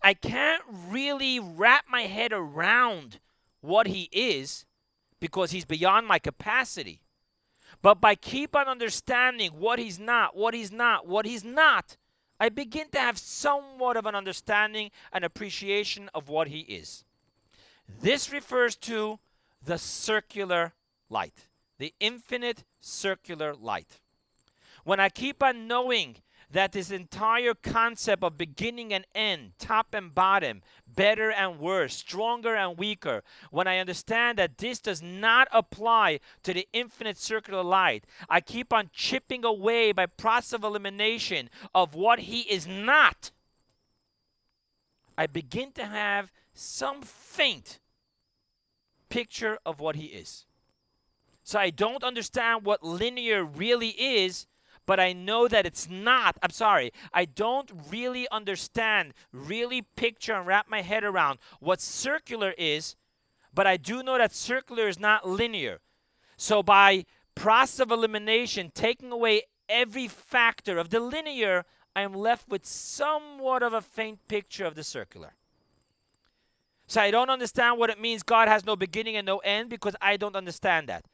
I 0.02 0.14
can't 0.14 0.64
really 0.70 1.40
wrap 1.40 1.86
my 1.90 2.02
head 2.02 2.34
around 2.34 3.20
what 3.62 3.88
he 3.88 4.10
is 4.12 4.66
because 5.20 5.52
he's 5.52 5.66
beyond 5.66 6.08
my 6.08 6.20
capacity. 6.20 7.02
But 7.82 8.02
by 8.02 8.16
keep 8.16 8.56
on 8.56 8.68
understanding 8.68 9.52
what 9.52 9.80
he's 9.80 10.00
not, 10.00 10.36
what 10.36 10.54
he's 10.54 10.72
not, 10.72 11.08
what 11.08 11.26
he's 11.26 11.44
not, 11.44 11.98
I 12.40 12.50
begin 12.50 12.90
to 12.92 13.00
have 13.00 13.18
somewhat 13.18 13.98
of 13.98 14.06
an 14.06 14.16
understanding 14.16 14.92
and 15.12 15.24
appreciation 15.24 16.10
of 16.14 16.28
what 16.28 16.50
he 16.50 16.60
is. 16.62 17.04
This 18.02 18.32
refers 18.32 18.76
to 18.78 19.20
the 19.66 19.78
circular 19.78 20.74
light, 21.10 21.48
the 21.78 21.94
infinite 22.00 22.64
circular 22.80 23.54
light. 23.54 24.00
When 24.84 25.00
I 25.00 25.10
keep 25.10 25.42
on 25.42 25.68
knowing 25.68 26.18
that 26.52 26.72
this 26.72 26.92
entire 26.92 27.54
concept 27.56 28.24
of 28.24 28.38
beginning 28.38 28.94
and 28.94 29.06
end, 29.16 29.54
top 29.58 29.94
and 29.94 30.14
bottom, 30.14 30.62
better 30.88 31.32
and 31.32 31.60
worse, 31.60 31.96
stronger 31.96 32.56
and 32.56 32.78
weaker, 32.78 33.24
when 33.50 33.68
I 33.68 33.80
understand 33.80 34.38
that 34.38 34.60
this 34.60 34.80
does 34.80 35.02
not 35.02 35.48
apply 35.52 36.20
to 36.44 36.54
the 36.54 36.68
infinite 36.72 37.18
circular 37.18 37.64
light, 37.64 38.06
I 38.30 38.42
keep 38.42 38.72
on 38.72 38.90
chipping 38.94 39.44
away 39.44 39.92
by 39.92 40.06
process 40.06 40.54
of 40.54 40.64
elimination 40.64 41.50
of 41.74 41.96
what 41.96 42.20
he 42.20 42.42
is 42.42 42.68
not. 42.68 43.32
I 45.18 45.28
begin 45.28 45.72
to 45.74 45.86
have 45.86 46.32
some 46.54 47.02
faint 47.02 47.80
picture 49.16 49.58
of 49.66 49.80
what 49.80 49.96
he 49.96 50.06
is. 50.06 50.46
So 51.44 51.60
I 51.60 51.70
don't 51.70 52.04
understand 52.04 52.66
what 52.66 52.84
linear 52.84 53.44
really 53.44 53.90
is 53.90 54.48
but 54.86 55.00
I 55.00 55.14
know 55.14 55.48
that 55.48 55.66
it's 55.66 55.90
not. 55.90 56.38
I'm 56.44 56.52
sorry. 56.52 56.92
I 57.14 57.26
don't 57.26 57.72
really 57.90 58.28
understand, 58.32 59.14
really 59.32 59.82
picture 59.82 60.34
and 60.34 60.46
wrap 60.46 60.70
my 60.70 60.82
head 60.82 61.04
around 61.04 61.40
what 61.60 61.82
circular 61.82 62.54
is, 62.58 62.96
but 63.54 63.66
I 63.66 63.78
do 63.78 64.04
know 64.04 64.18
that 64.18 64.34
circular 64.34 64.88
is 64.88 65.00
not 65.00 65.28
linear. 65.28 65.80
So 66.38 66.62
by 66.62 67.06
process 67.34 67.80
of 67.80 67.92
elimination, 67.92 68.72
taking 68.74 69.12
away 69.12 69.44
every 69.68 70.08
factor 70.08 70.78
of 70.78 70.90
the 70.90 71.00
linear, 71.00 71.66
I 71.96 72.02
am 72.02 72.14
left 72.14 72.48
with 72.50 72.66
somewhat 72.66 73.64
of 73.64 73.74
a 73.74 73.82
faint 73.82 74.20
picture 74.28 74.66
of 74.66 74.76
the 74.76 74.84
circular. 74.84 75.34
So 76.88 77.02
I 77.02 77.12
don't 77.12 77.30
understand 77.30 77.80
what 77.80 77.90
it 77.90 78.00
means 78.00 78.24
God 78.24 78.48
has 78.48 78.66
no 78.66 78.76
beginning 78.76 79.16
and 79.16 79.26
no 79.26 79.40
end 79.40 79.70
because 79.70 79.96
I 80.02 80.18
don't 80.18 80.36
understand 80.36 80.88
that. 80.90 81.06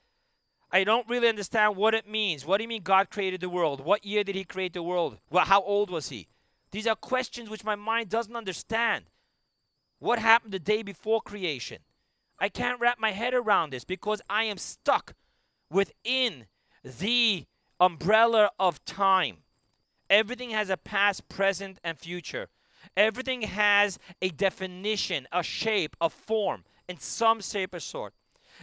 I 0.72 0.84
don't 0.84 1.08
really 1.10 1.28
understand 1.28 1.76
what 1.76 1.94
it 1.94 2.08
means. 2.08 2.46
What 2.46 2.58
do 2.58 2.64
you 2.64 2.68
mean 2.70 2.82
God 2.82 3.10
created 3.10 3.42
the 3.42 3.50
world? 3.50 3.82
What 3.82 4.06
year 4.06 4.24
did 4.24 4.36
he 4.36 4.44
create 4.44 4.74
the 4.74 4.84
world? 4.84 5.18
Well, 5.30 5.46
how 5.46 5.62
old 5.62 5.90
was 5.90 6.10
he? 6.10 6.28
These 6.72 6.88
are 6.88 6.96
questions 6.96 7.50
which 7.50 7.66
my 7.66 7.76
mind 7.76 8.10
doesn't 8.10 8.36
understand. 8.36 9.06
What 10.00 10.20
happened 10.20 10.54
the 10.54 10.60
day 10.60 10.82
before 10.82 11.22
creation? 11.22 11.80
I 12.40 12.50
can't 12.50 12.80
wrap 12.80 13.00
my 13.00 13.12
head 13.12 13.34
around 13.34 13.72
this 13.72 13.84
because 13.84 14.22
I 14.30 14.46
am 14.46 14.58
stuck 14.58 15.14
within 15.70 16.48
the 16.84 17.46
umbrella 17.80 18.52
of 18.60 18.84
time. 18.86 19.38
Everything 20.10 20.50
has 20.52 20.70
a 20.70 20.78
past, 20.78 21.30
present, 21.30 21.80
and 21.84 22.00
future. 22.00 22.48
Everything 22.98 23.44
has 23.44 24.00
a 24.22 24.30
definition, 24.30 25.28
a 25.32 25.44
shape, 25.44 25.96
a 26.02 26.10
form, 26.10 26.64
in 26.88 27.00
some 27.00 27.42
shape 27.42 27.74
or 27.74 27.80
sort. 27.80 28.14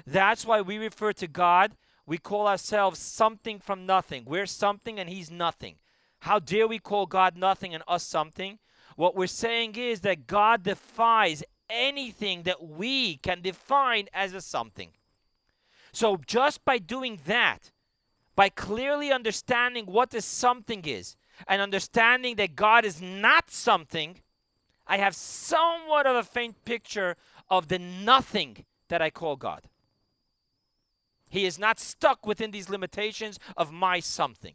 That's 0.07 0.45
why 0.45 0.61
we 0.61 0.79
refer 0.79 1.12
to 1.14 1.27
God 1.27 1.73
we 2.09 2.16
call 2.16 2.49
ourselves 2.49 2.99
something 2.99 3.59
from 3.59 3.85
nothing. 3.85 4.25
We're 4.25 4.47
something 4.47 4.99
and 4.99 5.11
He's 5.11 5.31
nothing. 5.31 5.75
How 6.21 6.39
dare 6.39 6.66
we 6.66 6.79
call 6.79 7.05
God 7.05 7.37
nothing 7.37 7.75
and 7.75 7.85
us 7.87 8.03
something? 8.03 8.59
What 8.97 9.14
we're 9.14 9.27
saying 9.27 9.77
is 9.77 10.01
that 10.01 10.27
God 10.27 10.62
defies 10.62 11.45
anything 11.69 12.45
that 12.45 12.64
we 12.64 13.19
can 13.19 13.43
define 13.43 14.09
as 14.14 14.33
a 14.33 14.41
something. 14.41 14.93
So 15.93 16.19
just 16.27 16.64
by 16.64 16.79
doing 16.79 17.21
that, 17.27 17.73
by 18.35 18.49
clearly 18.49 19.12
understanding 19.12 19.85
what 19.85 20.09
this 20.09 20.25
something 20.25 20.87
is, 20.87 21.14
and 21.47 21.62
understanding 21.62 22.36
that 22.36 22.57
God 22.57 22.84
is 22.84 23.01
not 23.01 23.51
something, 23.51 24.20
I 24.86 24.97
have 24.99 25.14
somewhat 25.14 26.07
of 26.07 26.16
a 26.16 26.22
faint 26.22 26.64
picture 26.64 27.16
of 27.51 27.68
the 27.68 27.78
nothing 27.78 28.64
that 28.89 29.03
I 29.03 29.11
call 29.11 29.36
God. 29.36 29.68
He 31.28 31.45
is 31.45 31.59
not 31.59 31.78
stuck 31.78 32.26
within 32.26 32.51
these 32.51 32.70
limitations 32.70 33.39
of 33.57 33.70
my 33.70 34.01
something. 34.01 34.55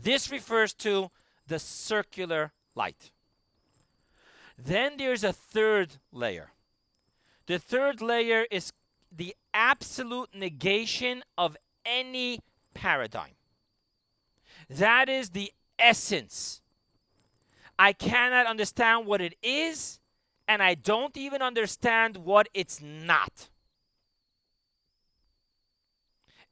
This 0.00 0.30
refers 0.30 0.72
to 0.74 1.10
the 1.46 1.58
circular 1.58 2.52
light. 2.74 3.10
Then 4.56 4.96
there's 4.96 5.22
a 5.22 5.32
third 5.32 5.98
layer. 6.12 6.52
The 7.46 7.58
third 7.58 8.00
layer 8.00 8.46
is 8.50 8.72
the 9.14 9.34
absolute 9.54 10.30
negation 10.34 11.22
of 11.36 11.56
any 11.84 12.40
paradigm. 12.74 13.37
That 14.70 15.08
is 15.08 15.30
the 15.30 15.52
essence. 15.78 16.60
I 17.78 17.92
cannot 17.92 18.46
understand 18.46 19.06
what 19.06 19.20
it 19.20 19.34
is, 19.42 20.00
and 20.46 20.62
I 20.62 20.74
don't 20.74 21.16
even 21.16 21.42
understand 21.42 22.18
what 22.18 22.48
it's 22.52 22.80
not 22.82 23.48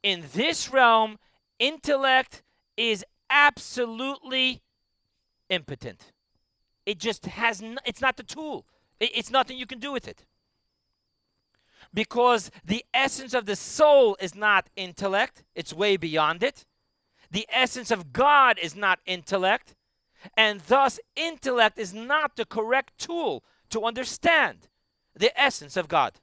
in 0.03 0.23
this 0.33 0.71
realm, 0.71 1.17
intellect 1.59 2.43
is 2.77 3.03
absolutely 3.29 4.61
impotent. 5.49 6.13
It 6.85 6.97
just 6.97 7.25
has, 7.25 7.61
n- 7.61 7.79
it's 7.85 8.01
not 8.01 8.15
the 8.15 8.23
tool, 8.23 8.65
it, 8.99 9.11
it's 9.13 9.31
nothing 9.31 9.57
you 9.57 9.65
can 9.65 9.79
do 9.79 9.91
with 9.91 10.07
it. 10.07 10.25
Because 11.93 12.51
the 12.63 12.85
essence 12.93 13.33
of 13.33 13.45
the 13.45 13.55
soul 13.55 14.15
is 14.21 14.35
not 14.35 14.69
intellect, 14.75 15.43
it's 15.55 15.73
way 15.73 15.97
beyond 15.97 16.43
it. 16.43 16.65
The 17.31 17.47
essence 17.51 17.91
of 17.91 18.13
God 18.13 18.57
is 18.59 18.75
not 18.75 18.99
intellect, 19.05 19.75
and 20.35 20.61
thus 20.61 20.99
intellect 21.15 21.77
is 21.77 21.93
not 21.93 22.35
the 22.35 22.45
correct 22.45 22.97
tool 22.97 23.43
to 23.69 23.83
understand 23.83 24.67
the 25.15 25.37
essence 25.39 25.75
of 25.75 25.87
God. 25.87 26.13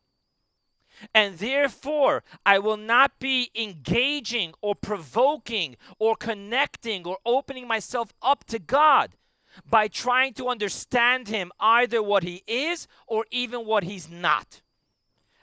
And 1.14 1.38
therefore, 1.38 2.22
I 2.46 2.58
will 2.58 2.76
not 2.76 3.18
be 3.18 3.50
engaging 3.54 4.54
or 4.60 4.74
provoking 4.74 5.76
or 5.98 6.16
connecting 6.16 7.06
or 7.06 7.18
opening 7.26 7.66
myself 7.66 8.12
up 8.22 8.44
to 8.44 8.58
God 8.58 9.16
by 9.68 9.88
trying 9.88 10.34
to 10.34 10.48
understand 10.48 11.28
Him, 11.28 11.52
either 11.60 12.02
what 12.02 12.22
He 12.22 12.42
is 12.46 12.86
or 13.06 13.26
even 13.30 13.66
what 13.66 13.84
He's 13.84 14.08
not. 14.08 14.62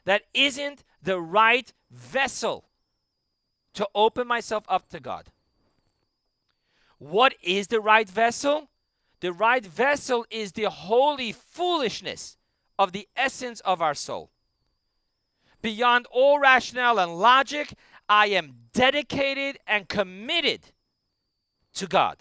That 0.05 0.23
isn't 0.33 0.83
the 1.01 1.19
right 1.19 1.71
vessel 1.91 2.65
to 3.73 3.87
open 3.93 4.27
myself 4.27 4.63
up 4.67 4.89
to 4.89 4.99
God. 4.99 5.29
What 7.01 7.33
is 7.41 7.65
the 7.65 7.81
right 7.81 8.07
vessel? 8.07 8.69
The 9.21 9.33
right 9.33 9.65
vessel 9.65 10.23
is 10.29 10.51
the 10.51 10.69
holy 10.69 11.31
foolishness 11.31 12.37
of 12.77 12.91
the 12.91 13.07
essence 13.15 13.59
of 13.61 13.81
our 13.81 13.95
soul 13.95 14.29
beyond 15.63 16.05
all 16.11 16.37
rationale 16.37 16.99
and 16.99 17.17
logic. 17.17 17.73
I 18.07 18.27
am 18.27 18.53
dedicated 18.71 19.57
and 19.65 19.89
committed 19.89 20.61
to 21.73 21.87
God. 21.87 22.17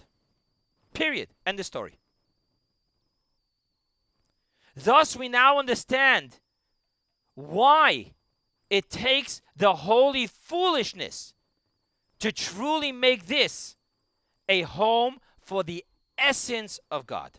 Period. 0.94 1.28
End 1.44 1.58
the 1.58 1.64
story. 1.64 1.98
Thus, 4.74 5.14
we 5.14 5.28
now 5.28 5.58
understand 5.58 6.40
why 7.34 8.12
it 8.70 8.88
takes 8.88 9.42
the 9.54 9.74
holy 9.74 10.26
foolishness 10.26 11.34
to 12.20 12.32
truly 12.32 12.92
make 12.92 13.26
this 13.26 13.76
a 14.50 14.62
home 14.62 15.20
for 15.38 15.62
the 15.62 15.84
essence 16.18 16.80
of 16.90 17.06
God. 17.06 17.38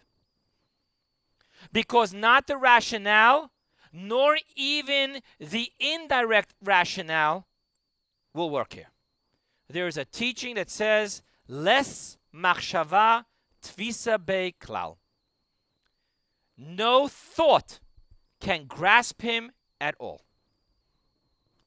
Because 1.71 2.13
not 2.13 2.47
the 2.47 2.57
rationale, 2.57 3.51
nor 3.93 4.37
even 4.55 5.19
the 5.37 5.71
indirect 5.79 6.55
rationale 6.63 7.45
will 8.33 8.49
work 8.49 8.73
here. 8.73 8.87
There 9.69 9.87
is 9.87 9.97
a 9.97 10.05
teaching 10.05 10.55
that 10.55 10.69
says, 10.69 11.21
less 11.47 12.17
machshava 12.33 13.25
tvisa 13.61 14.25
be 14.25 14.55
klal. 14.59 14.95
No 16.57 17.07
thought 17.07 17.79
can 18.39 18.65
grasp 18.65 19.21
him 19.21 19.51
at 19.79 19.95
all. 19.99 20.21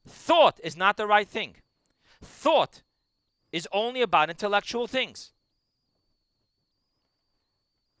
Thought 0.07 0.59
is 0.63 0.75
not 0.75 0.97
the 0.97 1.07
right 1.07 1.27
thing. 1.27 1.57
Thought 2.23 2.81
is 3.51 3.67
only 3.71 4.01
about 4.01 4.29
intellectual 4.29 4.87
things. 4.87 5.31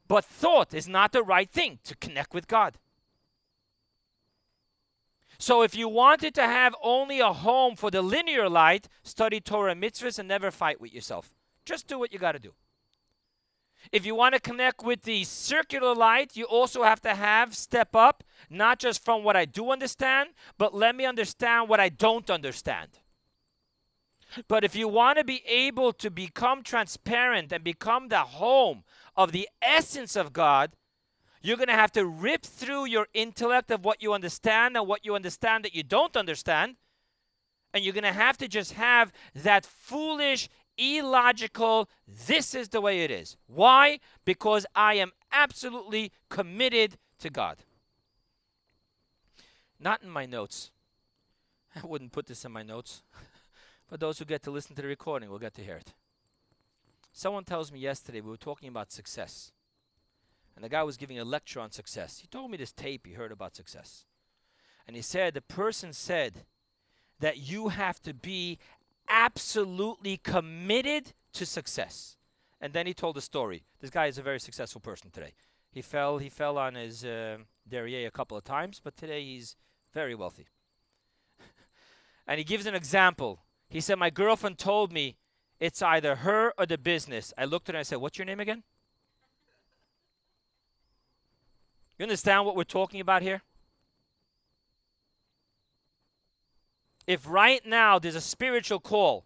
But 0.07 0.25
thought 0.25 0.73
is 0.73 0.87
not 0.87 1.11
the 1.11 1.23
right 1.23 1.49
thing 1.49 1.79
to 1.83 1.95
connect 1.95 2.33
with 2.33 2.47
God. 2.47 2.77
So 5.37 5.63
if 5.63 5.75
you 5.75 5.89
wanted 5.89 6.33
to 6.35 6.43
have 6.43 6.75
only 6.81 7.19
a 7.19 7.33
home 7.33 7.75
for 7.75 7.91
the 7.91 8.01
linear 8.01 8.47
light, 8.49 8.87
study 9.03 9.41
Torah 9.41 9.71
and 9.71 9.83
mitzvahs 9.83 10.19
and 10.19 10.27
never 10.27 10.51
fight 10.51 10.79
with 10.79 10.93
yourself. 10.93 11.33
Just 11.65 11.87
do 11.87 11.99
what 11.99 12.13
you 12.13 12.19
got 12.19 12.33
to 12.33 12.39
do. 12.39 12.53
If 13.91 14.05
you 14.05 14.15
want 14.15 14.33
to 14.33 14.39
connect 14.39 14.83
with 14.83 15.03
the 15.03 15.23
circular 15.23 15.93
light, 15.93 16.35
you 16.35 16.45
also 16.45 16.83
have 16.83 17.01
to 17.01 17.13
have 17.13 17.55
step 17.55 17.95
up, 17.95 18.23
not 18.49 18.79
just 18.79 19.03
from 19.03 19.23
what 19.23 19.35
I 19.35 19.45
do 19.45 19.71
understand, 19.71 20.29
but 20.57 20.73
let 20.73 20.95
me 20.95 21.05
understand 21.05 21.69
what 21.69 21.79
I 21.79 21.89
don't 21.89 22.29
understand. 22.29 22.89
But 24.47 24.63
if 24.63 24.75
you 24.75 24.87
want 24.87 25.17
to 25.17 25.23
be 25.23 25.43
able 25.47 25.93
to 25.93 26.09
become 26.09 26.63
transparent 26.63 27.51
and 27.51 27.63
become 27.63 28.09
the 28.09 28.19
home 28.19 28.83
of 29.15 29.31
the 29.31 29.47
essence 29.61 30.15
of 30.15 30.33
God, 30.33 30.75
you're 31.41 31.57
going 31.57 31.67
to 31.67 31.73
have 31.73 31.91
to 31.93 32.05
rip 32.05 32.43
through 32.43 32.85
your 32.85 33.07
intellect 33.13 33.69
of 33.69 33.85
what 33.85 34.01
you 34.01 34.13
understand 34.13 34.75
and 34.75 34.87
what 34.87 35.05
you 35.05 35.15
understand 35.15 35.63
that 35.63 35.75
you 35.75 35.83
don't 35.83 36.17
understand. 36.17 36.75
And 37.73 37.83
you're 37.83 37.93
going 37.93 38.03
to 38.03 38.11
have 38.11 38.37
to 38.37 38.47
just 38.47 38.73
have 38.73 39.11
that 39.35 39.65
foolish, 39.65 40.49
illogical, 40.77 41.89
this 42.07 42.55
is 42.55 42.69
the 42.69 42.81
way 42.81 43.01
it 43.01 43.11
is. 43.11 43.37
Why? 43.47 43.99
Because 44.23 44.65
I 44.73 44.95
am 44.95 45.11
absolutely 45.31 46.11
committed 46.29 46.97
to 47.19 47.29
God. 47.29 47.57
Not 49.79 50.01
in 50.01 50.09
my 50.09 50.25
notes. 50.25 50.71
I 51.75 51.85
wouldn't 51.85 52.11
put 52.11 52.25
this 52.25 52.45
in 52.45 52.51
my 52.51 52.63
notes. 52.63 53.03
but 53.89 53.99
those 53.99 54.19
who 54.19 54.25
get 54.25 54.43
to 54.43 54.51
listen 54.51 54.75
to 54.75 54.81
the 54.81 54.87
recording 54.87 55.29
will 55.29 55.39
get 55.39 55.53
to 55.55 55.63
hear 55.63 55.77
it. 55.77 55.93
Someone 57.11 57.43
tells 57.45 57.71
me 57.71 57.79
yesterday 57.79 58.21
we 58.21 58.29
were 58.29 58.37
talking 58.37 58.69
about 58.69 58.91
success. 58.91 59.51
And 60.55 60.63
the 60.63 60.69
guy 60.69 60.83
was 60.83 60.97
giving 60.97 61.19
a 61.19 61.25
lecture 61.25 61.59
on 61.59 61.71
success. 61.71 62.19
He 62.19 62.27
told 62.27 62.51
me 62.51 62.57
this 62.57 62.71
tape 62.71 63.05
he 63.05 63.13
heard 63.13 63.31
about 63.31 63.55
success. 63.55 64.05
And 64.87 64.95
he 64.95 65.01
said, 65.01 65.33
the 65.33 65.41
person 65.41 65.93
said 65.93 66.45
that 67.19 67.37
you 67.37 67.69
have 67.69 68.01
to 68.03 68.13
be 68.13 68.59
absolutely 69.09 70.17
committed 70.17 71.13
to 71.33 71.45
success. 71.45 72.17
And 72.61 72.73
then 72.73 72.87
he 72.87 72.93
told 72.93 73.17
a 73.17 73.21
story. 73.21 73.63
This 73.81 73.89
guy 73.89 74.07
is 74.07 74.17
a 74.17 74.23
very 74.23 74.39
successful 74.39 74.81
person 74.81 75.11
today. 75.11 75.33
He 75.71 75.81
fell, 75.81 76.19
he 76.19 76.29
fell 76.29 76.57
on 76.57 76.75
his 76.75 77.03
uh, 77.03 77.37
derriere 77.67 78.07
a 78.07 78.11
couple 78.11 78.37
of 78.37 78.43
times, 78.43 78.79
but 78.83 78.95
today 78.95 79.23
he's 79.23 79.55
very 79.93 80.15
wealthy. 80.15 80.47
and 82.27 82.37
he 82.37 82.43
gives 82.43 82.65
an 82.65 82.75
example. 82.75 83.41
He 83.69 83.81
said, 83.81 83.97
My 83.97 84.09
girlfriend 84.09 84.57
told 84.57 84.91
me 84.91 85.15
it's 85.59 85.81
either 85.81 86.15
her 86.17 86.53
or 86.57 86.65
the 86.65 86.77
business. 86.77 87.33
I 87.37 87.45
looked 87.45 87.69
at 87.69 87.75
her 87.75 87.77
and 87.77 87.81
I 87.81 87.83
said, 87.83 87.99
What's 87.99 88.17
your 88.17 88.25
name 88.25 88.39
again? 88.39 88.63
You 91.97 92.03
understand 92.03 92.45
what 92.45 92.55
we're 92.55 92.63
talking 92.63 92.99
about 92.99 93.21
here? 93.21 93.41
If 97.07 97.29
right 97.29 97.65
now 97.65 97.99
there's 97.99 98.15
a 98.15 98.21
spiritual 98.21 98.79
call, 98.79 99.25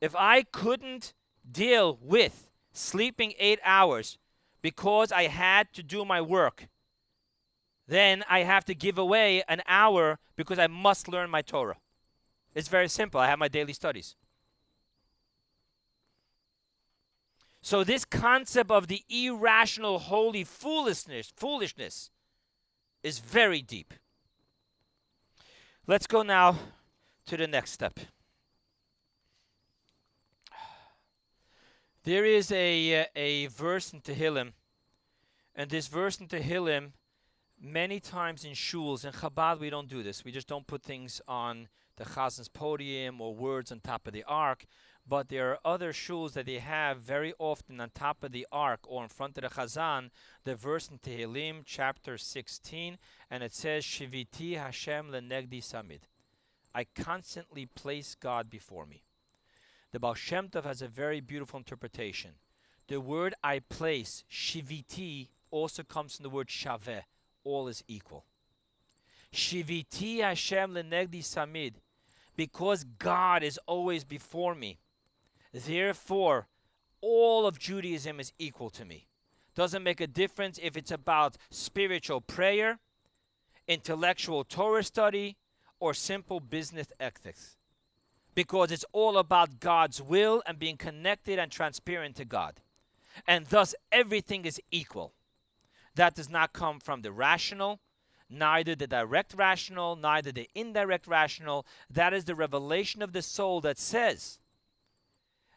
if 0.00 0.14
I 0.16 0.42
couldn't 0.42 1.12
deal 1.50 1.98
with 2.00 2.48
sleeping 2.72 3.34
eight 3.38 3.58
hours 3.64 4.18
because 4.62 5.12
I 5.12 5.24
had 5.24 5.72
to 5.74 5.82
do 5.82 6.04
my 6.04 6.20
work, 6.20 6.68
then 7.86 8.24
I 8.30 8.40
have 8.40 8.64
to 8.66 8.74
give 8.74 8.98
away 8.98 9.42
an 9.48 9.62
hour 9.68 10.18
because 10.36 10.58
I 10.58 10.68
must 10.68 11.08
learn 11.08 11.28
my 11.28 11.42
Torah. 11.42 11.76
It's 12.54 12.68
very 12.68 12.88
simple. 12.88 13.20
I 13.20 13.26
have 13.26 13.38
my 13.38 13.48
daily 13.48 13.72
studies. 13.72 14.16
So 17.62 17.82
this 17.82 18.04
concept 18.04 18.70
of 18.70 18.88
the 18.88 19.02
irrational 19.08 19.98
holy 19.98 20.44
foolishness, 20.44 21.32
foolishness 21.34 22.10
is 23.02 23.18
very 23.18 23.62
deep. 23.62 23.94
Let's 25.86 26.06
go 26.06 26.22
now 26.22 26.58
to 27.26 27.36
the 27.36 27.46
next 27.46 27.70
step. 27.72 27.98
There 32.04 32.26
is 32.26 32.52
a 32.52 33.00
uh, 33.00 33.04
a 33.16 33.46
verse 33.46 33.94
in 33.94 34.02
Tehillim, 34.02 34.52
and 35.54 35.70
this 35.70 35.86
verse 35.86 36.20
in 36.20 36.28
Tehillim, 36.28 36.92
many 37.58 37.98
times 37.98 38.44
in 38.44 38.52
shuls 38.52 39.06
in 39.06 39.12
Chabad 39.12 39.58
we 39.58 39.70
don't 39.70 39.88
do 39.88 40.02
this. 40.02 40.22
We 40.22 40.32
just 40.32 40.48
don't 40.48 40.66
put 40.66 40.82
things 40.82 41.22
on 41.26 41.68
the 41.96 42.04
chazan's 42.04 42.48
podium 42.48 43.20
or 43.20 43.34
words 43.34 43.70
on 43.70 43.80
top 43.80 44.06
of 44.06 44.12
the 44.12 44.24
ark 44.24 44.66
but 45.06 45.28
there 45.28 45.50
are 45.50 45.58
other 45.64 45.92
shuls 45.92 46.32
that 46.32 46.46
they 46.46 46.58
have 46.58 46.98
very 46.98 47.34
often 47.38 47.80
on 47.80 47.90
top 47.90 48.24
of 48.24 48.32
the 48.32 48.46
ark 48.50 48.80
or 48.84 49.02
in 49.02 49.08
front 49.08 49.36
of 49.36 49.42
the 49.42 49.50
chazan, 49.50 50.10
the 50.44 50.54
verse 50.54 50.88
in 50.88 50.98
Tehillim 50.98 51.62
chapter 51.66 52.16
16, 52.16 52.98
and 53.30 53.42
it 53.42 53.54
says, 53.54 53.84
Shiviti 53.84 54.56
Hashem 54.56 55.10
lenegdi 55.10 55.60
tamid. 55.60 56.00
I 56.74 56.84
constantly 56.84 57.66
place 57.66 58.14
God 58.14 58.48
before 58.48 58.86
me. 58.86 59.02
The 59.92 60.00
Baal 60.00 60.14
Shem 60.14 60.48
Tov 60.48 60.64
has 60.64 60.82
a 60.82 60.88
very 60.88 61.20
beautiful 61.20 61.58
interpretation. 61.58 62.32
The 62.88 63.00
word 63.00 63.34
I 63.44 63.60
place, 63.60 64.24
shiviti, 64.30 65.28
also 65.50 65.82
comes 65.82 66.16
from 66.16 66.24
the 66.24 66.30
word 66.30 66.48
shaveh, 66.48 67.02
all 67.44 67.68
is 67.68 67.84
equal. 67.86 68.24
Shiviti 69.32 70.20
Hashem 70.20 70.74
lenegdi 70.74 71.20
tamid, 71.20 71.74
because 72.36 72.84
God 72.84 73.42
is 73.42 73.58
always 73.66 74.04
before 74.04 74.54
me. 74.54 74.78
Therefore, 75.52 76.48
all 77.00 77.46
of 77.46 77.58
Judaism 77.58 78.18
is 78.18 78.32
equal 78.38 78.70
to 78.70 78.84
me. 78.84 79.06
Doesn't 79.54 79.82
make 79.82 80.00
a 80.00 80.06
difference 80.06 80.58
if 80.62 80.76
it's 80.76 80.90
about 80.90 81.36
spiritual 81.50 82.20
prayer, 82.20 82.78
intellectual 83.68 84.42
Torah 84.42 84.82
study, 84.82 85.36
or 85.78 85.94
simple 85.94 86.40
business 86.40 86.88
ethics. 86.98 87.56
Because 88.34 88.72
it's 88.72 88.84
all 88.92 89.18
about 89.18 89.60
God's 89.60 90.02
will 90.02 90.42
and 90.46 90.58
being 90.58 90.76
connected 90.76 91.38
and 91.38 91.52
transparent 91.52 92.16
to 92.16 92.24
God. 92.24 92.60
And 93.28 93.46
thus, 93.46 93.76
everything 93.92 94.44
is 94.44 94.60
equal. 94.72 95.12
That 95.94 96.16
does 96.16 96.28
not 96.28 96.52
come 96.52 96.80
from 96.80 97.02
the 97.02 97.12
rational, 97.12 97.78
neither 98.34 98.74
the 98.74 98.86
direct 98.86 99.34
rational, 99.34 99.96
neither 99.96 100.32
the 100.32 100.48
indirect 100.54 101.06
rational. 101.06 101.66
That 101.88 102.12
is 102.12 102.24
the 102.24 102.34
revelation 102.34 103.02
of 103.02 103.12
the 103.12 103.22
soul 103.22 103.60
that 103.62 103.78
says, 103.78 104.38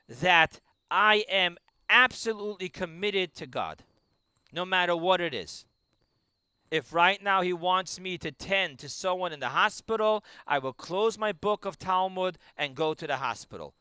that 0.08 0.60
I 0.90 1.26
am 1.30 1.58
absolutely 1.90 2.70
committed 2.70 3.34
to 3.36 3.48
God, 3.48 3.84
no 4.54 4.66
matter 4.66 4.96
what 4.96 5.22
it 5.22 5.34
is. 5.34 5.66
If 6.70 6.94
right 6.94 7.22
now 7.24 7.42
he 7.42 7.54
wants 7.54 8.00
me 8.00 8.18
to 8.18 8.32
tend 8.32 8.80
to 8.80 8.90
someone 8.90 9.32
in 9.32 9.40
the 9.40 9.50
hospital, 9.50 10.24
I 10.46 10.60
will 10.60 10.74
close 10.74 11.18
my 11.18 11.32
book 11.32 11.66
of 11.66 11.80
Talmud 11.80 12.38
and 12.58 12.76
go 12.76 12.94
to 12.94 13.08
the 13.08 13.18
hospital. 13.18 13.74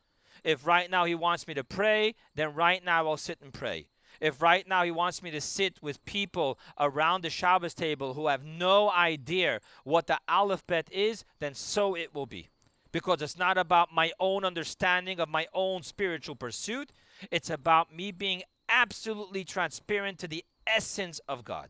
If 0.45 0.67
right 0.67 0.89
now 0.89 1.05
he 1.05 1.17
wants 1.17 1.49
me 1.49 1.55
to 1.55 1.65
pray, 1.65 2.15
then 2.37 2.55
right 2.55 2.85
now 2.85 3.09
I'll 3.09 3.17
sit 3.17 3.41
and 3.43 3.53
pray. 3.53 3.87
If 4.21 4.43
right 4.43 4.67
now 4.67 4.85
he 4.85 4.91
wants 4.91 5.23
me 5.23 5.31
to 5.31 5.41
sit 5.41 5.83
with 5.83 6.05
people 6.05 6.59
around 6.79 7.23
the 7.23 7.31
Shabbos 7.31 7.75
table 7.75 8.15
who 8.15 8.29
have 8.29 8.45
no 8.45 8.91
idea 8.91 9.61
what 9.85 10.07
the 10.07 10.19
Aleph 10.29 10.67
Bet 10.67 10.91
is, 10.93 11.25
then 11.39 11.55
so 11.55 11.95
it 11.95 12.15
will 12.15 12.27
be 12.27 12.49
because 12.93 13.21
it's 13.21 13.37
not 13.37 13.59
about 13.59 13.93
my 13.93 14.13
own 14.19 14.45
understanding 14.45 15.21
of 15.21 15.29
my 15.29 15.47
own 15.53 15.83
spiritual 15.83 16.35
pursuit. 16.35 16.93
It's 17.31 17.51
about 17.51 17.95
me 17.95 18.11
being 18.11 18.43
absolutely 18.69 19.45
transparent 19.45 20.19
to 20.21 20.29
the 20.29 20.45
essence 20.67 21.21
of 21.29 21.45
God. 21.45 21.69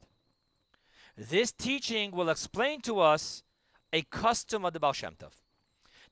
This 1.16 1.50
teaching 1.50 2.10
will 2.10 2.28
explain 2.28 2.80
to 2.82 3.00
us 3.00 3.42
a 3.92 4.02
custom 4.02 4.64
of 4.64 4.72
the 4.72 4.80
Baal 4.80 4.92
Shem 4.92 5.14
Tov. 5.18 5.32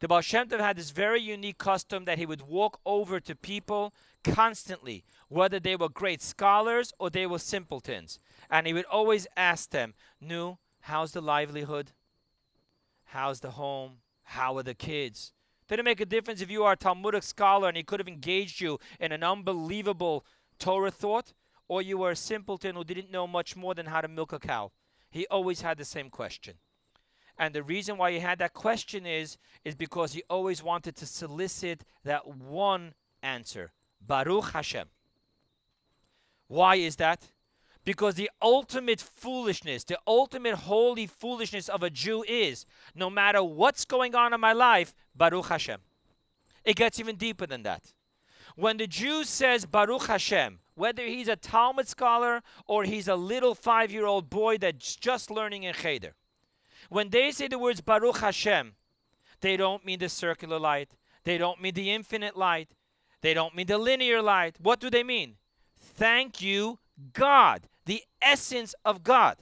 The 0.00 0.08
Baal 0.08 0.20
Shem 0.20 0.48
Tov 0.48 0.60
had 0.60 0.76
this 0.76 0.90
very 0.90 1.20
unique 1.20 1.58
custom 1.58 2.04
that 2.04 2.18
he 2.18 2.26
would 2.26 2.42
walk 2.42 2.80
over 2.84 3.20
to 3.20 3.34
people 3.34 3.94
constantly, 4.24 5.04
whether 5.28 5.60
they 5.60 5.76
were 5.76 5.88
great 5.88 6.22
scholars 6.22 6.92
or 6.98 7.10
they 7.10 7.26
were 7.26 7.38
simpletons. 7.38 8.18
And 8.50 8.66
he 8.66 8.72
would 8.72 8.86
always 8.86 9.26
ask 9.36 9.70
them, 9.70 9.94
Nu, 10.20 10.58
how's 10.80 11.12
the 11.12 11.20
livelihood? 11.20 11.92
How's 13.04 13.40
the 13.40 13.52
home? 13.52 13.98
How 14.24 14.56
are 14.56 14.62
the 14.62 14.74
kids? 14.74 15.32
Didn't 15.68 15.84
make 15.84 16.00
a 16.00 16.06
difference 16.06 16.40
if 16.40 16.50
you 16.50 16.64
are 16.64 16.72
a 16.72 16.76
Talmudic 16.76 17.22
scholar 17.22 17.68
and 17.68 17.76
he 17.76 17.82
could 17.82 18.00
have 18.00 18.08
engaged 18.08 18.60
you 18.60 18.78
in 19.00 19.12
an 19.12 19.22
unbelievable 19.22 20.26
Torah 20.58 20.90
thought, 20.90 21.32
or 21.68 21.80
you 21.80 21.98
were 21.98 22.10
a 22.10 22.16
simpleton 22.16 22.76
who 22.76 22.84
didn't 22.84 23.10
know 23.10 23.26
much 23.26 23.56
more 23.56 23.74
than 23.74 23.86
how 23.86 24.00
to 24.00 24.08
milk 24.08 24.32
a 24.32 24.38
cow. 24.38 24.72
He 25.10 25.26
always 25.28 25.62
had 25.62 25.78
the 25.78 25.84
same 25.84 26.10
question. 26.10 26.54
And 27.38 27.54
the 27.54 27.62
reason 27.62 27.96
why 27.96 28.12
he 28.12 28.20
had 28.20 28.38
that 28.38 28.54
question 28.54 29.06
is, 29.06 29.38
is 29.64 29.74
because 29.74 30.12
he 30.12 30.22
always 30.30 30.62
wanted 30.62 30.96
to 30.96 31.06
solicit 31.06 31.84
that 32.04 32.26
one 32.26 32.94
answer. 33.22 33.72
Baruch 34.00 34.52
Hashem. 34.52 34.88
Why 36.46 36.76
is 36.76 36.96
that? 36.96 37.30
Because 37.84 38.14
the 38.14 38.30
ultimate 38.40 39.00
foolishness, 39.00 39.84
the 39.84 39.98
ultimate 40.06 40.54
holy 40.54 41.06
foolishness 41.06 41.68
of 41.68 41.82
a 41.82 41.90
Jew 41.90 42.24
is 42.26 42.64
no 42.94 43.10
matter 43.10 43.42
what's 43.42 43.84
going 43.84 44.14
on 44.14 44.32
in 44.32 44.40
my 44.40 44.52
life, 44.52 44.94
Baruch 45.14 45.46
Hashem. 45.46 45.80
It 46.64 46.76
gets 46.76 46.98
even 46.98 47.16
deeper 47.16 47.46
than 47.46 47.62
that. 47.64 47.92
When 48.56 48.76
the 48.76 48.86
Jew 48.86 49.24
says 49.24 49.66
Baruch 49.66 50.06
Hashem, 50.06 50.60
whether 50.74 51.04
he's 51.04 51.28
a 51.28 51.36
Talmud 51.36 51.88
scholar 51.88 52.42
or 52.66 52.84
he's 52.84 53.08
a 53.08 53.16
little 53.16 53.54
five 53.54 53.90
year 53.90 54.06
old 54.06 54.30
boy 54.30 54.58
that's 54.58 54.96
just 54.96 55.30
learning 55.30 55.64
in 55.64 55.74
Cheder. 55.74 56.14
When 56.88 57.10
they 57.10 57.30
say 57.30 57.48
the 57.48 57.58
words 57.58 57.80
Baruch 57.80 58.18
Hashem, 58.18 58.74
they 59.40 59.56
don't 59.56 59.84
mean 59.84 59.98
the 59.98 60.08
circular 60.08 60.58
light, 60.58 60.90
they 61.24 61.38
don't 61.38 61.60
mean 61.60 61.74
the 61.74 61.90
infinite 61.90 62.36
light, 62.36 62.70
they 63.20 63.34
don't 63.34 63.54
mean 63.54 63.66
the 63.66 63.78
linear 63.78 64.20
light. 64.22 64.56
What 64.60 64.80
do 64.80 64.90
they 64.90 65.02
mean? 65.02 65.36
Thank 65.76 66.42
you, 66.42 66.78
God, 67.12 67.68
the 67.86 68.02
essence 68.20 68.74
of 68.84 69.02
God. 69.02 69.38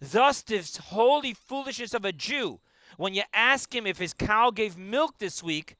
Thus, 0.00 0.42
this 0.42 0.76
holy 0.76 1.34
foolishness 1.34 1.94
of 1.94 2.04
a 2.04 2.12
Jew, 2.12 2.60
when 2.96 3.14
you 3.14 3.22
ask 3.32 3.74
him 3.74 3.86
if 3.86 3.98
his 3.98 4.14
cow 4.14 4.50
gave 4.50 4.76
milk 4.76 5.18
this 5.18 5.42
week, 5.42 5.76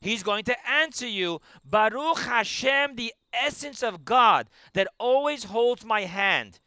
he's 0.00 0.22
going 0.22 0.44
to 0.44 0.68
answer 0.68 1.06
you, 1.06 1.40
Baruch 1.64 2.18
Hashem, 2.20 2.96
the 2.96 3.14
essence 3.32 3.82
of 3.82 4.04
God 4.04 4.48
that 4.74 4.88
always 4.98 5.44
holds 5.44 5.84
my 5.84 6.02
hand 6.02 6.60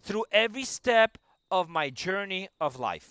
through 0.00 0.24
every 0.30 0.64
step 0.64 1.18
of 1.60 1.68
my 1.68 1.90
journey 1.90 2.48
of 2.60 2.78
life. 2.78 3.10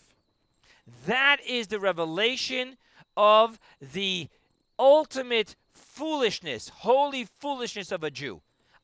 That 1.06 1.38
is 1.48 1.68
the 1.68 1.80
revelation 1.80 2.78
of 3.16 3.60
the 3.94 4.28
ultimate 4.78 5.56
foolishness, 5.74 6.70
holy 6.70 7.28
foolishness 7.40 7.92
of 7.92 8.04
a 8.04 8.12
Jew. 8.12 8.42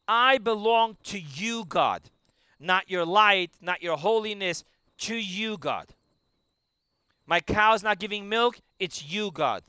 I 0.08 0.38
belong 0.38 0.98
to 1.04 1.20
you, 1.20 1.66
God 1.66 2.02
not 2.60 2.90
your 2.90 3.06
light, 3.06 3.52
not 3.62 3.82
your 3.82 3.98
holiness, 3.98 4.64
to 5.00 5.16
you, 5.16 5.58
God. 5.58 5.88
My 7.26 7.40
cow's 7.40 7.84
not 7.84 8.00
giving 8.00 8.28
milk, 8.28 8.60
it's 8.80 9.06
you, 9.06 9.32
God. 9.32 9.64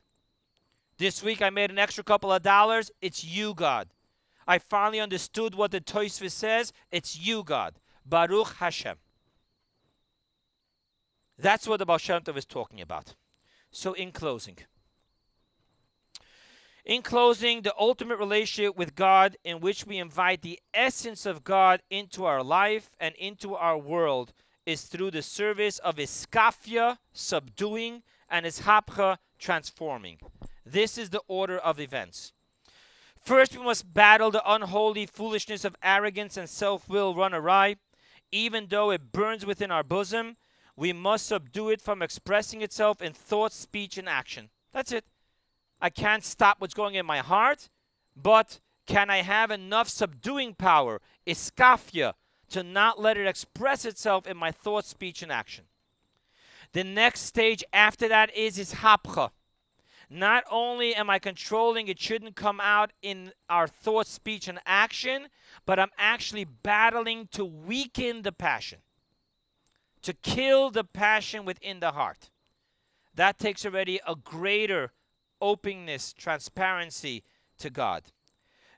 This 0.99 1.23
week 1.23 1.41
I 1.41 1.51
made 1.51 1.71
an 1.71 1.79
extra 1.79 2.03
couple 2.03 2.33
of 2.33 2.43
dollars, 2.43 2.91
it's 3.01 3.25
you, 3.25 3.55
God. 3.55 3.89
I 4.47 4.59
finally 4.59 5.01
understood 5.01 5.55
what 5.55 5.71
the 5.71 5.81
Tosfos 5.81 6.33
says, 6.33 6.73
it's 6.91 7.19
you, 7.19 7.45
God. 7.45 7.75
Baruch 8.05 8.55
Hashem. 8.55 8.97
That's 11.41 11.67
what 11.67 11.79
the 11.79 11.87
Baal 11.87 11.99
Shem 11.99 12.23
Tov 12.23 12.37
is 12.37 12.45
talking 12.45 12.81
about. 12.81 13.15
So, 13.71 13.93
in 13.95 14.13
closing, 14.13 14.59
in 16.85 17.03
closing, 17.03 17.63
the 17.63 17.75
ultimate 17.79 18.19
relationship 18.19 18.77
with 18.77 18.95
God, 18.95 19.37
in 19.45 19.61
which 19.61 19.87
we 19.87 19.99
invite 19.99 20.43
the 20.43 20.59
essence 20.75 21.25
of 21.25 21.45
God 21.45 21.83
into 21.89 22.25
our 22.25 22.43
life 22.43 22.91
and 22.99 23.15
into 23.15 23.55
our 23.55 23.79
world, 23.79 24.33
is 24.67 24.83
through 24.83 25.13
the 25.13 25.23
service 25.23 25.79
of 25.79 25.97
iskafia, 25.97 26.99
subduing, 27.13 28.03
and 28.29 28.45
ishapcha, 28.45 29.19
transforming. 29.39 30.19
This 30.67 30.99
is 30.99 31.11
the 31.11 31.23
order 31.27 31.59
of 31.59 31.81
events. 31.81 32.33
First, 33.19 33.57
we 33.57 33.65
must 33.65 33.93
battle 33.93 34.31
the 34.31 34.51
unholy 34.51 35.07
foolishness 35.07 35.65
of 35.65 35.77
arrogance 35.83 36.37
and 36.37 36.49
self 36.49 36.89
will 36.89 37.15
run 37.15 37.35
awry. 37.35 37.77
Even 38.33 38.67
though 38.69 38.91
it 38.91 39.13
burns 39.13 39.45
within 39.45 39.71
our 39.71 39.83
bosom, 39.83 40.37
we 40.81 40.95
must 40.95 41.27
subdue 41.27 41.69
it 41.69 41.83
from 41.83 42.01
expressing 42.01 42.63
itself 42.63 43.03
in 43.03 43.13
thought, 43.13 43.53
speech, 43.53 43.99
and 43.99 44.09
action. 44.09 44.49
That's 44.73 44.93
it. 44.93 45.05
I 45.79 45.91
can't 45.91 46.25
stop 46.25 46.59
what's 46.59 46.73
going 46.73 46.95
in 46.95 47.05
my 47.05 47.19
heart, 47.19 47.69
but 48.17 48.61
can 48.87 49.11
I 49.11 49.19
have 49.19 49.51
enough 49.51 49.91
subduing 49.91 50.55
power, 50.55 51.03
iskafia, 51.27 52.15
to 52.49 52.63
not 52.63 52.99
let 52.99 53.19
it 53.19 53.27
express 53.27 53.85
itself 53.85 54.27
in 54.27 54.39
my 54.39 54.51
thought, 54.51 54.87
speech, 54.87 55.23
and 55.23 55.31
action? 55.31 55.67
The 56.73 56.83
next 56.83 57.21
stage 57.27 57.63
after 57.75 58.09
that 58.09 58.35
is 58.35 58.57
ishapcha. 58.57 59.33
Not 60.09 60.45
only 60.51 60.95
am 60.95 61.11
I 61.11 61.19
controlling 61.19 61.89
it 61.89 62.01
shouldn't 62.01 62.37
come 62.37 62.59
out 62.59 62.91
in 63.03 63.33
our 63.51 63.69
thought, 63.69 64.07
speech, 64.07 64.49
and 64.49 64.61
action, 64.65 65.27
but 65.67 65.79
I'm 65.79 65.93
actually 65.99 66.45
battling 66.45 67.29
to 67.33 67.45
weaken 67.45 68.23
the 68.23 68.33
passion, 68.33 68.79
to 70.03 70.13
kill 70.13 70.71
the 70.71 70.85
passion 70.85 71.45
within 71.45 71.81
the 71.81 71.93
heart. 71.93 72.31
That 73.15 73.39
takes 73.39 73.65
already 73.65 74.01
a 74.07 74.15
greater 74.15 74.93
openness, 75.41 76.13
transparency 76.13 77.25
to 77.59 77.71
God. 77.71 78.05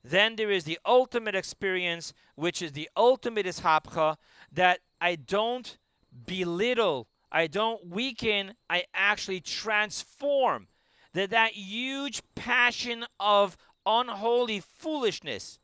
Then 0.05 0.37
there 0.37 0.51
is 0.51 0.65
the 0.65 0.79
ultimate 0.85 1.35
experience, 1.35 2.13
which 2.35 2.61
is 2.61 2.73
the 2.73 2.91
ultimate 2.97 3.47
ishapcha, 3.47 4.17
that 4.51 4.81
I 5.01 5.17
don't 5.17 5.79
belittle, 6.27 7.09
I 7.31 7.47
don't 7.47 7.87
weaken, 7.87 8.55
I 8.69 8.85
actually 8.95 9.41
transform. 9.41 10.69
That 11.15 11.31
that 11.31 11.53
huge 11.53 12.23
passion 12.35 13.05
of 13.21 13.57
unholy 13.87 14.61
foolishness 14.61 15.59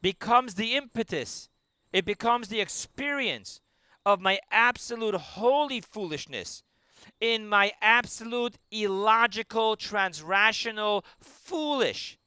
becomes 0.00 0.54
the 0.54 0.74
impetus, 0.74 1.48
it 1.92 2.04
becomes 2.04 2.48
the 2.48 2.60
experience 2.60 3.60
of 4.04 4.20
my 4.20 4.38
absolute 4.50 5.14
holy 5.14 5.80
foolishness 5.80 6.62
in 7.20 7.48
my 7.48 7.72
absolute 7.80 8.56
illogical, 8.70 9.76
transrational, 9.76 11.04
foolish 11.20 12.18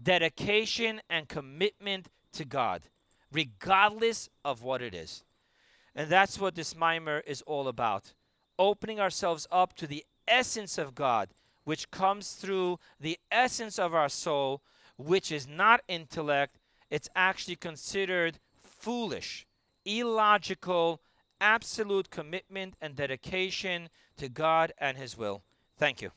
dedication 0.00 1.00
and 1.08 1.28
commitment 1.28 2.08
to 2.32 2.44
God, 2.44 2.82
regardless 3.32 4.28
of 4.44 4.62
what 4.62 4.82
it 4.82 4.94
is. 4.94 5.24
And 5.94 6.10
that's 6.10 6.38
what 6.38 6.54
this 6.54 6.74
maamar 6.74 7.22
is 7.26 7.42
all 7.42 7.68
about. 7.68 8.12
Opening 8.58 9.00
ourselves 9.00 9.46
up 9.50 9.74
to 9.74 9.86
the 9.86 10.04
essence 10.26 10.78
of 10.78 10.94
God, 10.94 11.28
which 11.64 11.90
comes 11.90 12.32
through 12.32 12.78
the 13.00 13.18
essence 13.30 13.78
of 13.78 13.94
our 13.94 14.08
soul, 14.08 14.62
which 14.96 15.30
is 15.32 15.46
not 15.46 15.82
intellect, 15.88 16.58
it's 16.90 17.08
actually 17.16 17.56
considered 17.56 18.38
foolish, 18.62 19.46
illogical, 19.84 21.00
absolute 21.40 22.10
commitment 22.10 22.74
and 22.80 22.96
dedication 22.96 23.88
to 24.16 24.28
God 24.28 24.72
and 24.78 24.96
His 24.96 25.16
will. 25.16 25.42
Thank 25.78 26.02
you. 26.02 26.10